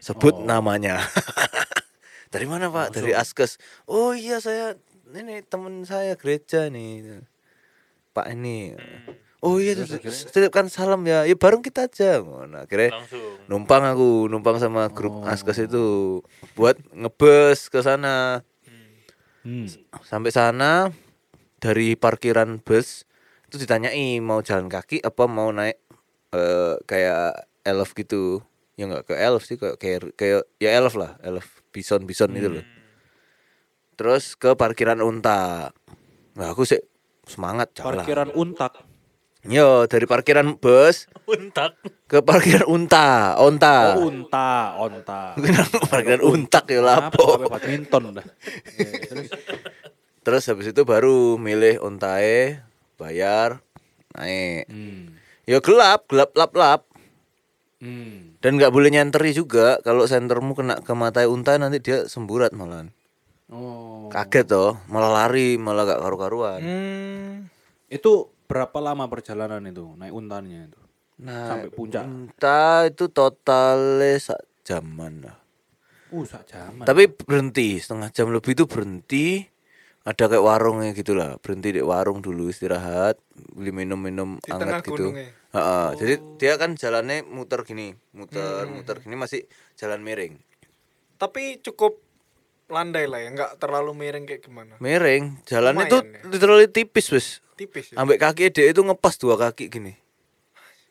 Sebut 0.02 0.42
namanya. 0.42 0.98
Dari 2.34 2.50
mana 2.50 2.74
pak? 2.74 2.98
Dari 2.98 3.14
Askes. 3.14 3.62
Oh 3.86 4.18
iya 4.18 4.42
saya 4.42 4.74
ini 5.14 5.46
teman 5.46 5.86
saya 5.86 6.18
gereja 6.18 6.66
nih. 6.72 7.22
Pak 8.16 8.26
ini 8.34 8.74
oh 9.42 9.58
iya 9.58 9.74
titipkan 9.76 10.70
salam 10.70 11.02
ya. 11.06 11.26
Ya 11.26 11.36
bareng 11.36 11.66
kita 11.66 11.90
aja 11.90 12.22
nah, 12.22 12.64
akhirnya 12.66 12.96
Langsung. 12.96 13.42
numpang 13.50 13.84
aku 13.84 14.30
numpang 14.30 14.62
sama 14.62 14.88
grup 14.94 15.26
Askes 15.26 15.66
itu 15.66 16.22
buat 16.54 16.78
ngebus 16.94 17.68
ke 17.68 17.82
sana. 17.82 18.46
Hmm. 19.42 19.66
sampai 20.06 20.30
sana 20.30 20.94
dari 21.58 21.98
parkiran 21.98 22.62
bus 22.62 23.10
itu 23.50 23.58
ditanyai 23.58 24.22
mau 24.22 24.46
jalan 24.46 24.70
kaki 24.70 25.02
apa 25.02 25.26
mau 25.26 25.50
naik 25.50 25.82
eh, 26.30 26.78
kayak 26.86 27.50
elf 27.66 27.98
gitu. 27.98 28.46
Ya 28.78 28.86
nggak 28.86 29.10
ke 29.10 29.16
elf 29.18 29.42
sih 29.50 29.58
kayak 29.58 29.82
kayak, 29.82 30.00
kayak 30.14 30.46
ya 30.62 30.70
elf 30.78 30.94
lah 30.94 31.18
elf 31.26 31.66
bison 31.74 32.06
bison 32.06 32.30
itu 32.38 32.62
loh. 32.62 32.66
Terus 33.98 34.38
ke 34.38 34.54
parkiran 34.54 35.02
unta. 35.02 35.74
Nah 36.38 36.48
aku 36.54 36.62
sih 36.62 36.80
semangat 37.26 37.74
jalan. 37.74 38.02
Parkiran 38.02 38.30
untak. 38.38 38.91
Yo 39.44 39.86
dari 39.86 40.06
parkiran 40.06 40.54
bus 40.54 41.10
Untak. 41.26 41.74
ke 42.06 42.22
parkiran 42.22 42.68
unta 42.68 43.34
onta 43.36 43.96
Oh, 43.96 44.06
unta, 44.06 44.78
onta. 44.78 45.22
parkiran 45.90 46.22
untak 46.22 46.66
ya 46.68 46.80
lapo 46.80 47.42
badminton 47.42 48.14
dah. 48.14 48.26
Iya, 48.72 48.92
terus 49.04 49.28
terus 50.22 50.44
habis 50.46 50.70
itu 50.70 50.82
baru 50.84 51.36
milih 51.36 51.82
ontae 51.82 52.62
bayar 52.96 53.66
naik 54.14 54.68
hmm. 54.68 55.18
ya 55.44 55.58
gelap 55.58 56.06
gelap 56.06 56.32
lap 56.34 56.54
lap 56.54 56.82
Hmm. 57.82 58.38
dan 58.38 58.62
nggak 58.62 58.70
boleh 58.70 58.94
nyenteri 58.94 59.34
juga 59.34 59.82
kalau 59.82 60.06
sentermu 60.06 60.54
kena 60.54 60.78
ke 60.78 60.94
mata 60.94 61.26
unta 61.26 61.58
nanti 61.58 61.82
dia 61.82 62.06
semburat 62.06 62.54
malahan 62.54 62.94
Oh. 63.50 64.06
kaget 64.08 64.46
toh 64.48 64.78
malah 64.86 65.12
lari 65.12 65.58
malah 65.58 65.84
gak 65.86 65.98
karu-karuan 66.00 66.62
Hmm. 66.62 67.50
Itu 67.90 68.30
berapa 68.52 68.78
lama 68.84 69.08
perjalanan 69.08 69.64
itu 69.64 69.96
naik 69.96 70.12
untanya 70.12 70.68
itu? 70.68 70.82
nah 71.24 71.48
Sampai 71.56 71.72
puncak. 71.72 72.04
unta 72.04 72.92
itu 72.92 73.08
totalnya 73.08 74.20
sak 74.20 74.44
jaman 74.68 75.24
lah 75.24 75.38
Uh, 76.12 76.28
sak 76.28 76.44
jaman. 76.52 76.84
tapi 76.84 77.08
berhenti 77.08 77.80
setengah 77.80 78.12
jam 78.12 78.28
lebih 78.36 78.52
itu 78.52 78.68
berhenti 78.68 79.48
ada 80.04 80.28
kayak 80.28 80.44
warungnya 80.44 80.92
gitu 80.92 81.16
lah 81.16 81.40
berhenti 81.40 81.72
di 81.72 81.80
warung 81.80 82.20
dulu 82.20 82.52
istirahat 82.52 83.16
beli 83.56 83.72
minum-minum 83.72 84.36
hangat 84.44 84.84
gitu 84.84 85.16
gunungnya? 85.16 85.32
Heeh, 85.56 85.88
jadi 85.96 86.14
dia 86.36 86.54
kan 86.60 86.76
jalannya 86.76 87.24
muter 87.24 87.64
gini 87.64 87.96
muter 88.12 88.68
muter 88.68 89.00
gini 89.00 89.16
masih 89.16 89.48
jalan 89.80 90.04
miring 90.04 90.36
Tapi 91.16 91.64
cukup 91.64 92.04
landai 92.72 93.06
lah 93.06 93.20
ya, 93.20 93.30
nggak 93.30 93.52
terlalu 93.58 93.92
miring 93.94 94.24
kayak 94.24 94.42
gimana. 94.42 94.74
miring 94.78 95.38
jalannya 95.44 95.86
tuh 95.86 96.02
Lumayan 96.02 96.18
ya. 96.18 96.30
literally 96.30 96.68
tipis 96.68 97.08
wes 97.10 97.28
Tipis 97.54 97.92
ya. 97.92 97.96
ambek 97.98 98.18
kaki 98.18 98.50
dia 98.50 98.66
itu 98.68 98.80
ngepas 98.80 99.16
dua 99.16 99.36
kaki 99.38 99.68
gini 99.68 99.94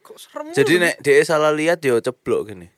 Kok 0.01 0.16
serem 0.16 0.47
jadi 0.51 0.72
banget? 0.74 0.85
nek 0.87 0.97
dia 1.01 1.22
salah 1.22 1.51
lihat 1.51 1.81
ya 1.81 1.99
ceblok 1.99 2.43
gini 2.47 2.68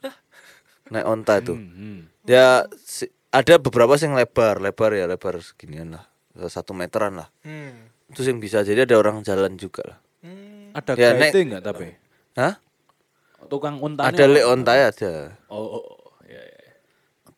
naik 0.92 1.06
onta 1.06 1.38
itu 1.38 1.54
Hmm, 1.54 1.70
hmm. 1.70 2.00
ya 2.24 2.64
si- 2.76 3.10
ada 3.28 3.56
beberapa 3.56 3.94
yang 3.94 4.12
lebar 4.12 4.58
lebar 4.58 4.90
ya 4.90 5.04
lebar 5.04 5.38
seginian 5.38 5.92
lah 5.92 6.04
satu 6.46 6.72
meteran 6.72 7.14
lah 7.16 7.28
Hmm. 7.40 7.92
itu 8.08 8.22
yang 8.22 8.38
bisa 8.38 8.60
jadi 8.60 8.82
ada 8.82 8.96
orang 8.96 9.20
jalan 9.20 9.54
juga 9.54 9.84
lah 9.86 9.98
Hmm. 10.20 10.70
Ada 10.70 10.92
Ya, 10.94 11.10
guide 11.12 11.32
Nek. 11.32 11.32
enggak 11.42 11.62
tapi? 11.64 11.86
Hah? 12.36 12.54
Tukang 13.42 13.80
untanya. 13.80 14.12
ada 14.12 14.24
le 14.24 14.44
onta 14.44 14.72
ya 14.72 14.86
ada 14.88 15.34
Oh, 15.48 15.80
oh. 15.80 15.84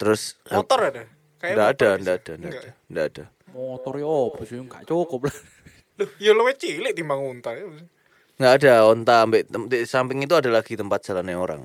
Terus 0.03 0.35
Motor 0.51 0.79
ada? 0.83 1.03
Kayak 1.39 1.53
enggak 1.55 1.69
ada 1.71 1.89
enggak 1.95 2.17
ada 2.19 2.33
enggak 2.35 2.51
Enggak 2.51 2.59
ada 2.59 2.67
ya? 2.67 2.75
enggak 2.91 3.07
ada 3.07 3.25
Motor 3.55 3.95
ya 3.95 4.11
apa 4.27 4.43
sih 4.43 4.57
enggak 4.59 4.81
cukup 4.83 5.21
lah. 5.31 5.37
Loh, 6.03 6.09
ya 6.19 6.33
luwih 6.35 6.55
cilik 6.57 6.93
timbang 6.93 7.21
unta 7.23 7.55
ya. 7.55 7.65
enggak 8.37 8.53
ada 8.59 8.73
onta 8.85 9.15
ambek 9.23 9.43
di 9.71 9.87
samping 9.87 10.19
itu 10.19 10.35
ada 10.35 10.51
lagi 10.51 10.75
tempat 10.75 10.99
jalannya 11.01 11.39
orang 11.39 11.63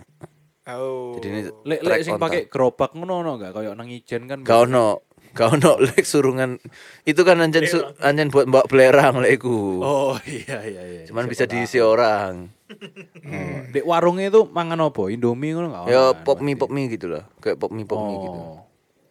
Oh. 0.68 1.16
jadi 1.16 1.28
ini 1.32 1.42
Lek 1.64 1.80
lek 1.80 2.00
sing 2.04 2.20
pakai 2.20 2.52
gerobak 2.52 2.92
ngono 2.92 3.24
ono 3.24 3.40
enggak 3.40 3.56
kayak 3.56 3.72
nang 3.80 3.88
ijen 3.88 4.28
kan. 4.28 4.44
Gak 4.44 4.68
ono, 4.68 5.00
gak 5.38 5.50
ono 5.62 5.78
lek 5.78 6.02
surungan. 6.02 6.58
Itu 7.06 7.22
kan 7.22 7.38
anjen 7.38 7.70
su, 7.70 7.78
anjen 8.02 8.34
buat 8.34 8.50
mbak 8.50 8.66
belerang 8.68 9.22
lekku. 9.22 9.80
Oh, 9.86 10.18
iya 10.26 10.66
iya 10.66 10.82
iya. 10.82 11.02
Cuman 11.06 11.30
Siapa 11.30 11.34
bisa 11.38 11.44
tahu. 11.46 11.54
diisi 11.54 11.78
orang. 11.78 12.50
Oh. 12.68 13.58
Di 13.70 13.80
warungnya 13.86 14.34
itu 14.34 14.50
mangan 14.50 14.90
apa? 14.90 15.14
Indomie 15.14 15.54
ngono 15.54 15.70
enggak? 15.70 15.86
Ya 15.94 16.04
pop 16.18 16.42
mie 16.42 16.58
pop 16.58 16.74
mie 16.74 16.90
gitu 16.90 17.08
lah. 17.14 17.30
Kayak 17.38 17.62
pop 17.62 17.70
mie 17.70 17.86
pop 17.86 18.02
mie 18.02 18.18
gitu. 18.18 18.40
Oh. 18.42 18.60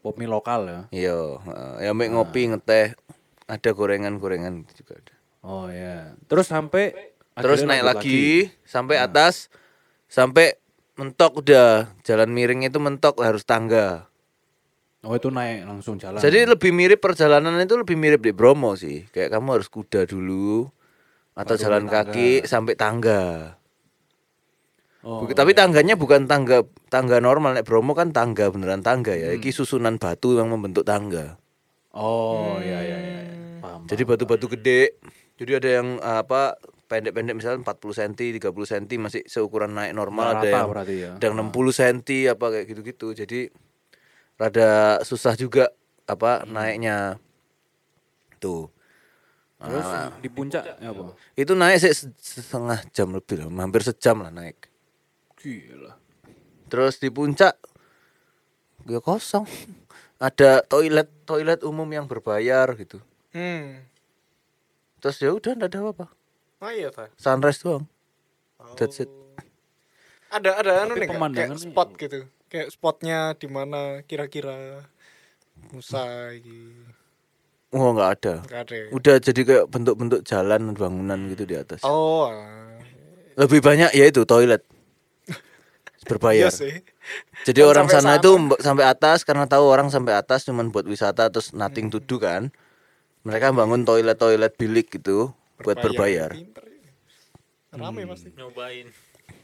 Pop 0.03 0.19
mie 0.19 0.27
lokal 0.27 0.61
ya. 0.67 0.81
Iya, 0.91 1.19
ya 1.87 1.91
mbak 1.95 2.11
ngopi 2.13 2.51
ngeteh. 2.51 2.99
Ada 3.47 3.71
gorengan-gorengan 3.79 4.67
juga 4.75 4.99
ada. 4.99 5.15
Oh 5.47 5.71
ya. 5.71 6.19
Terus 6.27 6.51
sampai 6.51 7.15
Terus 7.37 7.69
naik 7.69 7.85
lanjut 7.85 8.01
lagi, 8.01 8.49
sampai 8.65 8.97
atas 8.97 9.53
sampai 10.09 10.57
mentok 10.97 11.45
udah 11.45 11.93
jalan 12.01 12.33
miring 12.33 12.65
itu 12.65 12.81
mentok 12.81 13.21
harus 13.21 13.45
tangga. 13.45 14.09
Oh 15.07 15.15
itu 15.15 15.31
naik 15.31 15.63
langsung 15.65 15.97
jalan. 15.97 16.19
Jadi 16.19 16.43
lebih 16.45 16.75
mirip 16.75 16.99
perjalanan 16.99 17.55
itu 17.57 17.79
lebih 17.79 17.95
mirip 17.95 18.21
di 18.21 18.35
Bromo 18.35 18.75
sih. 18.75 19.07
Kayak 19.09 19.33
kamu 19.33 19.49
harus 19.55 19.71
kuda 19.71 20.03
dulu 20.05 20.67
atau 21.33 21.55
jalan 21.55 21.87
naik 21.87 22.11
kaki 22.11 22.31
sampai 22.43 22.75
tangga. 22.75 23.55
oh, 25.01 25.23
Buk- 25.23 25.33
Tapi 25.33 25.55
tangganya 25.55 25.95
bukan 25.95 26.27
tangga 26.27 26.67
tangga 26.89 27.23
normal 27.23 27.55
nek 27.55 27.63
Bromo 27.63 27.95
kan 27.95 28.11
tangga 28.11 28.51
beneran 28.51 28.83
tangga 28.83 29.15
ya. 29.15 29.31
Hmm. 29.31 29.39
Iki 29.39 29.55
susunan 29.55 29.95
batu 29.97 30.35
yang 30.35 30.51
membentuk 30.51 30.83
tangga. 30.83 31.39
Oh 31.95 32.59
iya 32.59 32.83
iya 32.83 32.99
iya. 32.99 33.19
Paham. 33.63 33.87
Jadi 33.87 34.03
batu-batu 34.03 34.51
gede. 34.51 34.99
Jadi 35.39 35.53
ada 35.55 35.69
yang 35.71 35.89
eh, 35.97 36.19
apa 36.21 36.59
pendek-pendek 36.87 37.35
misalnya 37.35 37.63
40 37.63 37.95
cm, 37.95 38.13
30 38.43 38.51
cm 38.67 38.99
masih 39.03 39.23
seukuran 39.27 39.71
naik 39.71 39.95
normal 39.95 40.35
Nggak 40.35 40.41
ada 40.41 40.49
yang 40.51 40.71
berarti 40.71 40.95
ya. 40.99 41.11
ada 41.15 41.25
yang 41.25 41.37
60 41.47 41.71
cm 41.73 41.99
apa 42.27 42.47
kayak 42.51 42.67
gitu-gitu. 42.67 43.09
Jadi 43.15 43.41
rada 44.37 45.01
susah 45.03 45.35
juga 45.35 45.73
apa 46.05 46.45
Hmm. 46.45 46.53
naiknya. 46.53 46.97
Tuh. 48.37 48.69
Terus 49.57 49.89
Ah, 49.89 50.13
di 50.21 50.29
puncak 50.29 50.63
ya 50.69 50.93
apa? 50.93 51.17
itu 51.33 51.53
naik 51.57 51.81
sih 51.81 51.93
se- 51.97 52.13
setengah 52.21 52.77
jam 52.93 53.09
lebih 53.09 53.41
lah, 53.41 53.49
hampir 53.57 53.81
sejam 53.81 54.21
lah 54.21 54.29
naik. 54.29 54.69
Gila. 55.41 55.97
Terus 56.69 57.01
di 57.01 57.09
puncak 57.09 57.57
ya 58.85 59.01
kosong. 59.01 59.49
Ada 60.17 60.61
toilet 60.65 61.09
toilet 61.25 61.61
umum 61.65 61.89
yang 61.89 62.05
berbayar 62.05 62.69
gitu. 62.77 63.01
Hmm. 63.33 63.81
Terus 65.01 65.17
ya 65.21 65.33
udah 65.33 65.57
ndak 65.57 65.73
ada 65.73 65.79
apa-apa. 65.85 66.07
Oh 66.61 66.73
iya 66.73 66.93
ta. 66.93 67.09
Sunrise 67.17 67.61
doang. 67.61 67.89
That's 68.77 69.01
it. 69.01 69.09
Ada 70.29 70.61
ada 70.61 70.73
anu 70.85 70.97
nih 70.97 71.09
kayak 71.09 71.57
spot 71.57 71.97
gitu. 71.97 72.29
Kayak 72.47 72.69
spotnya 72.71 73.35
di 73.35 73.51
mana 73.51 74.07
kira-kira 74.07 74.87
Musa 75.75 76.31
iki. 76.31 76.73
Oh 77.75 77.91
nggak 77.93 78.11
ada. 78.21 78.35
Enggak 78.47 78.63
ada. 78.71 78.75
ya? 78.75 78.87
Udah 78.95 79.15
jadi 79.19 79.41
kayak 79.43 79.65
bentuk-bentuk 79.69 80.21
jalan 80.23 80.73
bangunan 80.79 81.19
gitu 81.33 81.45
di 81.45 81.57
atas. 81.59 81.83
Oh. 81.83 82.31
alah. 82.31 82.79
Lebih 83.37 83.61
banyak 83.61 83.91
ya 83.93 84.05
itu 84.07 84.23
toilet. 84.23 84.63
Berbayar. 86.09 86.49
Iya 86.49 86.51
sih. 86.55 86.75
Jadi 87.45 87.61
Kan 87.63 87.69
orang 87.69 87.87
sana 87.91 88.17
sana. 88.17 88.19
itu 88.23 88.31
sampai 88.63 88.85
atas 88.87 89.27
karena 89.27 89.45
tahu 89.51 89.65
orang 89.67 89.91
sampai 89.91 90.15
atas 90.15 90.47
cuman 90.47 90.71
buat 90.71 90.87
wisata 90.87 91.29
terus 91.29 91.51
nothing 91.51 91.91
to 91.91 91.99
do 91.99 92.23
kan. 92.23 92.55
Mereka 93.27 93.51
bangun 93.51 93.83
toilet-toilet 93.83 94.55
bilik 94.55 94.87
gitu 94.95 95.35
buat 95.67 95.83
berbayar. 95.83 96.31
Pinter 96.31 96.63
ya. 96.63 96.91
Rame 97.75 98.07
pasti. 98.07 98.31
Nyobain. 98.39 98.87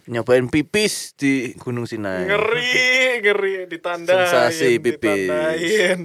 Nyobain 0.04 0.46
pipis 0.46 1.14
di 1.14 1.54
Gunung 1.54 1.86
Sinai. 1.86 2.26
Ngeri, 2.26 2.74
ngeri 3.22 3.54
ditandain. 3.66 4.26
Sensasi 4.26 4.76
pipis. 4.76 4.98
ditandain. 4.98 5.98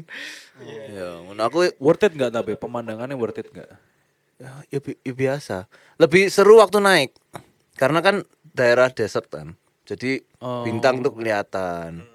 Ya, 0.88 1.22
ngono 1.22 1.42
aku 1.42 1.70
Worth 1.78 2.06
it 2.06 2.14
nggak 2.14 2.30
tapi 2.32 2.54
pemandangannya 2.54 3.14
worth 3.14 3.38
it 3.38 3.50
nggak? 3.50 3.70
ya, 4.38 4.54
ya 4.70 4.80
bi- 4.80 4.98
ya 5.00 5.14
biasa. 5.14 5.66
Lebih 5.98 6.30
seru 6.30 6.58
waktu 6.58 6.78
naik. 6.78 7.12
Karena 7.74 8.02
kan 8.02 8.22
daerah 8.52 8.90
desert 8.90 9.28
kan. 9.28 9.58
Jadi 9.84 10.22
Oh. 10.38 10.62
bintang 10.62 11.02
tuh 11.02 11.14
kelihatan. 11.14 12.06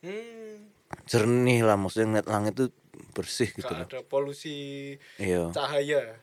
Hmm. 0.00 0.56
Jernih 1.04 1.60
lah 1.60 1.76
maksudnya 1.76 2.06
ngeliat 2.10 2.28
langit 2.28 2.52
tuh 2.54 2.68
bersih 3.10 3.50
gitu 3.50 3.66
Gak 3.66 3.88
ada 3.88 4.00
polusi 4.02 4.96
Iya, 5.16 5.50
cahaya. 5.50 6.16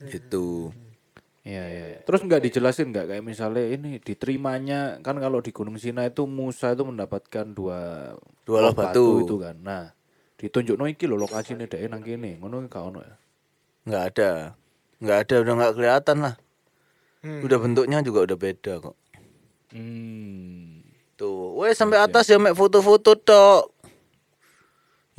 gitu. 0.00 0.72
Iya 0.72 0.89
iya. 1.44 1.64
iya. 1.66 1.98
Terus 2.04 2.20
nggak 2.26 2.42
dijelasin 2.44 2.92
nggak 2.92 3.06
kayak 3.10 3.24
misalnya 3.24 3.64
ini 3.64 3.96
diterimanya 4.00 5.00
kan 5.00 5.16
kalau 5.16 5.40
di 5.40 5.50
Gunung 5.54 5.80
Sinai 5.80 6.12
itu 6.12 6.28
Musa 6.28 6.72
itu 6.76 6.84
mendapatkan 6.84 7.46
dua 7.56 8.12
Dua 8.44 8.58
loh 8.64 8.74
batu. 8.76 9.24
itu 9.24 9.36
kan. 9.40 9.56
Nah 9.60 9.92
ditunjuk 10.40 10.76
no 10.80 10.88
iki 10.88 11.04
lho 11.04 11.20
lokasinya 11.20 11.68
deh 11.68 11.84
nang 11.88 12.00
kene 12.00 12.40
ngono 12.40 12.64
gak 12.64 12.84
ono 12.84 13.00
ya. 13.04 13.14
nggak 13.88 14.04
ada. 14.12 14.30
nggak 15.00 15.18
ada 15.24 15.34
udah 15.40 15.54
nggak 15.56 15.74
kelihatan 15.76 16.16
lah. 16.20 16.34
Hmm. 17.20 17.40
Udah 17.44 17.58
bentuknya 17.60 18.00
juga 18.00 18.24
udah 18.28 18.36
beda 18.36 18.72
kok. 18.80 18.96
Hmm. 19.72 20.80
Tuh, 21.20 21.52
weh 21.60 21.76
sampai 21.76 22.00
atas 22.00 22.28
ya 22.32 22.40
mek 22.40 22.56
foto-foto 22.56 23.12
tok. 23.12 23.68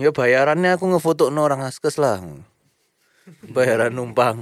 Ya 0.01 0.09
bayarannya 0.09 0.73
aku 0.73 0.89
ngefoto 0.89 1.29
no 1.29 1.45
orang 1.45 1.61
askes 1.61 2.01
lah. 2.01 2.17
Bayaran 3.55 3.93
numpang. 3.93 4.41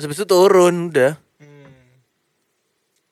Terus 0.00 0.08
habis 0.08 0.16
itu 0.16 0.28
turun 0.32 0.88
udah. 0.88 1.12
Hmm. 1.36 1.68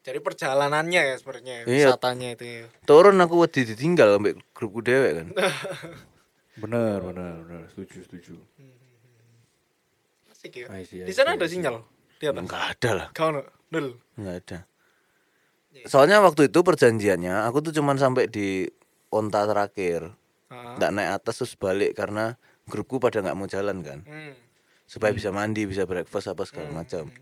Jadi 0.00 0.24
perjalanannya 0.24 1.00
ya 1.04 1.14
sebenarnya 1.20 1.68
Iya. 1.68 1.92
wisatanya 1.92 2.28
itu 2.32 2.44
ya. 2.48 2.64
Turun 2.88 3.20
aku 3.20 3.44
wedi 3.44 3.68
ditinggal 3.68 4.16
sampai 4.16 4.32
grupku 4.56 4.80
dewek 4.80 5.20
kan. 5.20 5.28
Bener 6.64 6.98
bener 7.04 7.44
bener 7.44 7.62
setuju 7.70 8.08
setuju. 8.08 8.34
Asik 10.32 10.64
ya. 10.64 10.66
I 10.72 10.82
see, 10.88 11.04
I 11.04 11.06
Di 11.06 11.12
sana 11.12 11.36
ada 11.36 11.44
sinyal 11.44 11.84
di 12.18 12.24
atas. 12.24 12.40
Enggak 12.40 12.64
ada 12.72 12.90
lah, 12.96 13.06
Kau 13.12 13.30
no, 13.30 13.44
nol. 13.68 13.94
enggak 14.16 14.36
ada. 14.42 14.58
Soalnya 15.86 16.18
waktu 16.18 16.50
itu 16.50 16.58
perjanjiannya 16.64 17.46
aku 17.46 17.62
tuh 17.62 17.76
cuman 17.76 18.00
sampai 18.00 18.26
di 18.26 18.64
onta 19.12 19.44
terakhir. 19.46 20.10
Ah. 20.48 20.74
Nggak 20.80 20.90
naik 20.96 21.10
atas 21.22 21.44
terus 21.44 21.54
balik 21.54 21.94
karena 21.94 22.34
grupku 22.66 22.98
pada 22.98 23.20
nggak 23.22 23.36
mau 23.36 23.46
jalan 23.46 23.84
kan. 23.84 24.02
Hmm. 24.08 24.34
Supaya 24.88 25.12
bisa 25.12 25.28
mandi 25.28 25.68
bisa 25.68 25.84
breakfast 25.84 26.32
apa 26.32 26.48
segala 26.48 26.72
macam. 26.72 27.12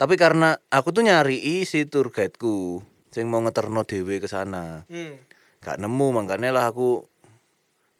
Tapi 0.00 0.14
karena 0.16 0.56
aku 0.72 0.96
tuh 0.96 1.04
nyari 1.04 1.40
si 1.68 1.84
tour 1.84 2.08
guideku 2.08 2.80
sing 3.12 3.28
mau 3.28 3.44
ngeterno 3.44 3.84
dewe 3.84 4.16
ke 4.16 4.28
sana. 4.28 4.88
Hmm. 4.88 5.20
gak 5.60 5.82
nemu 5.82 6.14
makanya 6.14 6.54
lah 6.54 6.64
aku 6.70 7.04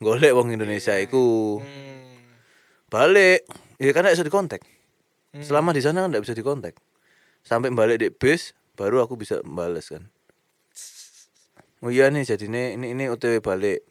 golek 0.00 0.32
wong 0.32 0.56
Indonesia 0.56 0.96
iku. 0.96 1.60
Hmm. 1.60 2.20
balik 2.88 3.44
ya 3.76 3.92
kan 3.92 4.08
gak 4.08 4.16
bisa 4.16 4.26
dikontak. 4.26 4.64
Selama 5.36 5.76
di 5.76 5.84
sana 5.84 6.04
kan 6.04 6.12
gak 6.16 6.24
bisa 6.24 6.32
dikontak. 6.32 6.80
Sampai 7.44 7.68
balik 7.72 8.00
di 8.00 8.08
bis 8.08 8.56
baru 8.76 9.04
aku 9.04 9.20
bisa 9.20 9.44
bales 9.44 9.92
kan. 9.92 10.08
Oh 11.84 11.92
iya 11.92 12.08
nih 12.08 12.24
jadi 12.24 12.48
ini 12.48 12.62
ini, 12.80 12.86
ini 12.96 13.04
otw 13.12 13.40
balik 13.44 13.84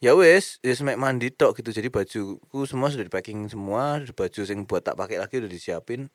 ya 0.00 0.16
wes 0.16 0.58
ya 0.64 0.72
semek 0.72 0.96
mandi 0.96 1.28
tok 1.30 1.60
gitu. 1.60 1.70
Jadi 1.70 1.92
bajuku 1.92 2.58
semua 2.64 2.88
sudah 2.88 3.04
di 3.06 3.12
packing 3.12 3.46
semua 3.52 4.00
baju 4.02 4.40
sing 4.42 4.64
buat 4.64 4.82
tak 4.82 4.96
pakai 4.96 5.20
lagi 5.20 5.38
udah 5.38 5.50
disiapin. 5.50 6.08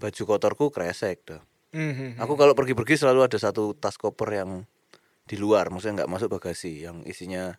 Baju 0.00 0.22
kotorku 0.24 0.72
kresek 0.72 1.22
dah. 1.28 1.42
Hmm, 1.68 1.92
hmm, 1.92 1.96
hmm. 2.16 2.22
aku 2.24 2.34
kalau 2.40 2.56
pergi-pergi 2.56 2.96
selalu 3.04 3.28
ada 3.28 3.36
satu 3.36 3.76
tas 3.76 4.00
koper 4.00 4.32
yang 4.32 4.64
di 5.28 5.36
luar. 5.36 5.68
Maksudnya 5.68 6.02
nggak 6.04 6.10
masuk 6.10 6.28
bagasi. 6.32 6.80
Yang 6.88 7.04
isinya 7.04 7.54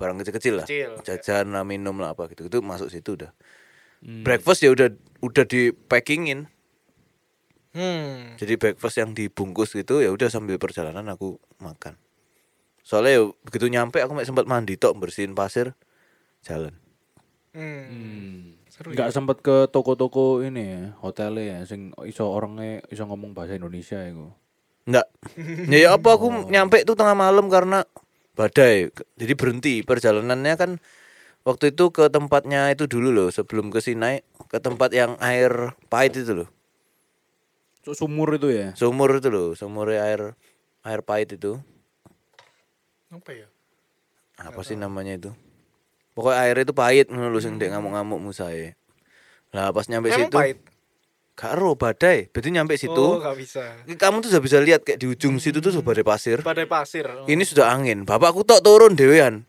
barang 0.00 0.16
kecil-kecil 0.24 0.64
lah. 0.64 0.66
Kecil, 0.66 0.96
jajan 1.04 1.52
lah 1.52 1.60
minum 1.60 2.00
lah 2.00 2.16
apa 2.16 2.24
gitu 2.32 2.48
itu 2.48 2.64
masuk 2.64 2.88
situ 2.88 3.20
udah 3.20 3.30
Hmm. 4.00 4.24
breakfast 4.24 4.64
ya 4.64 4.72
udah 4.72 4.88
udah 5.20 5.44
di 5.44 5.76
packingin 5.76 6.48
Hmm. 7.76 8.34
jadi 8.40 8.56
breakfast 8.56 8.96
yang 8.96 9.12
dibungkus 9.12 9.76
gitu 9.76 10.00
ya 10.00 10.08
udah 10.08 10.32
sambil 10.32 10.56
perjalanan 10.56 11.04
aku 11.12 11.36
makan 11.60 12.00
soalnya 12.90 13.12
ya 13.14 13.22
begitu 13.46 13.70
nyampe 13.70 14.02
aku 14.02 14.18
mek 14.18 14.26
sempat 14.26 14.50
mandi 14.50 14.74
tok 14.74 14.98
bersihin 14.98 15.38
pasir 15.38 15.78
jalan 16.42 16.74
Hmm. 17.54 17.82
Hmm. 17.90 18.34
Seru 18.70 18.94
Nggak 18.94 19.10
ya. 19.10 19.14
sempet 19.14 19.36
ke 19.42 19.56
toko-toko 19.74 20.38
ini 20.46 20.62
ya, 20.74 20.82
hotelnya 21.02 21.42
ya, 21.42 21.58
sing 21.66 21.90
iso 22.06 22.24
orangnya 22.30 22.78
iso 22.94 23.02
ngomong 23.10 23.34
bahasa 23.34 23.58
Indonesia 23.58 23.98
itu. 24.06 24.30
enggak 24.88 25.06
ya, 25.70 25.78
ya 25.86 25.88
apa 25.94 26.08
aku 26.16 26.26
nyampe 26.50 26.82
tuh 26.88 26.96
tengah 26.98 27.14
malam 27.14 27.46
karena 27.52 27.84
badai 28.34 28.90
jadi 29.20 29.32
berhenti 29.36 29.74
perjalanannya 29.84 30.54
kan 30.56 30.70
waktu 31.46 31.72
itu 31.74 31.92
ke 31.92 32.08
tempatnya 32.08 32.72
itu 32.72 32.88
dulu 32.88 33.08
loh 33.12 33.28
sebelum 33.30 33.68
ke 33.74 33.78
Sinai 33.84 34.24
ke 34.50 34.58
tempat 34.58 34.90
yang 34.96 35.14
air 35.20 35.76
pahit 35.92 36.16
itu 36.16 36.32
loh 36.44 36.48
sumur 37.96 38.36
itu 38.36 38.48
ya. 38.52 38.68
sumur 38.76 39.10
itu 39.18 39.28
loh 39.32 39.48
sumur 39.56 39.90
air 39.92 40.36
air 40.84 41.00
pahit 41.04 41.36
itu 41.36 41.60
Apa 43.10 43.30
ya? 43.34 43.48
apa 44.40 44.64
sih 44.64 44.72
namanya 44.72 45.20
itu 45.20 45.30
pokoknya 46.10 46.40
air 46.40 46.56
itu 46.58 46.72
pahit 46.72 47.12
lho 47.12 47.36
sing 47.36 47.60
ndek 47.60 47.68
ngamuk-ngamuk 47.70 48.20
musae 48.22 48.72
lah 49.52 49.68
pas 49.68 49.84
nyampe 49.84 50.08
Memang 50.08 50.32
situ 50.32 50.32
pahit. 50.32 50.58
gak 51.36 51.52
ero 51.54 51.76
badai 51.76 52.18
berarti 52.26 52.48
nyampe 52.48 52.72
situ 52.74 52.96
Oh, 52.96 53.20
gak 53.20 53.36
bisa. 53.36 53.84
kamu 53.86 54.24
tuh 54.24 54.32
sudah 54.32 54.40
bisa 54.40 54.56
lihat 54.58 54.80
kayak 54.80 54.96
di 54.96 55.06
ujung 55.06 55.36
situ 55.36 55.60
tuh 55.60 55.68
sudah 55.70 55.84
badai 55.84 56.00
pasir 56.02 56.40
Badai 56.40 56.64
pasir. 56.64 57.04
Oh. 57.04 57.26
ini 57.26 57.44
sudah 57.44 57.68
angin 57.68 58.08
bapakku 58.08 58.40
tok 58.42 58.60
turun 58.60 58.96
dewean 58.96 59.44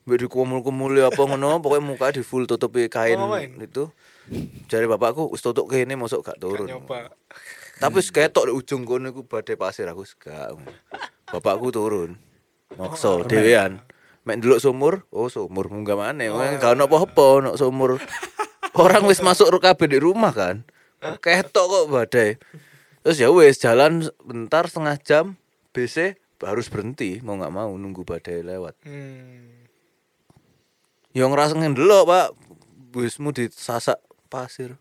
Mbak 0.00 0.16
dikumul-kumul 0.24 1.02
apa 1.02 1.18
ngono 1.18 1.58
pokoknya 1.58 1.82
muka 1.82 2.06
di 2.10 2.22
full 2.22 2.46
tutupi 2.46 2.86
kain 2.86 3.18
Oh, 3.18 3.34
itu 3.34 3.90
jari 4.66 4.86
bapakku 4.86 5.26
wis 5.26 5.42
tutuk 5.42 5.66
kene 5.66 5.98
mosok 5.98 6.22
gak 6.22 6.28
Gak 6.32 6.40
turun 6.40 6.68
nyoba. 6.68 7.10
tapi 7.76 7.98
wis 7.98 8.14
ketok 8.14 8.46
di 8.46 8.52
ujung 8.54 8.86
kono 8.86 9.10
iku 9.10 9.26
badai 9.26 9.58
pasir 9.58 9.90
aku 9.90 10.06
gak 10.16 10.54
bapakku 11.26 11.74
turun 11.74 12.14
maksa 12.78 13.26
dewean 13.26 13.82
mek 14.22 14.38
ndelok 14.38 14.60
sumur 14.60 14.94
oh 15.10 15.32
sumur 15.32 15.66
munggah 15.72 15.96
maneh 15.96 16.30
gak 16.60 16.76
ono 16.76 16.86
apa-apa 16.86 17.24
ono 17.40 17.50
sumur 17.56 17.98
orang 18.76 19.02
wis 19.08 19.24
masuk 19.24 19.50
kabeh 19.58 19.88
di 19.88 19.98
rumah 19.98 20.30
kan 20.30 20.62
ketok 21.00 21.66
kok 21.66 21.84
badai 21.88 22.30
terus 23.00 23.16
ya 23.16 23.32
wis 23.32 23.56
jalan 23.56 24.06
bentar 24.22 24.68
setengah 24.68 24.96
jam 25.00 25.24
BC 25.70 26.20
harus 26.46 26.72
berhenti 26.72 27.20
mau 27.20 27.36
nggak 27.36 27.52
mau 27.52 27.72
nunggu 27.76 28.02
badai 28.04 28.40
lewat. 28.40 28.74
Hmm. 28.84 29.68
Yang 31.12 31.28
ngerasa 31.34 31.52
ngendelok 31.58 32.02
pak, 32.06 32.28
busmu 32.94 33.34
disasak 33.34 33.98
pasir. 34.30 34.78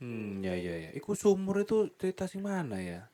Hmm, 0.00 0.40
ya 0.40 0.56
ya 0.56 0.88
ya. 0.88 0.90
Iku 0.96 1.12
sumur 1.12 1.60
itu 1.60 1.92
cerita 2.00 2.24
sing 2.24 2.40
mana 2.40 2.80
ya? 2.80 3.06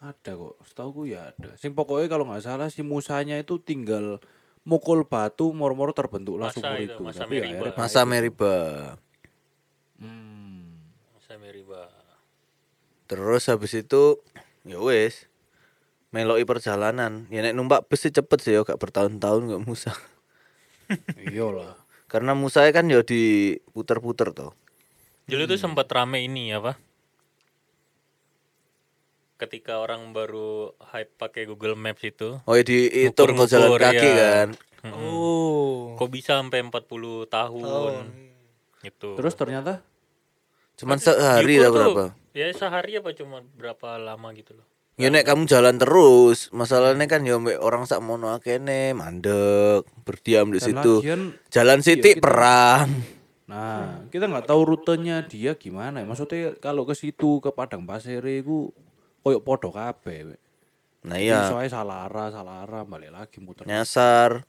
Ada 0.00 0.34
kok. 0.34 0.54
Setahu 0.66 1.06
ya 1.06 1.30
ada. 1.32 1.54
Sing 1.58 1.72
pokoknya 1.72 2.06
kalau 2.10 2.24
nggak 2.28 2.44
salah 2.44 2.68
si 2.68 2.82
Musanya 2.82 3.38
itu 3.38 3.58
tinggal 3.62 4.18
mukul 4.64 5.04
batu 5.04 5.52
moro-moro 5.52 5.92
terbentuklah 5.92 6.48
Masa 6.48 6.56
sumur 6.56 6.80
itu, 6.80 6.96
itu. 6.96 7.02
masa 7.04 7.20
Tapi 7.28 7.34
ya 7.36 7.40
Meriba. 7.44 7.56
akhirnya 7.60 7.78
Masa 7.78 8.00
Meriba. 8.08 8.54
Hmm. 10.00 10.62
Masa 11.14 11.32
Meriba. 11.36 11.82
Terus 13.04 13.42
habis 13.52 13.72
itu 13.76 14.02
ya 14.64 14.80
wes 14.80 15.28
meloi 16.10 16.46
perjalanan. 16.48 17.28
Ya 17.28 17.44
nek 17.44 17.52
numpak 17.52 17.84
bus 17.90 18.06
sih 18.06 18.12
cepet 18.14 18.38
sih 18.40 18.52
ya 18.56 18.64
gak 18.64 18.80
bertahun-tahun 18.80 19.52
gak 19.52 19.62
Musa. 19.64 19.92
Iyalah. 21.32 21.76
Karena 22.08 22.32
Musa 22.36 22.64
kan 22.70 22.86
ya 22.88 23.02
diputer-puter 23.02 24.30
toh. 24.32 24.52
Dulu 25.24 25.48
tuh 25.48 25.58
sempat 25.58 25.88
rame 25.90 26.24
ini 26.24 26.52
apa? 26.52 26.76
Ketika 29.44 29.76
orang 29.76 30.10
baru 30.10 30.72
hype 30.82 31.12
pakai 31.14 31.44
Google 31.44 31.74
Maps 31.74 32.00
itu, 32.00 32.40
Oh 32.40 32.52
ya 32.52 32.62
dihitung 32.62 33.34
tuh 33.34 33.44
jalan 33.46 33.76
kaki 33.76 34.00
ya. 34.02 34.16
kan. 34.16 34.48
mm-mm. 34.82 35.04
Oh. 35.06 35.92
kok 35.94 36.08
bisa 36.08 36.36
sampai 36.36 36.60
40 36.60 36.72
tahun 37.26 37.62
Tahun. 37.62 38.04
gitu. 38.82 39.10
Terus 39.14 39.34
ternyata 39.34 39.84
Cuman 40.74 40.96
sehari 40.96 41.56
lah 41.56 41.68
tuh, 41.68 41.76
berapa? 41.78 42.04
Ya 42.32 42.50
sehari 42.50 42.92
apa 42.94 43.12
cuma 43.12 43.44
berapa 43.52 43.94
lama 43.96 44.32
gitu 44.32 44.52
loh. 44.52 44.66
Ya 44.94 45.06
nek 45.08 45.22
kamu 45.24 45.44
jalan 45.44 45.74
terus, 45.74 46.50
masalahnya 46.50 47.04
kan 47.04 47.22
ya 47.22 47.34
orang 47.58 47.82
sak 47.82 47.98
mono 47.98 48.30
akene 48.30 48.90
mandek, 48.92 49.84
berdiam 50.02 50.48
di 50.48 50.56
dan 50.56 50.66
situ. 50.72 50.92
lagian 50.98 51.22
Jalan 51.48 51.78
sitik 51.80 52.16
kita- 52.16 52.22
perang. 52.22 52.90
Nah, 53.44 54.08
kita 54.08 54.24
nggak 54.24 54.46
tahu 54.46 54.60
rutenya 54.64 55.20
dia 55.22 55.54
gimana 55.54 56.00
ya. 56.00 56.06
Maksudnya 56.06 56.56
kalau 56.56 56.82
ke 56.82 56.94
situ 56.94 57.38
ke 57.38 57.50
Padang 57.50 57.84
Pasir 57.84 58.22
itu 58.24 58.72
koyok 59.24 59.42
podo 59.42 59.68
kabeh. 59.72 60.18
we. 60.28 60.36
Nah 61.04 61.16
iya, 61.16 61.48
Soalnya 61.48 61.72
salah 61.72 61.96
arah, 62.04 62.28
salah 62.28 62.64
arah, 62.64 62.84
balik 62.84 63.12
lagi 63.12 63.40
muter. 63.40 63.64
nyasar. 63.64 64.44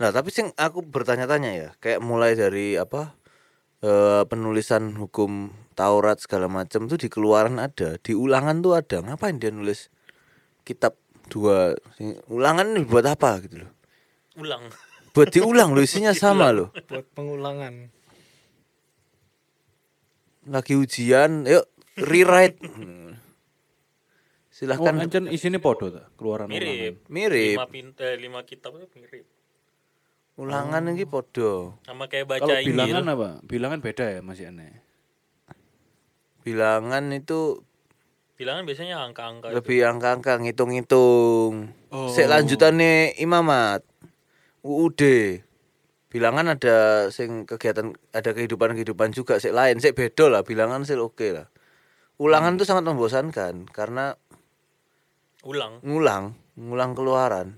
Nah, 0.00 0.08
tapi 0.08 0.32
sing 0.32 0.48
aku 0.56 0.80
bertanya-tanya 0.80 1.50
ya, 1.52 1.68
kayak 1.76 2.00
mulai 2.00 2.32
dari 2.32 2.74
apa? 2.74 3.12
eh, 3.80 4.22
penulisan 4.28 4.92
hukum 4.92 5.48
Taurat 5.72 6.20
segala 6.20 6.52
macam 6.52 6.84
tuh 6.84 7.00
di 7.00 7.08
keluaran 7.08 7.56
ada, 7.56 7.96
di 7.96 8.12
ulangan 8.12 8.60
tuh 8.60 8.76
ada. 8.76 9.00
Ngapain 9.00 9.40
dia 9.40 9.48
nulis 9.48 9.88
kitab 10.68 10.92
dua 11.32 11.72
sing- 11.96 12.20
ulangan 12.28 12.76
ini 12.76 12.84
buat 12.84 13.08
apa 13.08 13.40
gitu 13.40 13.64
loh? 13.64 13.72
Ulang. 14.36 14.68
Buat 15.16 15.32
diulang 15.32 15.72
loh 15.72 15.80
isinya 15.80 16.12
sama 16.20 16.52
loh. 16.52 16.68
Buat 16.92 17.08
pengulangan. 17.16 17.88
Lagi 20.44 20.74
ujian, 20.76 21.48
yuk 21.48 21.64
rewrite. 21.98 22.58
Hmm. 22.62 23.10
Oh, 23.10 23.16
Silahkan 24.50 25.00
ancen 25.00 25.24
isine 25.32 25.56
podo 25.56 25.88
ta, 25.88 26.12
keluaran 26.20 26.52
Mirip. 26.52 27.00
mirip. 27.08 27.56
Lima 27.56 27.64
pinta, 27.64 28.12
lima 28.12 28.44
kitab 28.44 28.76
itu 28.76 28.92
mirip. 29.00 29.24
Ulangan 30.36 30.84
ini 30.92 31.08
podo. 31.08 31.80
Sama 31.88 32.12
kayak 32.12 32.28
ulangan. 32.28 32.44
baca 32.44 32.52
Kalau 32.60 32.68
bilangan 32.68 33.04
apa? 33.08 33.28
Bilangan 33.40 33.78
beda 33.80 34.04
ya 34.04 34.20
masih 34.20 34.52
aneh. 34.52 34.84
Bilangan 36.44 37.08
itu 37.12 37.64
Bilangan 38.40 38.64
biasanya 38.64 39.04
angka-angka 39.04 39.52
itu. 39.52 39.56
lebih 39.60 39.78
angka-angka 39.84 40.32
ngitung-ngitung. 40.40 41.76
Sik 42.12 42.24
lanjutannya 42.24 43.16
imamat. 43.20 43.84
UUD. 44.64 45.00
Bilangan 46.08 46.56
ada 46.56 47.08
sing 47.12 47.44
kegiatan 47.44 47.92
ada 48.16 48.30
kehidupan-kehidupan 48.32 49.12
juga 49.12 49.36
sik 49.36 49.52
lain, 49.52 49.76
sik 49.78 49.92
beda 49.92 50.32
lah, 50.32 50.42
bilangan 50.44 50.88
sih 50.88 50.96
oke 50.96 51.28
lah. 51.32 51.46
Ulangan 52.20 52.60
tuh 52.60 52.68
sangat 52.68 52.84
membosankan 52.84 53.64
karena 53.72 54.12
Ulang. 55.40 55.80
ngulang, 55.80 56.36
ngulang 56.60 56.92
keluaran. 56.92 57.56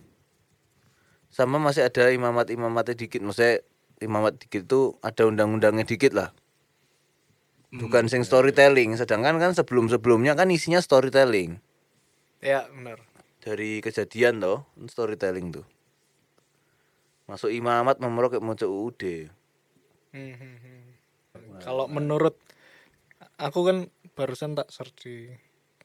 Sama 1.34 1.58
masih 1.58 1.82
ada 1.90 2.14
imamat-imamatnya 2.14 2.94
dikit, 2.94 3.18
maksudnya 3.24 3.66
imamat 3.98 4.38
dikit 4.38 4.68
itu 4.70 4.94
ada 5.02 5.26
undang-undangnya 5.26 5.82
dikit 5.82 6.14
lah. 6.14 6.30
Bukan 7.72 8.06
sing 8.06 8.22
storytelling, 8.22 8.94
sedangkan 8.94 9.40
kan 9.40 9.56
sebelum-sebelumnya 9.56 10.36
kan 10.38 10.52
isinya 10.52 10.78
storytelling. 10.78 11.58
Ya, 12.38 12.68
benar. 12.70 13.00
dari 13.42 13.82
kejadian 13.82 14.38
toh 14.38 14.62
storytelling 14.86 15.50
tuh 15.50 15.66
masuk 17.26 17.50
imamat 17.50 17.98
memerok 17.98 18.38
kayak 18.38 18.46
mau 18.46 18.54
UUD 18.54 19.26
Hmm, 20.12 20.36
hmm, 20.36 20.56
hmm. 20.60 20.84
Kalau 21.64 21.88
menurut 21.88 22.36
aku 23.40 23.64
kan 23.64 23.88
barusan 24.12 24.56
tak 24.56 24.68
search 24.68 24.96
di 25.04 25.16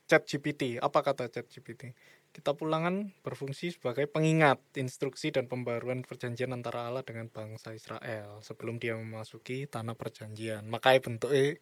chat 0.07 0.23
GPT. 0.23 0.79
Apa 0.79 1.03
kata 1.03 1.27
chat 1.27 1.47
GPT? 1.47 1.91
Kitab 2.31 2.59
ulangan 2.61 3.11
berfungsi 3.25 3.73
sebagai 3.73 4.05
pengingat, 4.05 4.61
instruksi 4.77 5.33
dan 5.33 5.49
pembaruan 5.49 6.05
perjanjian 6.05 6.53
antara 6.53 6.85
Allah 6.85 7.01
dengan 7.01 7.31
bangsa 7.31 7.73
Israel 7.73 8.43
sebelum 8.45 8.77
dia 8.77 8.93
memasuki 8.93 9.65
tanah 9.65 9.97
perjanjian. 9.97 10.67
Makanya 10.69 10.99
bentuknya 11.01 11.57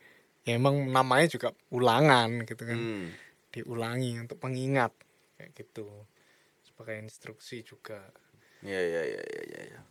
ya 0.45 0.53
emang 0.57 0.89
namanya 0.91 1.31
juga 1.31 1.49
ulangan 1.71 2.43
gitu 2.45 2.63
kan. 2.65 2.77
hmm. 2.77 3.07
Diulangi 3.55 4.19
untuk 4.19 4.37
pengingat 4.41 4.91
kayak 5.39 5.55
gitu. 5.55 5.87
Sebagai 6.65 6.99
instruksi 7.01 7.63
juga. 7.63 8.01
ya 8.65 8.81
ya 8.81 9.01
ya 9.05 9.21
ya 9.21 9.41
ya 9.45 9.61
ya. 9.77 9.81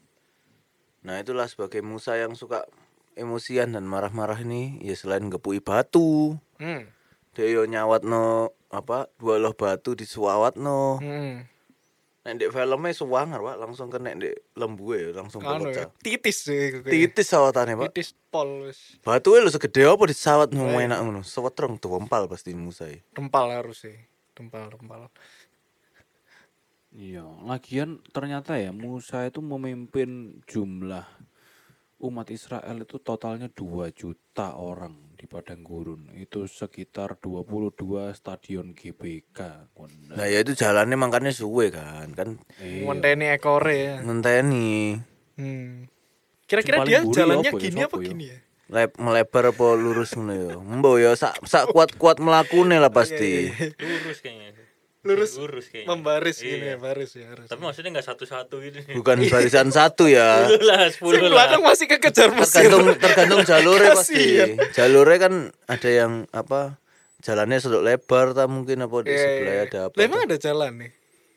nah 1.07 1.15
itulah 1.23 1.47
sebagai 1.47 1.79
Musa 1.79 2.19
yang 2.19 2.35
suka 2.35 2.67
emosian 3.15 3.75
dan 3.75 3.87
marah-marah 3.87 4.43
ini 4.43 4.83
ya 4.83 4.99
selain 4.99 5.31
ngepui 5.31 5.63
batu 5.63 6.35
Hmm. 6.57 6.87
dia 7.33 7.47
yo 7.49 7.65
nyawat 7.65 8.03
no 8.03 8.25
apa 8.69 9.11
dua 9.17 9.37
loh 9.37 9.53
batu 9.53 9.93
disuawat 9.93 10.55
no 10.55 10.99
Hmm. 10.99 11.47
nek 12.23 12.33
ndek 12.33 12.51
filmnya 12.51 12.91
suwanger 12.91 13.37
pak 13.39 13.57
langsung 13.59 13.89
kena 13.89 14.15
ndek 14.15 14.33
lembu 14.55 14.93
ya 14.93 15.13
langsung 15.13 15.43
Anu 15.43 15.69
ya, 15.69 15.91
titis 15.99 16.41
sih 16.43 16.81
kayaknya. 16.81 17.11
titis 17.13 17.27
sawatannya 17.29 17.75
pak 17.77 17.91
titis 17.91 18.17
pol 18.29 18.65
wis. 18.65 18.97
batu 19.01 19.35
lo 19.35 19.47
segede 19.47 19.85
apa 19.85 20.05
disawat 20.05 20.49
Oh, 20.51 20.63
mau 20.63 20.79
iya. 20.79 20.89
enak 20.89 20.99
ngono 21.01 21.21
sewetrong 21.21 21.77
tuh 21.77 21.93
wempal 21.93 22.25
pasti 22.25 22.55
Musa 22.55 22.89
ya 22.89 23.03
Dempal 23.13 23.53
harus 23.53 23.85
sih. 23.85 23.97
Dempal, 24.33 24.67
dempal. 24.67 25.07
Iya, 26.91 27.27
lagian 27.43 27.99
ternyata 28.09 28.55
ya 28.55 28.71
Musa 28.71 29.27
itu 29.27 29.39
memimpin 29.39 30.39
jumlah 30.47 31.03
umat 32.01 32.31
Israel 32.31 32.77
itu 32.81 32.99
totalnya 32.99 33.51
2 33.51 33.91
juta 33.91 34.55
orang 34.55 34.95
di 35.25 35.33
padang 35.33 35.65
gurun. 35.65 36.13
Itu 36.13 36.45
sekitar 36.45 37.17
22 37.17 38.13
stadion 38.13 38.77
GBK. 38.77 39.41
Nah 40.13 40.29
ya 40.29 40.45
itu 40.45 40.53
jalannya 40.53 41.01
makanya 41.01 41.33
suwe 41.33 41.73
kan 41.73 42.13
kan 42.13 42.37
iya. 42.61 42.85
Ngenteni 42.85 43.25
ekore 43.33 43.77
ya. 43.81 43.95
ngenteni 44.05 45.01
Hmm. 45.41 45.89
Kira-kira 46.45 46.85
dia 46.85 47.01
jalannya 47.03 47.51
apa 47.51 47.57
ya, 47.57 47.65
gini 47.65 47.81
sopo 47.81 47.97
apa 47.97 48.05
ya? 48.05 48.09
gini 48.13 48.25
ya? 48.29 48.39
Lep, 48.65 48.91
melebar 49.01 49.45
apa 49.51 49.67
lurus 49.81 50.13
ngono 50.13 50.33
ya. 50.37 50.53
Mbok 50.61 50.97
ya 51.01 51.11
sak 51.17 51.41
sak 51.49 51.73
kuat-kuat 51.73 52.21
mlakune 52.21 52.77
lah 52.77 52.93
pasti. 52.93 53.49
Lurus 53.81 54.21
kayaknya. 54.21 54.64
Lurus, 55.05 55.37
Lurus 55.37 55.69
kayaknya. 55.69 55.89
Membaris 55.93 56.37
gini 56.41 56.65
Iya. 56.65 56.75
ya, 56.75 56.77
baris 56.81 57.13
ya 57.13 57.29
harus. 57.29 57.45
Tapi 57.45 57.61
maksudnya 57.61 57.91
nggak 57.93 58.09
satu-satu 58.09 58.55
gitu. 58.59 58.79
Bukan 58.97 59.17
barisan 59.29 59.69
satu 59.69 60.09
ya. 60.09 60.49
Sepuluh 60.49 60.65
lah, 60.65 60.83
sepuluh 60.89 61.19
lah. 61.21 61.31
belakang 61.31 61.63
masih 61.63 61.87
kekejar 61.87 62.33
Mesir. 62.33 62.65
Tergantung 62.65 62.85
tergantung 62.97 63.41
jalurnya 63.45 63.93
pasti. 63.93 64.25
Jalurnya 64.73 65.19
kan 65.21 65.35
ada 65.67 65.91
yang 65.91 66.13
apa? 66.33 66.81
Jalannya 67.21 67.57
sedok 67.57 67.81
lebar 67.81 68.33
tak 68.33 68.49
mungkin 68.49 68.81
apa 68.81 68.97
di 69.01 69.09
Iya, 69.09 69.21
sebelah 69.21 69.55
iya. 69.55 69.63
ada 69.63 69.79
apa? 69.89 69.95
Lah, 69.95 70.05
emang 70.05 70.21
ada 70.25 70.37
jalan 70.37 70.73
nih. 70.77 70.91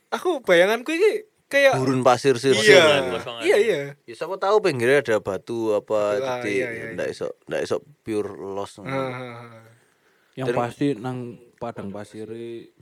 Aku 0.09 0.29
bayanganku 0.39 0.91
ini 0.91 1.11
kayak 1.45 1.75
Gurun 1.75 2.03
pasir 2.03 2.35
sih. 2.35 2.51
iya. 2.51 3.03
Iya, 3.39 3.57
iya. 3.57 3.79
Ya 4.03 4.13
siapa 4.13 4.35
tahu 4.35 4.59
pinggirnya 4.59 4.99
ada 4.99 5.19
batu 5.19 5.71
apa 5.73 5.99
Ah, 6.15 6.39
jadi 6.39 6.51
iya, 6.53 6.67
iya, 6.69 6.85
ndak 6.91 7.07
iso 7.07 7.35
ndak 7.43 7.63
iso 7.63 7.83
pure 8.01 8.31
loss. 8.31 8.79
Ah, 8.79 8.87
ah, 8.87 9.11
ah. 9.43 9.63
Yang 10.35 10.47
pasti 10.53 10.87
nang 10.93 11.39
padang 11.57 11.89
pasir 11.89 12.29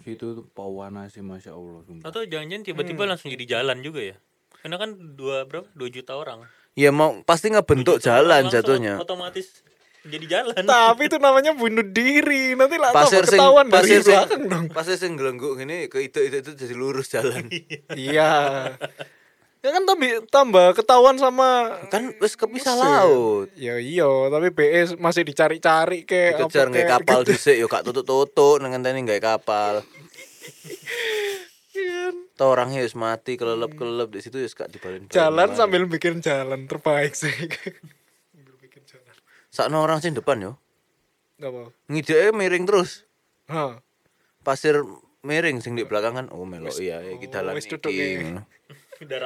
situ 0.04 0.26
tuh 0.38 0.46
pawana 0.52 1.08
sih 1.08 1.24
masya 1.24 1.56
Allah. 1.56 1.82
sumpah. 1.88 2.06
Atau 2.12 2.28
jangan-jangan 2.28 2.64
tiba-tiba 2.68 3.04
langsung 3.08 3.32
jadi 3.32 3.60
jalan 3.60 3.80
juga 3.82 4.04
ya? 4.04 4.16
Karena 4.62 4.76
kan 4.78 4.90
dua 5.16 5.48
berapa? 5.48 5.68
Dua 5.74 5.90
juta 5.90 6.14
orang. 6.20 6.44
Ya 6.76 6.92
mau 6.92 7.24
pasti 7.24 7.50
ngebentuk 7.50 8.04
Juta 8.04 8.20
orang 8.20 8.20
jalan 8.20 8.44
jatuhnya. 8.52 8.94
Otomatis 9.00 9.64
jadi 10.06 10.26
jalan. 10.28 10.62
Tapi 10.70 11.08
itu 11.08 11.18
namanya 11.18 11.52
bunuh 11.56 11.86
diri. 11.88 12.54
Nanti 12.54 12.76
lah 12.78 12.92
Pasir 12.94 13.24
sing 13.26 13.40
ketahuan 13.40 13.66
dari 13.72 13.76
pasir 13.80 14.00
sing 14.04 14.14
belakang 14.14 14.44
dong. 14.52 14.66
pasir 14.70 14.96
sing 15.00 15.12
gelengguk 15.18 15.54
gini 15.58 15.88
ke 15.90 16.04
itu 16.04 16.20
itu 16.22 16.44
itu 16.44 16.52
jadi 16.54 16.76
lurus 16.78 17.10
jalan. 17.10 17.48
Iya. 17.98 18.32
Ya 19.66 19.74
kan 19.74 19.82
tambah 19.90 20.30
tambah 20.30 20.68
ketahuan 20.78 21.18
sama 21.18 21.82
Kan 21.90 22.14
wis 22.22 22.38
kepisah 22.38 22.78
laut. 22.78 23.50
Ya 23.58 23.82
iya, 23.82 24.06
tapi 24.30 24.54
BS 24.54 24.94
masih 25.02 25.26
dicari-cari 25.26 26.06
ke 26.06 26.38
Dikejar 26.38 26.70
nggak 26.70 27.02
kapal 27.02 27.26
dhisik 27.26 27.58
yo 27.58 27.66
gak 27.66 27.82
tutut-tutut 27.82 28.62
nang 28.62 28.78
ngenteni 28.78 29.02
nggak 29.02 29.26
kapal. 29.26 29.82
Toh 32.38 32.48
orangnya 32.54 32.86
wis 32.86 32.94
mati 32.94 33.42
kelelep-kelelep 33.42 34.14
di 34.14 34.22
situ 34.22 34.38
wis 34.38 34.54
gak 34.54 34.70
dibalin. 34.70 35.10
Jalan 35.10 35.58
sambil 35.58 35.90
bikin 35.90 36.22
jalan 36.22 36.70
terbaik 36.70 37.18
sih. 37.18 37.34
sambil 37.34 38.54
bikin 38.62 38.86
jalan. 38.86 39.16
sakno 39.50 39.82
orang 39.82 39.98
sing 39.98 40.14
depan 40.14 40.46
yo. 40.46 40.62
Apa? 41.42 41.74
Ngideke 41.90 42.38
miring 42.38 42.70
terus. 42.70 43.10
Hah. 43.50 43.82
Pasir 44.46 44.78
miring 45.26 45.58
sing 45.66 45.74
di 45.74 45.90
belakang 45.90 46.14
kan 46.14 46.28
oh 46.30 46.46
melok 46.46 46.78
iya 46.78 47.02
iki 47.02 47.34
dalan 47.34 47.58
iki. 47.58 47.82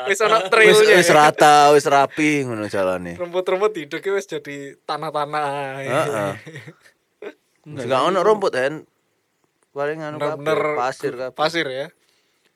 Wis 0.08 0.20
ana 0.20 0.42
Wis 0.42 0.50
trailnya. 0.50 0.96
wis 0.98 1.10
ya. 1.10 1.16
rata, 1.16 1.56
wis 1.72 1.86
rapi 1.86 2.42
ngono 2.44 2.66
jalane. 2.66 3.14
Rumput-rumput 3.16 3.78
hidupnya 3.78 4.12
wis 4.14 4.26
jadi 4.26 4.74
tanah-tanah. 4.82 5.46
Heeh. 5.80 6.32
Enggak 7.66 8.02
ono 8.02 8.20
rumput 8.22 8.54
kan. 8.54 8.82
Paling 9.70 10.00
anu 10.02 10.18
pasir 10.76 11.14
kabeh. 11.14 11.36
Pasir 11.36 11.68
ya. 11.70 11.88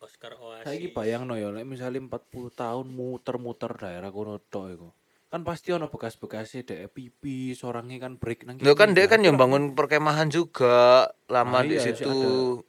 Oscar 0.02 0.36
Saiki 0.66 0.92
Oasis. 0.92 0.94
bayangno 0.94 1.40
ya 1.40 1.48
lek 1.48 1.64
misale 1.64 1.96
40 1.96 2.12
tahun 2.52 2.88
muter-muter 2.90 3.72
daerah 3.78 4.12
kono 4.12 4.36
tok 4.42 4.66
iku. 4.68 4.90
Kan 5.30 5.42
pasti 5.42 5.72
ono 5.72 5.88
bekas-bekasnya 5.88 6.62
dek 6.62 6.92
pipis, 6.92 7.64
orangnya 7.64 8.04
kan 8.04 8.20
break 8.20 8.44
nang 8.44 8.60
Lo 8.60 8.76
kan 8.76 8.92
dia 8.92 9.08
kan 9.08 9.24
yang 9.24 9.34
bangun 9.34 9.74
perkemahan 9.74 10.28
juga 10.28 11.08
lama 11.26 11.64
Nah, 11.64 11.66
di 11.66 11.78
iya, 11.78 11.90
situ. 11.90 12.60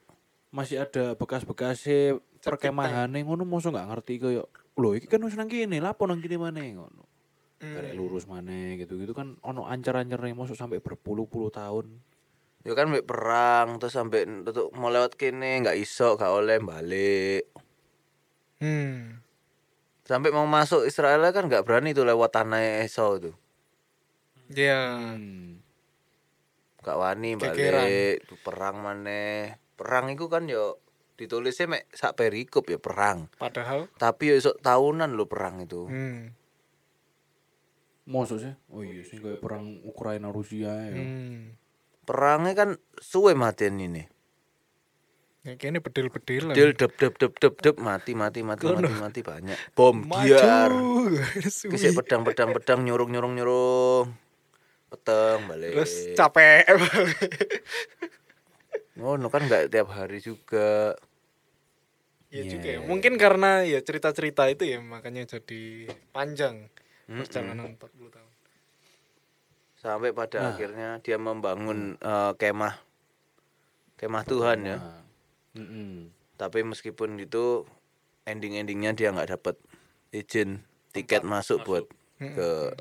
masih 0.48 0.80
ada 0.80 1.18
bekas-bekasnya 1.18 2.22
perkemahane 2.44 3.24
ngono 3.24 3.48
mosok 3.48 3.72
nggak 3.72 3.88
ngerti 3.88 4.14
koyo 4.20 4.44
lho 4.76 4.88
iki 4.94 5.08
kan 5.08 5.24
wis 5.24 5.34
nang 5.34 5.48
kene 5.48 5.80
lapo 5.80 6.04
nang 6.04 6.20
kene 6.20 6.36
maneh 6.36 6.76
ngono. 6.76 7.02
Karek 7.64 7.96
lurus 7.96 8.28
maneh 8.28 8.76
gitu-gitu 8.76 9.16
kan 9.16 9.40
ono 9.40 9.64
ancar-ancarnya 9.64 10.36
mosok 10.36 10.52
sampai 10.52 10.84
berpuluh-puluh 10.84 11.48
tahun. 11.48 11.88
Ya 12.64 12.76
kan 12.76 12.92
mek 12.92 13.08
perang 13.08 13.80
terus 13.80 13.96
sampai 13.96 14.28
tutup 14.44 14.72
mau 14.76 14.92
lewat 14.92 15.16
kene 15.16 15.64
nggak 15.64 15.76
iso 15.80 16.20
gak 16.20 16.28
oleh 16.28 16.60
balik. 16.60 17.48
Hmm. 18.60 19.20
Sampai 20.04 20.28
mau 20.28 20.44
masuk 20.44 20.84
Israel 20.84 21.24
kan 21.32 21.48
nggak 21.48 21.64
berani 21.64 21.96
tuh 21.96 22.04
lewat 22.04 22.36
tanah 22.36 22.84
Esau 22.84 23.16
tuh. 23.16 23.36
Ya. 24.52 25.00
Hmm. 25.16 25.64
Gak 26.84 27.00
wani 27.00 27.40
balik 27.40 28.28
tuh 28.28 28.36
perang 28.44 28.84
maneh. 28.84 29.56
Perang 29.76 30.12
itu 30.12 30.28
kan 30.28 30.44
yo 30.44 30.83
ditulisnya 31.14 31.70
mek 31.70 31.86
sak 31.94 32.18
perikop 32.18 32.66
ya 32.66 32.78
perang. 32.78 33.30
Padahal. 33.38 33.86
Tapi 33.98 34.30
yo 34.30 34.34
esok 34.38 34.58
tahunan 34.60 35.14
lo 35.14 35.30
perang 35.30 35.62
itu. 35.62 35.86
Hmm. 35.86 36.34
Sih? 38.04 38.52
Oh 38.68 38.84
iya 38.84 39.00
sih 39.00 39.16
kayak 39.16 39.40
perang 39.40 39.80
Ukraina 39.86 40.28
Rusia 40.28 40.74
ya. 40.74 40.92
Hmm. 40.92 41.56
Perangnya 42.04 42.52
kan 42.52 42.70
suwe 43.00 43.32
matian 43.32 43.80
ini. 43.80 44.04
Ya 45.44 45.56
kayaknya 45.60 45.80
bedil-bedilan. 45.84 46.52
Del 46.56 46.72
dep 46.72 46.96
dep 46.96 47.16
dep 47.16 47.32
dep 47.36 47.54
dep 47.60 47.76
mati 47.76 48.16
mati 48.16 48.40
mati 48.40 48.64
mati 48.64 48.92
mati 48.92 49.20
banyak. 49.20 49.56
Bom. 49.72 50.04
Maju. 50.04 51.20
Kisih 51.44 51.92
pedang 51.96 52.24
pedang 52.24 52.52
pedang 52.52 52.80
nyurung 52.84 53.12
nyurung 53.12 53.36
nyurung. 53.36 54.08
Peteng 54.88 55.48
balik. 55.48 55.72
Terus 55.76 55.94
capek. 56.16 56.64
Oh, 59.02 59.18
no 59.18 59.26
kan 59.26 59.42
nggak 59.42 59.74
tiap 59.74 59.90
hari 59.90 60.22
juga. 60.22 60.94
ya 62.30 62.42
Iya, 62.42 62.50
juga 62.50 62.68
iya, 62.70 62.78
ya. 62.78 62.80
iya. 62.82 62.86
Mungkin 62.86 63.14
karena 63.14 63.62
ya 63.62 63.78
cerita-cerita 63.82 64.46
itu 64.50 64.66
ya 64.66 64.78
makanya 64.82 65.26
jadi 65.26 65.90
panjang 66.10 66.66
perjalanan 67.06 67.74
40 67.74 68.10
tahun. 68.10 68.32
Sampai 69.78 70.10
pada 70.16 70.54
akhirnya 70.54 70.98
dia 71.02 71.18
membangun 71.18 71.94
eh, 71.98 72.32
kemah 72.38 72.74
kemah 73.98 74.24
Tuhan 74.26 74.58
ya. 74.66 74.76
Nah. 74.78 75.02
Mm-mm. 75.54 76.10
Tapi 76.34 76.66
meskipun 76.66 77.14
itu 77.18 77.62
ending-endingnya 78.26 78.90
dia 78.98 79.14
nggak 79.14 79.38
dapat 79.38 79.54
izin 80.10 80.62
tiket 80.90 81.22
masuk, 81.22 81.62
buat 81.62 81.84
ke 82.18 82.74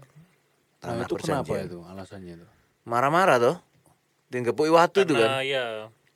Nah 0.83 0.99
tanah 0.99 1.05
itu 1.07 1.15
kenapa 1.15 1.47
perjanjian. 1.47 1.65
itu 1.69 1.79
alasannya 1.85 2.33
itu? 2.41 2.47
Marah-marah 2.83 3.37
toh. 3.39 3.57
Tinggepui 4.33 4.67
waktu 4.73 5.05
itu 5.05 5.13
kan. 5.13 5.29
Karena 5.37 5.45
ya 5.45 5.65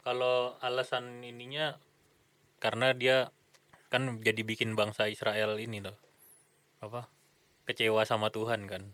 kalau 0.08 0.56
alasan 0.64 1.20
ininya 1.20 1.76
karena 2.64 2.96
dia 2.96 3.28
kan 3.92 4.24
jadi 4.24 4.40
bikin 4.48 4.72
bangsa 4.80 5.12
Israel 5.12 5.60
ini 5.60 5.84
loh. 5.84 6.00
Apa? 6.80 7.12
Kecewa 7.68 8.08
sama 8.08 8.32
Tuhan 8.32 8.72
kan. 8.72 8.88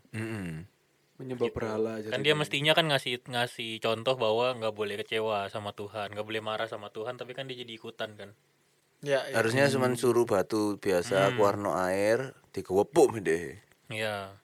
Menyembah 1.14 1.54
berhala 1.54 2.02
aja. 2.02 2.10
Kan 2.10 2.26
dia 2.26 2.34
mestinya 2.34 2.74
kan 2.74 2.90
ngasih 2.90 3.22
ngasih 3.30 3.78
contoh 3.78 4.18
bahwa 4.18 4.58
nggak 4.58 4.74
boleh 4.74 4.98
kecewa 4.98 5.46
sama 5.54 5.70
Tuhan, 5.70 6.10
nggak 6.10 6.26
boleh 6.26 6.42
marah 6.42 6.66
sama 6.66 6.90
Tuhan, 6.90 7.14
tapi 7.14 7.38
kan 7.38 7.46
dia 7.46 7.62
jadi 7.62 7.78
ikutan 7.78 8.18
kan. 8.18 8.34
Ya, 9.06 9.22
ya. 9.30 9.38
Harusnya 9.38 9.70
cuma 9.70 9.86
suruh 9.94 10.26
batu 10.26 10.82
biasa 10.82 11.38
keluarno 11.38 11.78
air 11.78 12.34
digewepuk 12.50 13.22
deh. 13.22 13.54
Iya. 13.86 14.34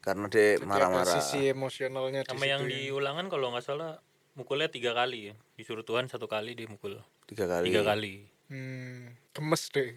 Karena 0.00 0.32
dia 0.32 0.56
marah-marah. 0.64 1.20
Sisi 1.20 1.52
emosionalnya 1.52 2.24
di 2.24 2.32
Sama 2.32 2.48
yang 2.48 2.64
di 2.64 2.88
ya. 2.88 2.96
ulangan 2.96 3.28
kalau 3.28 3.52
nggak 3.52 3.66
salah 3.68 4.00
mukulnya 4.34 4.68
tiga 4.68 4.92
kali 4.96 5.32
ya. 5.32 5.34
Disuruh 5.56 5.84
Tuhan 5.84 6.08
satu 6.08 6.26
kali 6.26 6.56
dia 6.56 6.68
mukul 6.68 6.98
Tiga 7.28 7.44
kali. 7.48 7.64
tiga 7.68 7.82
kali. 7.84 8.14
Hmm, 8.52 9.12
gemes 9.32 9.68
deh. 9.72 9.96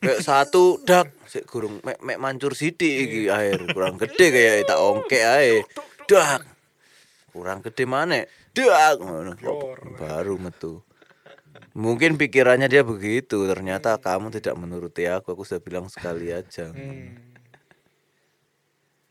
Kayak 0.00 0.20
satu 0.24 0.80
dak 0.80 1.12
sik 1.28 1.44
gurung 1.44 1.76
mek 1.84 2.00
mek 2.00 2.16
mancur 2.16 2.56
sithik 2.56 3.04
iki 3.04 3.20
air 3.28 3.60
kurang 3.76 4.00
gede 4.00 4.32
kayak 4.32 4.64
tak 4.64 4.80
ongke 4.80 5.20
ae. 5.20 5.60
Dak. 6.08 6.40
Kurang 7.30 7.60
gede 7.60 7.84
mana? 7.84 8.24
Dak 8.56 8.96
ngono. 8.96 9.36
Baru 10.00 10.40
metu. 10.40 10.80
Mungkin 11.70 12.18
pikirannya 12.18 12.66
dia 12.66 12.82
begitu, 12.82 13.46
ternyata 13.46 13.94
kamu 13.94 14.34
tidak 14.34 14.58
menuruti 14.58 15.06
aku, 15.06 15.38
aku 15.38 15.46
sudah 15.46 15.62
bilang 15.62 15.86
sekali 15.86 16.34
aja. 16.34 16.66
Hmm. 16.74 17.14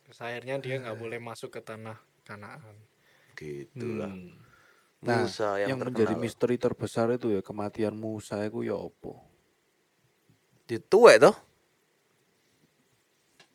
Terus 0.04 0.20
akhirnya 0.20 0.60
dia 0.60 0.76
nggak 0.84 0.98
boleh 1.00 1.20
masuk 1.24 1.56
ke 1.56 1.62
tanah 1.64 1.96
Kanaan. 2.28 2.76
Gitulah. 3.40 4.12
Hmm. 4.12 4.36
Nah, 5.00 5.24
Musa 5.24 5.56
yang, 5.64 5.72
yang, 5.72 5.80
menjadi 5.80 6.12
terkenal. 6.12 6.24
misteri 6.28 6.56
terbesar 6.60 7.08
itu 7.16 7.32
ya 7.32 7.40
kematian 7.40 7.96
Musa 7.96 8.44
itu 8.44 8.68
ya 8.68 8.76
opo? 8.76 9.24
Dituwek 10.68 11.24
toh? 11.24 11.36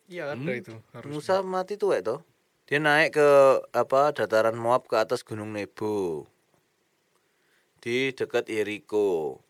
Iya 0.09 0.33
ada 0.33 0.53
itu 0.57 0.73
harus. 0.97 1.11
Musa 1.13 1.45
mati 1.45 1.77
tuwek 1.77 2.01
toh? 2.01 2.25
Dia 2.65 2.81
naik 2.81 3.21
ke 3.21 3.29
apa 3.77 4.17
dataran 4.17 4.57
Moab 4.57 4.89
ke 4.89 4.97
atas 4.97 5.21
Gunung 5.21 5.53
Nebo. 5.53 6.25
Di 7.85 8.17
dekat 8.17 8.49
Yeriko. 8.49 9.45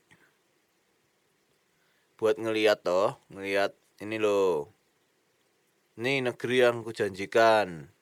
Buat 2.18 2.42
ngeliat 2.42 2.82
toh, 2.82 3.14
ngeliat 3.30 3.70
ini 4.02 4.18
loh. 4.18 4.74
Ini 5.94 6.26
negeri 6.26 6.66
yang 6.66 6.82
kujanjikan. 6.82 7.93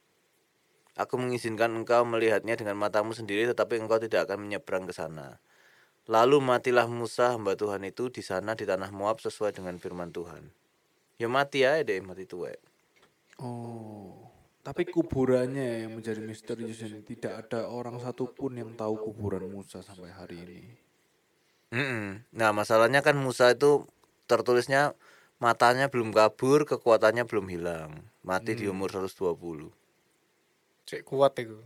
Aku 0.93 1.17
mengizinkan 1.17 1.73
engkau 1.73 2.05
melihatnya 2.05 2.53
dengan 2.53 2.77
matamu 2.77 3.17
sendiri 3.17 3.49
tetapi 3.49 3.81
engkau 3.81 3.97
tidak 3.97 4.29
akan 4.29 4.45
menyeberang 4.45 4.85
ke 4.85 4.93
sana. 4.93 5.41
Lalu 6.11 6.43
matilah 6.43 6.85
Musa 6.91 7.33
hamba 7.33 7.57
Tuhan 7.57 7.87
itu 7.87 8.11
di 8.13 8.21
sana 8.21 8.53
di 8.53 8.69
tanah 8.69 8.91
Moab 8.93 9.23
sesuai 9.23 9.57
dengan 9.57 9.79
firman 9.81 10.13
Tuhan. 10.13 10.51
Ya 11.17 11.31
mati 11.31 11.63
ya 11.63 11.81
deh 11.81 12.03
mati 12.03 12.27
tuwek. 12.27 12.59
Oh, 13.41 14.29
tapi 14.63 14.87
kuburannya 14.87 15.87
yang 15.87 15.99
menjadi 15.99 16.23
misterius 16.23 16.87
ini 16.87 17.03
tidak 17.03 17.47
ada 17.47 17.67
orang 17.67 17.99
satupun 17.99 18.55
yang 18.59 18.71
tahu 18.79 19.11
kuburan 19.11 19.49
Musa 19.51 19.83
sampai 19.83 20.15
hari 20.15 20.37
ini. 20.39 20.63
Mm-mm. 21.73 22.23
Nah 22.37 22.55
masalahnya 22.55 23.03
kan 23.03 23.19
Musa 23.19 23.51
itu 23.51 23.89
tertulisnya 24.31 24.95
matanya 25.43 25.91
belum 25.91 26.15
kabur, 26.15 26.63
kekuatannya 26.69 27.27
belum 27.27 27.51
hilang. 27.51 28.07
Mati 28.23 28.55
di 28.55 28.71
umur 28.71 28.95
120. 28.95 29.82
Cek 30.93 31.09
kuat 31.09 31.33
itu. 31.41 31.57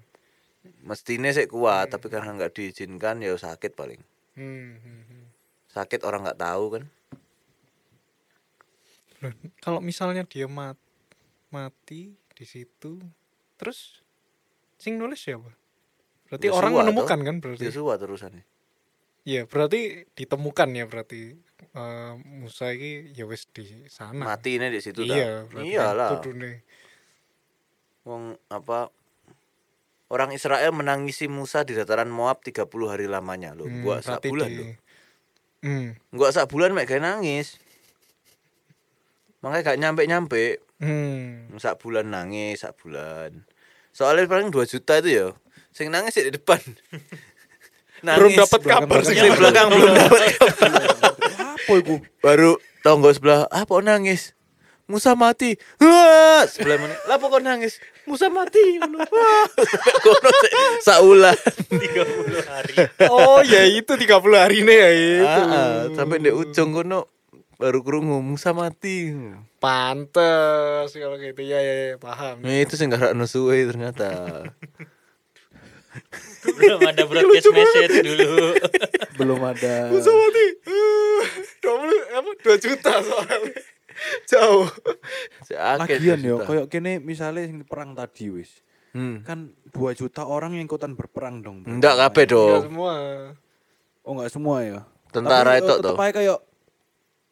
Mestinya 0.86 1.34
sih 1.34 1.50
kuat, 1.50 1.90
tapi 1.90 2.06
karena 2.06 2.30
nggak 2.38 2.54
diizinkan 2.54 3.18
ya 3.18 3.34
sakit 3.34 3.74
paling. 3.74 3.98
Hmm, 4.38 4.78
hmm, 4.78 5.02
hmm. 5.02 5.24
Sakit 5.74 6.06
orang 6.06 6.22
nggak 6.22 6.38
tahu 6.38 6.78
kan. 6.78 6.84
Kalau 9.58 9.82
misalnya 9.82 10.22
dia 10.22 10.46
mat 10.46 10.78
mati 11.50 12.14
di 12.38 12.46
situ, 12.46 13.02
terus 13.58 13.98
sing 14.78 14.94
nulis 14.94 15.18
siapa? 15.18 15.50
Berarti 16.30 16.46
Yosua 16.46 16.58
orang 16.62 16.72
menemukan 16.86 17.18
kan 17.18 17.36
berarti? 17.42 17.66
Yosua 17.66 17.98
terusannya. 17.98 18.46
Iya, 19.26 19.50
berarti 19.50 20.06
ditemukan 20.14 20.68
ya 20.70 20.86
berarti 20.86 21.34
eh, 21.58 22.12
Musa 22.22 22.70
ini 22.70 23.10
ya 23.10 23.26
wis 23.26 23.50
di 23.50 23.90
sana. 23.90 24.22
Mati 24.22 24.54
ini 24.54 24.70
di 24.70 24.78
situ. 24.78 25.02
Iya, 25.02 25.50
Iyalah. 25.50 26.22
Wong 28.06 28.38
apa 28.46 28.94
Orang 30.06 30.30
Israel 30.30 30.70
menangisi 30.70 31.26
Musa 31.26 31.62
di 31.62 31.74
dataran 31.74 32.06
Moab 32.06 32.38
30 32.40 32.62
hari 32.86 33.06
lamanya 33.06 33.52
loh. 33.52 33.66
Hmm, 33.66 33.82
Gua 33.82 33.98
sak 33.98 34.22
bulan 34.22 34.46
di- 34.46 34.56
loh. 34.56 34.68
Hmm, 35.60 35.88
Gua 36.10 36.28
sak 36.30 36.46
bulan 36.46 36.70
mek 36.70 36.86
gawe 36.86 37.00
nangis. 37.00 37.58
makanya 39.36 39.62
gak 39.64 39.78
nyampe 39.78 40.02
nyampe 40.04 40.42
Hmm. 40.76 41.54
sak 41.56 41.78
bulan 41.78 42.06
nangis 42.06 42.58
sak 42.58 42.74
bulan 42.76 43.46
soalnya 43.88 44.26
paling 44.26 44.50
2 44.50 44.66
juta 44.66 44.98
itu 44.98 45.08
ya 45.14 45.26
sing 45.70 45.88
nangis 45.88 46.12
sih 46.12 46.26
di 46.26 46.34
depan 46.34 46.58
Belum 48.02 48.28
dapat 48.34 48.60
kabar 48.60 49.00
sih. 49.00 49.14
Sing 49.14 49.32
belakang 49.32 49.70
belum 49.70 49.88
dapat 49.88 50.20
Apa 51.56 51.72
iku? 51.76 51.96
baru 52.18 52.58
tonggo 52.82 53.08
sebelah 53.10 53.48
apa 53.48 53.70
kok 53.70 53.82
nangis 53.82 54.35
Musa 54.86 55.18
mati. 55.18 55.58
Wah, 55.82 56.46
sebelah 56.46 56.78
mana 56.78 56.94
lah 57.10 57.18
kok 57.18 57.42
nangis. 57.42 57.82
Musa 58.06 58.30
mati. 58.30 58.78
Kono 60.06 60.30
saulan 60.78 61.34
30 61.74 62.46
hari. 62.46 62.74
Oh 63.10 63.42
ya 63.42 63.66
itu 63.66 63.98
30 63.98 64.06
hari 64.30 64.62
nih 64.62 64.78
ya 64.78 64.90
itu. 64.94 65.42
Ah, 65.42 65.42
ah, 65.42 65.76
sampai 65.90 66.22
di 66.22 66.30
ujung 66.30 66.70
kono 66.70 67.10
baru 67.58 67.82
kerungu 67.82 68.22
Musa 68.22 68.54
mati. 68.54 69.10
Pantes 69.58 70.94
kalau 70.94 71.18
gitu. 71.18 71.42
Ya 71.42 71.58
ya, 71.58 71.74
ya 71.74 71.96
paham. 71.98 72.46
nah, 72.46 72.54
itu 72.54 72.78
sih 72.78 72.86
gak 72.86 73.10
suwe 73.26 73.66
ternyata. 73.66 74.46
Belum 76.46 76.78
ada 76.86 77.02
broadcast 77.10 77.50
message 77.50 78.06
dulu. 78.06 78.54
Belum 79.18 79.40
ada. 79.42 79.90
Musa 79.90 80.14
mati. 80.14 80.46
Dua 81.58 81.74
puluh 81.74 82.02
apa? 82.14 82.30
Dua 82.38 82.54
juta 82.54 82.92
soalnya. 83.02 83.74
Jauh. 84.30 84.66
Akeh 85.50 85.96
Lagian 85.96 86.18
dua 86.18 86.26
yo, 86.26 86.36
juta. 86.36 86.44
koyo 86.44 86.62
kene 86.66 86.98
misalnya 86.98 87.44
sing 87.44 87.62
perang 87.62 87.92
tadi 87.92 88.28
wis. 88.28 88.62
hmm. 88.92 89.22
Kan 89.22 89.38
2 89.68 89.76
juta 89.92 90.22
orang 90.22 90.52
yang 90.52 90.64
ikutan 90.64 90.92
berperang 90.92 91.40
dong. 91.40 91.60
Bro. 91.60 91.72
enggak 91.74 91.94
kabeh 91.98 92.24
Enggak 92.24 92.32
dong 92.32 92.62
semua. 92.64 92.92
Oh 94.00 94.12
enggak 94.12 94.30
semua 94.30 94.56
ya. 94.60 94.80
Tentara 95.08 95.52
Tapi, 95.52 95.58
itu 95.58 95.66
eh, 95.66 95.76
toh. 95.76 95.82
tetep 95.86 96.00
ae 96.00 96.12
kayak 96.12 96.38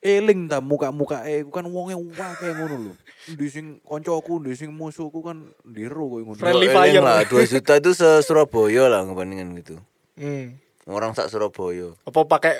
eling 0.00 0.40
ta 0.44 0.60
muka-muka 0.60 1.24
eh 1.24 1.40
kan 1.44 1.64
wonge 1.64 1.96
wae 1.96 2.50
ngono 2.52 2.76
lho. 2.78 2.92
Ndi 3.26 3.46
sing 3.48 3.66
kancaku, 3.80 4.36
ndi 4.38 4.52
sing 4.52 4.68
musuhku 4.70 5.20
kan 5.20 5.40
ndiru 5.62 6.04
koyo 6.10 6.24
ngono. 6.26 6.36
Friendly 6.36 6.68
Eling 6.68 6.76
fire. 6.76 7.00
lah 7.00 7.18
2 7.22 7.32
juta 7.48 7.72
itu 7.74 7.90
se 7.92 8.08
Surabaya 8.20 8.84
lah 8.86 9.00
ngebandingin 9.02 9.56
gitu 9.56 9.76
Hmm. 10.14 10.54
orang 10.86 11.10
sak 11.10 11.26
Surabaya 11.26 11.90
Apa 12.04 12.22
pakai 12.22 12.54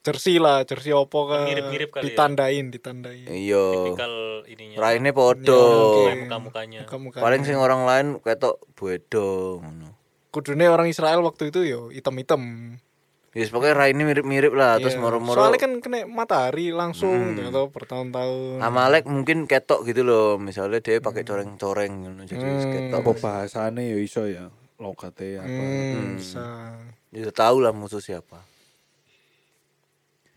jersey 0.00 0.36
lah, 0.36 0.64
jersey 0.64 0.90
opo 0.90 1.28
kan. 1.28 1.44
Mirip-mirip 1.44 1.90
kali 1.90 2.02
ya. 2.02 2.06
Ditandain, 2.08 2.66
ditandain. 2.68 3.26
iya 3.28 3.64
tipikal 3.76 4.12
ininya 4.44 4.76
raine 4.78 5.10
podo 5.10 5.60
Oke. 6.00 6.24
muka-mukanya 6.24 6.80
Muka-muka. 6.84 7.18
paling 7.20 7.42
sing 7.44 7.54
orang 7.54 7.84
lain 7.84 8.06
ketok 8.18 8.56
bedo 8.72 9.60
ngono 9.60 9.92
kudune 10.30 10.64
orang 10.64 10.86
Israel 10.86 11.20
waktu 11.20 11.50
itu 11.50 11.60
yo 11.62 11.80
hitam-hitam. 11.90 12.40
Ya 13.30 13.46
yes, 13.46 13.50
pokoknya 13.50 13.74
raine 13.76 14.02
mirip-mirip 14.02 14.50
lah 14.50 14.74
terus 14.76 14.94
Iya. 14.94 15.02
moro-moro 15.02 15.38
Soalnya 15.38 15.60
kan 15.60 15.78
kena 15.78 16.02
matahari 16.02 16.70
langsung 16.70 17.36
Hmm. 17.36 17.46
atau 17.46 17.70
bertahun-tahun. 17.70 18.58
Amalek 18.58 19.06
mungkin 19.06 19.46
ketok 19.46 19.86
gitu 19.86 20.02
loh 20.02 20.34
misalnya 20.34 20.78
dia 20.78 20.98
pakai 20.98 21.22
coreng-coreng 21.22 21.92
ngono 22.00 22.22
jadi 22.24 22.42
Hmm. 22.42 22.72
ketok 22.90 22.98
apa 23.00 23.12
bahasane 23.16 23.86
ya 23.86 23.98
iso 23.98 24.26
ya. 24.26 24.50
Lokate 24.76 25.36
apa. 25.36 25.46
Hmm, 25.46 26.16
bisa. 26.16 26.46
ya 27.10 27.28
tahu 27.28 27.60
lah 27.60 27.70
musuh 27.70 27.98
siapa 27.98 28.38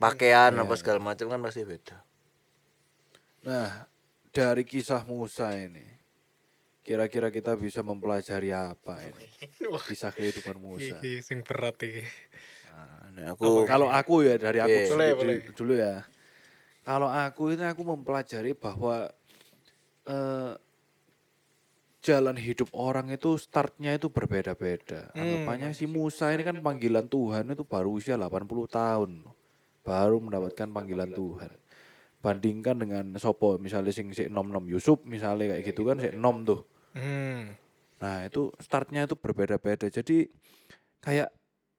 pakaian 0.04 0.52
apa 0.54 0.74
segala 0.76 1.00
macam 1.00 1.32
kan 1.32 1.40
pasti 1.40 1.64
beda 1.64 1.98
Nah, 3.44 3.84
dari 4.32 4.64
kisah 4.64 5.04
Musa 5.04 5.52
ini 5.52 5.84
kira-kira 6.84 7.28
kita 7.28 7.56
bisa 7.60 7.84
mempelajari 7.84 8.56
apa 8.56 9.04
ini? 9.04 9.28
Kisah 9.88 10.16
kehidupan 10.16 10.60
Musa. 10.60 11.00
Sing 11.20 11.44
berat 11.44 11.76
iki. 11.84 12.04
nah, 13.16 13.36
aku 13.36 13.68
Kalau 13.68 13.92
aku 13.92 14.24
ya 14.24 14.40
dari 14.40 14.64
aku 14.64 14.80
Iya. 14.96 15.16
boleh. 15.16 15.36
dulu 15.52 15.74
ya. 15.76 16.08
Kalau 16.84 17.08
aku 17.12 17.56
ini 17.56 17.64
aku 17.68 17.84
mempelajari 17.84 18.56
bahwa 18.56 19.12
eh, 20.08 20.54
jalan 22.04 22.36
hidup 22.36 22.68
orang 22.76 23.12
itu 23.12 23.40
startnya 23.40 23.96
itu 23.96 24.12
berbeda-beda. 24.12 25.12
Hmm. 25.16 25.20
Anggapannya 25.20 25.72
si 25.72 25.88
Musa 25.88 26.36
ini 26.36 26.44
kan 26.44 26.60
panggilan 26.60 27.08
Tuhan 27.08 27.48
itu 27.48 27.64
baru 27.64 27.96
usia 27.96 28.20
80 28.20 28.68
tahun. 28.68 29.24
Baru 29.84 30.24
mendapatkan 30.24 30.68
panggilan 30.72 31.12
Tuhan. 31.12 31.52
Bandingkan 32.24 32.80
dengan 32.80 33.06
Sopo 33.20 33.60
misalnya 33.60 33.92
sing 33.92 34.16
si 34.16 34.32
nom 34.32 34.48
nom 34.48 34.64
Yusuf 34.64 35.04
misalnya 35.04 35.56
kayak 35.56 35.64
gitu 35.68 35.84
kan 35.84 36.00
si 36.00 36.16
nom 36.16 36.48
tuh. 36.48 36.64
Hmm. 36.96 37.52
Nah 38.00 38.24
itu 38.24 38.52
startnya 38.64 39.04
itu 39.04 39.20
berbeda-beda. 39.20 39.92
Jadi 39.92 40.32
kayak 41.04 41.30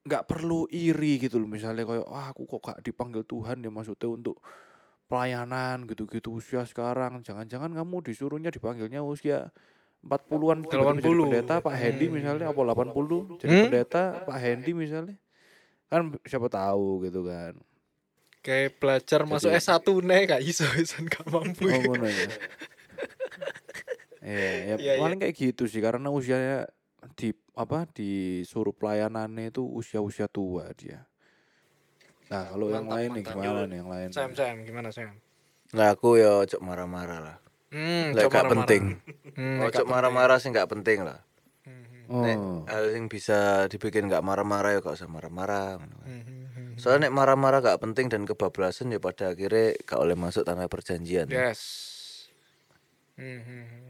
nggak 0.04 0.24
perlu 0.28 0.68
iri 0.68 1.16
gitu 1.16 1.40
loh. 1.40 1.48
Misalnya 1.48 1.88
kayak 1.88 2.04
wah 2.04 2.28
aku 2.28 2.44
kok 2.44 2.60
gak 2.60 2.80
dipanggil 2.84 3.24
Tuhan 3.24 3.64
ya 3.64 3.72
maksudnya 3.72 4.08
untuk 4.12 4.36
pelayanan 5.08 5.88
gitu-gitu 5.88 6.36
usia 6.36 6.68
sekarang. 6.68 7.24
Jangan-jangan 7.24 7.72
kamu 7.72 8.04
disuruhnya 8.04 8.52
dipanggilnya 8.52 9.00
usia 9.00 9.48
40-an 10.04 10.68
tiba-tiba 10.68 11.00
jadi 11.00 11.08
80. 11.08 11.24
pendeta 11.24 11.54
Pak 11.64 11.74
Hendy 11.80 12.06
misalnya 12.12 12.46
apa 12.52 12.60
80 12.60 13.40
jadi 13.40 13.48
Hmm? 13.48 13.64
pendeta 13.72 14.02
Pak 14.28 14.36
Hendy 14.36 14.72
misalnya. 14.76 15.16
Kan 15.88 16.12
siapa 16.28 16.52
tahu 16.52 17.00
gitu 17.08 17.24
kan. 17.24 17.56
Kayak 18.44 18.76
belajar 18.76 19.20
masuk 19.24 19.48
Jadi- 19.48 19.64
S1 19.64 19.88
nih 20.04 20.20
gak 20.28 20.42
iso 20.44 20.68
iso 20.76 21.00
gak 21.02 21.24
mampu. 21.26 21.64
Oh 21.64 21.80
ngono 21.82 22.04
ya. 22.04 22.28
Ya, 24.20 24.48
Iya, 24.64 24.74
iya. 24.78 24.92
paling 24.96 25.18
kayak 25.18 25.32
gitu 25.34 25.64
sih 25.64 25.80
karena 25.80 26.08
usianya 26.08 26.64
di 27.12 27.32
apa 27.52 27.84
disuruh 27.86 28.72
pelayanannya 28.72 29.48
itu 29.48 29.60
usia-usia 29.62 30.24
tua 30.26 30.72
dia. 30.72 31.04
Nah, 32.26 32.48
kalau 32.48 32.68
yang 32.68 32.84
Mantap, 32.84 32.96
lain 32.98 33.08
nih 33.10 33.22
mantap. 33.22 33.36
gimana 33.36 33.60
nih 33.62 33.76
yang 33.76 33.90
lain? 33.90 34.08
Sam 34.10 34.30
Sam 34.32 34.56
gimana 34.62 34.88
Sam? 34.90 35.12
Nah 35.70 35.88
aku 35.90 36.16
ya 36.16 36.40
cok 36.42 36.62
marah-marah 36.62 37.20
lah. 37.22 37.36
Hmm, 37.68 38.12
coba 38.14 38.32
gak 38.34 38.52
penting. 38.54 38.82
Hmm, 39.34 39.58
Oh, 39.58 39.68
gak 39.68 39.72
cok 39.74 39.88
marah-marah 39.90 40.36
sih 40.38 40.48
nggak 40.48 40.70
penting 40.70 41.00
lah. 41.00 41.20
penting. 41.60 41.82
Nek 42.06 42.36
Oh. 42.36 42.60
hal 42.64 42.84
yang 42.92 43.08
bisa 43.08 43.38
dibikin 43.66 44.06
nggak 44.06 44.20
marah-marah 44.20 44.72
ya 44.72 44.80
gak 44.80 44.92
usah 44.94 45.04
marah-marah. 45.06 45.76
kan. 45.76 45.90
Hmm, 46.00 46.22
hmm, 46.22 46.44
hmm. 46.48 46.63
Soalnya 46.84 47.08
nek 47.08 47.16
marah-marah 47.16 47.64
gak 47.64 47.80
penting 47.80 48.12
dan 48.12 48.28
kebablasan 48.28 48.92
ya 48.92 49.00
pada 49.00 49.32
akhirnya 49.32 49.72
gak 49.88 49.96
oleh 49.96 50.12
masuk 50.12 50.44
tanah 50.44 50.68
perjanjian. 50.68 51.32
Yes. 51.32 51.64
Hmm, 53.16 53.40
hmm, 53.40 53.64
hmm. 53.64 53.88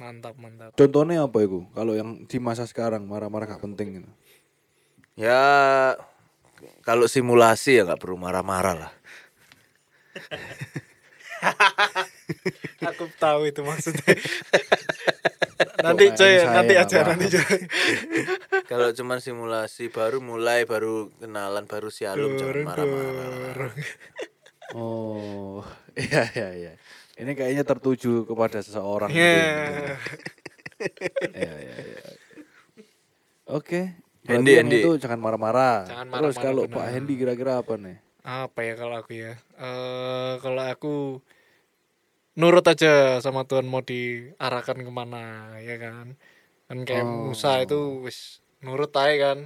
Mantap, 0.00 0.40
mantap. 0.40 0.72
Contohnya 0.72 1.28
apa 1.28 1.36
itu? 1.44 1.68
Kalau 1.76 1.92
yang 1.92 2.24
di 2.24 2.38
masa 2.40 2.64
sekarang 2.64 3.04
marah-marah 3.04 3.44
gak 3.44 3.60
penting 3.60 4.00
gitu. 4.00 4.10
Ya 5.20 6.00
kalau 6.80 7.04
simulasi 7.04 7.76
ya 7.76 7.84
nggak 7.84 8.00
perlu 8.00 8.16
marah-marah 8.16 8.88
lah. 8.88 8.92
Aku 12.94 13.08
tahu 13.16 13.48
itu 13.48 13.60
maksudnya. 13.64 14.14
nanti 15.84 16.04
coy, 16.14 16.34
nanti 16.44 16.74
aja 16.78 16.96
nanti 17.06 17.26
coy. 17.32 17.58
Kalau 18.68 18.92
cuman 18.94 19.18
simulasi 19.18 19.88
baru 19.88 20.20
mulai 20.22 20.68
baru 20.68 21.10
kenalan 21.18 21.64
baru 21.64 21.88
sialum 21.88 22.36
jangan 22.38 22.62
marah-marah. 22.66 23.72
Oh, 24.76 25.64
iya 25.96 26.28
iya 26.36 26.48
iya. 26.52 26.72
Ini 27.18 27.32
kayaknya 27.34 27.64
tertuju 27.66 28.28
kepada 28.28 28.62
seseorang. 28.62 29.10
Iya. 29.10 29.34
gitu. 29.34 29.94
Iya 31.34 31.54
iya 31.58 31.76
iya. 31.82 32.02
Oke. 33.48 33.96
Hendy, 34.28 34.60
yang 34.60 34.68
Hendy. 34.68 34.84
itu 34.84 35.00
jangan 35.00 35.18
marah-marah. 35.18 35.88
Jangan 35.88 36.06
Terus 36.12 36.36
marah-marah, 36.36 36.44
kalau 36.44 36.62
benar. 36.68 36.76
Pak 36.76 36.86
Hendy 36.92 37.14
kira-kira 37.16 37.52
apa 37.64 37.74
nih? 37.80 37.96
Apa 38.28 38.60
ya 38.60 38.74
kalau 38.76 38.94
aku 39.00 39.12
ya? 39.16 39.34
Eh 39.56 40.32
kalau 40.44 40.62
aku 40.68 40.94
nurut 42.38 42.62
aja 42.70 43.18
sama 43.18 43.42
Tuhan 43.44 43.66
mau 43.66 43.82
diarahkan 43.82 44.78
ke 44.78 44.92
mana 44.94 45.54
ya 45.58 45.76
kan 45.82 46.14
kan 46.70 46.78
kayak 46.86 47.04
Oh. 47.04 47.34
Musa 47.34 47.58
itu 47.58 48.06
wis 48.06 48.38
nurut 48.62 48.94
aja 48.94 49.14
kan 49.34 49.38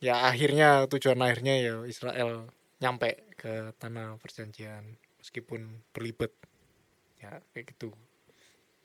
ya 0.00 0.24
akhirnya 0.26 0.88
tujuan 0.88 1.20
akhirnya 1.20 1.54
ya 1.60 1.74
Israel 1.84 2.48
nyampe 2.80 3.22
ke 3.36 3.76
tanah 3.78 4.16
perjanjian 4.18 4.96
meskipun 5.20 5.84
berlibat 5.92 6.32
ya 7.20 7.38
kayak 7.52 7.76
gitu 7.76 7.92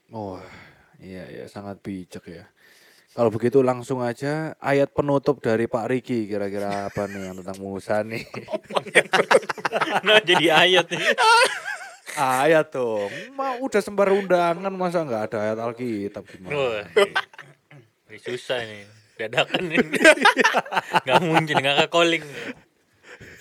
Oh, 0.07 0.39
iya 1.03 1.27
iya 1.27 1.51
sangat 1.51 1.83
bijak 1.83 2.23
ya. 2.31 2.47
Kalau 3.11 3.27
begitu 3.27 3.59
langsung 3.59 3.99
aja 3.99 4.55
ayat 4.63 4.95
penutup 4.95 5.43
dari 5.43 5.67
Pak 5.67 5.83
Riki 5.91 6.31
kira-kira 6.31 6.87
apa 6.87 7.11
nih 7.11 7.27
yang 7.27 7.35
tentang 7.43 7.59
Musa 7.59 8.07
nih? 8.07 8.23
nah 10.07 10.23
jadi 10.23 10.47
ayat 10.63 10.87
nih 10.87 11.01
ayat 12.17 12.73
dong. 12.73 13.13
Mau 13.33 13.61
udah 13.61 13.79
sembar 13.79 14.09
undangan 14.09 14.73
masa 14.73 15.05
nggak 15.05 15.23
ada 15.29 15.37
ayat 15.45 15.57
Alkitab 15.61 16.25
gimana? 16.25 16.83
Ini 18.07 18.17
susah 18.17 18.59
nih 18.63 18.83
dadakan 19.17 19.65
ini 19.73 19.97
nggak 21.09 21.21
mungkin 21.25 21.55
nggak 21.57 21.89
calling 21.89 22.21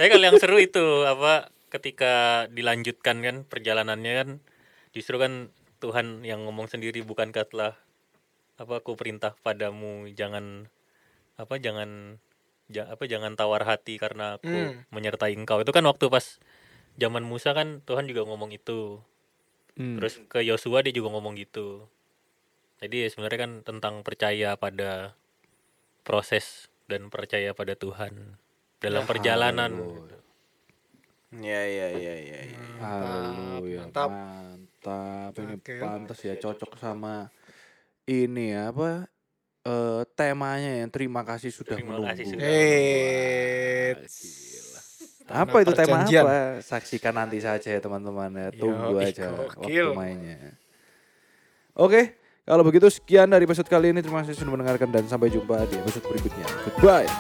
tapi 0.00 0.08
kalau 0.08 0.24
yang 0.24 0.40
seru 0.40 0.56
itu 0.56 1.04
apa 1.04 1.52
ketika 1.68 2.44
dilanjutkan 2.48 3.20
kan 3.20 3.36
perjalanannya 3.44 4.12
kan 4.16 4.28
justru 4.96 5.20
kan 5.20 5.52
Tuhan 5.84 6.24
yang 6.24 6.48
ngomong 6.48 6.72
sendiri 6.72 7.04
bukankah 7.04 7.44
telah 7.44 7.76
apa 8.56 8.80
aku 8.80 8.96
perintah 8.96 9.36
padamu 9.44 10.08
jangan 10.08 10.64
apa 11.36 11.60
jangan 11.60 12.16
ja- 12.72 12.88
apa 12.88 13.04
jangan 13.04 13.36
tawar 13.36 13.68
hati 13.68 14.00
karena 14.00 14.40
aku 14.40 14.48
Hmm. 14.48 14.80
menyertai 14.88 15.36
engkau 15.36 15.60
itu 15.60 15.76
kan 15.76 15.84
waktu 15.84 16.08
pas 16.08 16.40
zaman 16.96 17.24
Musa 17.24 17.52
kan 17.52 17.84
Tuhan 17.84 18.08
juga 18.08 18.24
ngomong 18.26 18.52
itu 18.52 19.00
Hmm. 19.76 20.00
Terus 20.00 20.24
ke 20.32 20.40
Yosua 20.40 20.80
dia 20.80 20.92
juga 20.92 21.12
ngomong 21.12 21.36
gitu. 21.36 21.84
Jadi 22.80 23.04
ya 23.04 23.08
sebenarnya 23.12 23.40
kan 23.44 23.52
tentang 23.60 24.00
percaya 24.00 24.56
pada 24.56 25.12
proses 26.00 26.72
dan 26.88 27.12
percaya 27.12 27.52
pada 27.52 27.76
Tuhan 27.76 28.40
dalam 28.80 29.04
perjalanan. 29.04 29.76
Ya 31.36 31.62
ya 31.68 31.88
ya 31.92 32.14
ya. 32.16 32.40
ya. 32.40 32.60
Haleluya. 32.80 33.84
mantap. 33.84 34.08
Mantap. 34.08 35.32
Ini 35.36 35.54
Oke. 35.60 35.76
pantas 35.76 36.18
ya 36.24 36.34
cocok 36.40 36.80
sama 36.80 37.28
ini 38.08 38.56
apa 38.56 39.12
eh 39.66 40.02
temanya 40.16 40.80
yang 40.80 40.88
terima 40.88 41.20
kasih 41.26 41.52
sudah 41.52 41.76
Terima 41.76 42.00
menunggu. 42.00 42.16
kasih 42.16 42.24
sudah. 42.32 42.48
Tanah 42.48 44.55
Apa 45.26 45.56
itu 45.66 45.74
tema 45.74 46.06
apa? 46.06 46.62
Saksikan 46.62 47.14
nanti 47.14 47.42
saja 47.42 47.66
ya 47.66 47.80
teman-teman 47.82 48.30
ya. 48.30 48.48
Tunggu 48.54 48.94
Yoi, 48.98 49.10
aja 49.10 49.34
waktu 49.34 49.66
mainnya. 49.94 50.54
Oke, 51.76 52.16
kalau 52.46 52.62
begitu 52.62 52.86
sekian 52.88 53.26
dari 53.28 53.42
episode 53.42 53.66
kali 53.66 53.90
ini. 53.90 54.00
Terima 54.00 54.22
kasih 54.22 54.38
sudah 54.38 54.54
mendengarkan 54.54 54.88
dan 54.88 55.04
sampai 55.10 55.28
jumpa 55.28 55.66
di 55.66 55.76
episode 55.82 56.06
berikutnya. 56.06 56.46
Goodbye. 56.62 57.10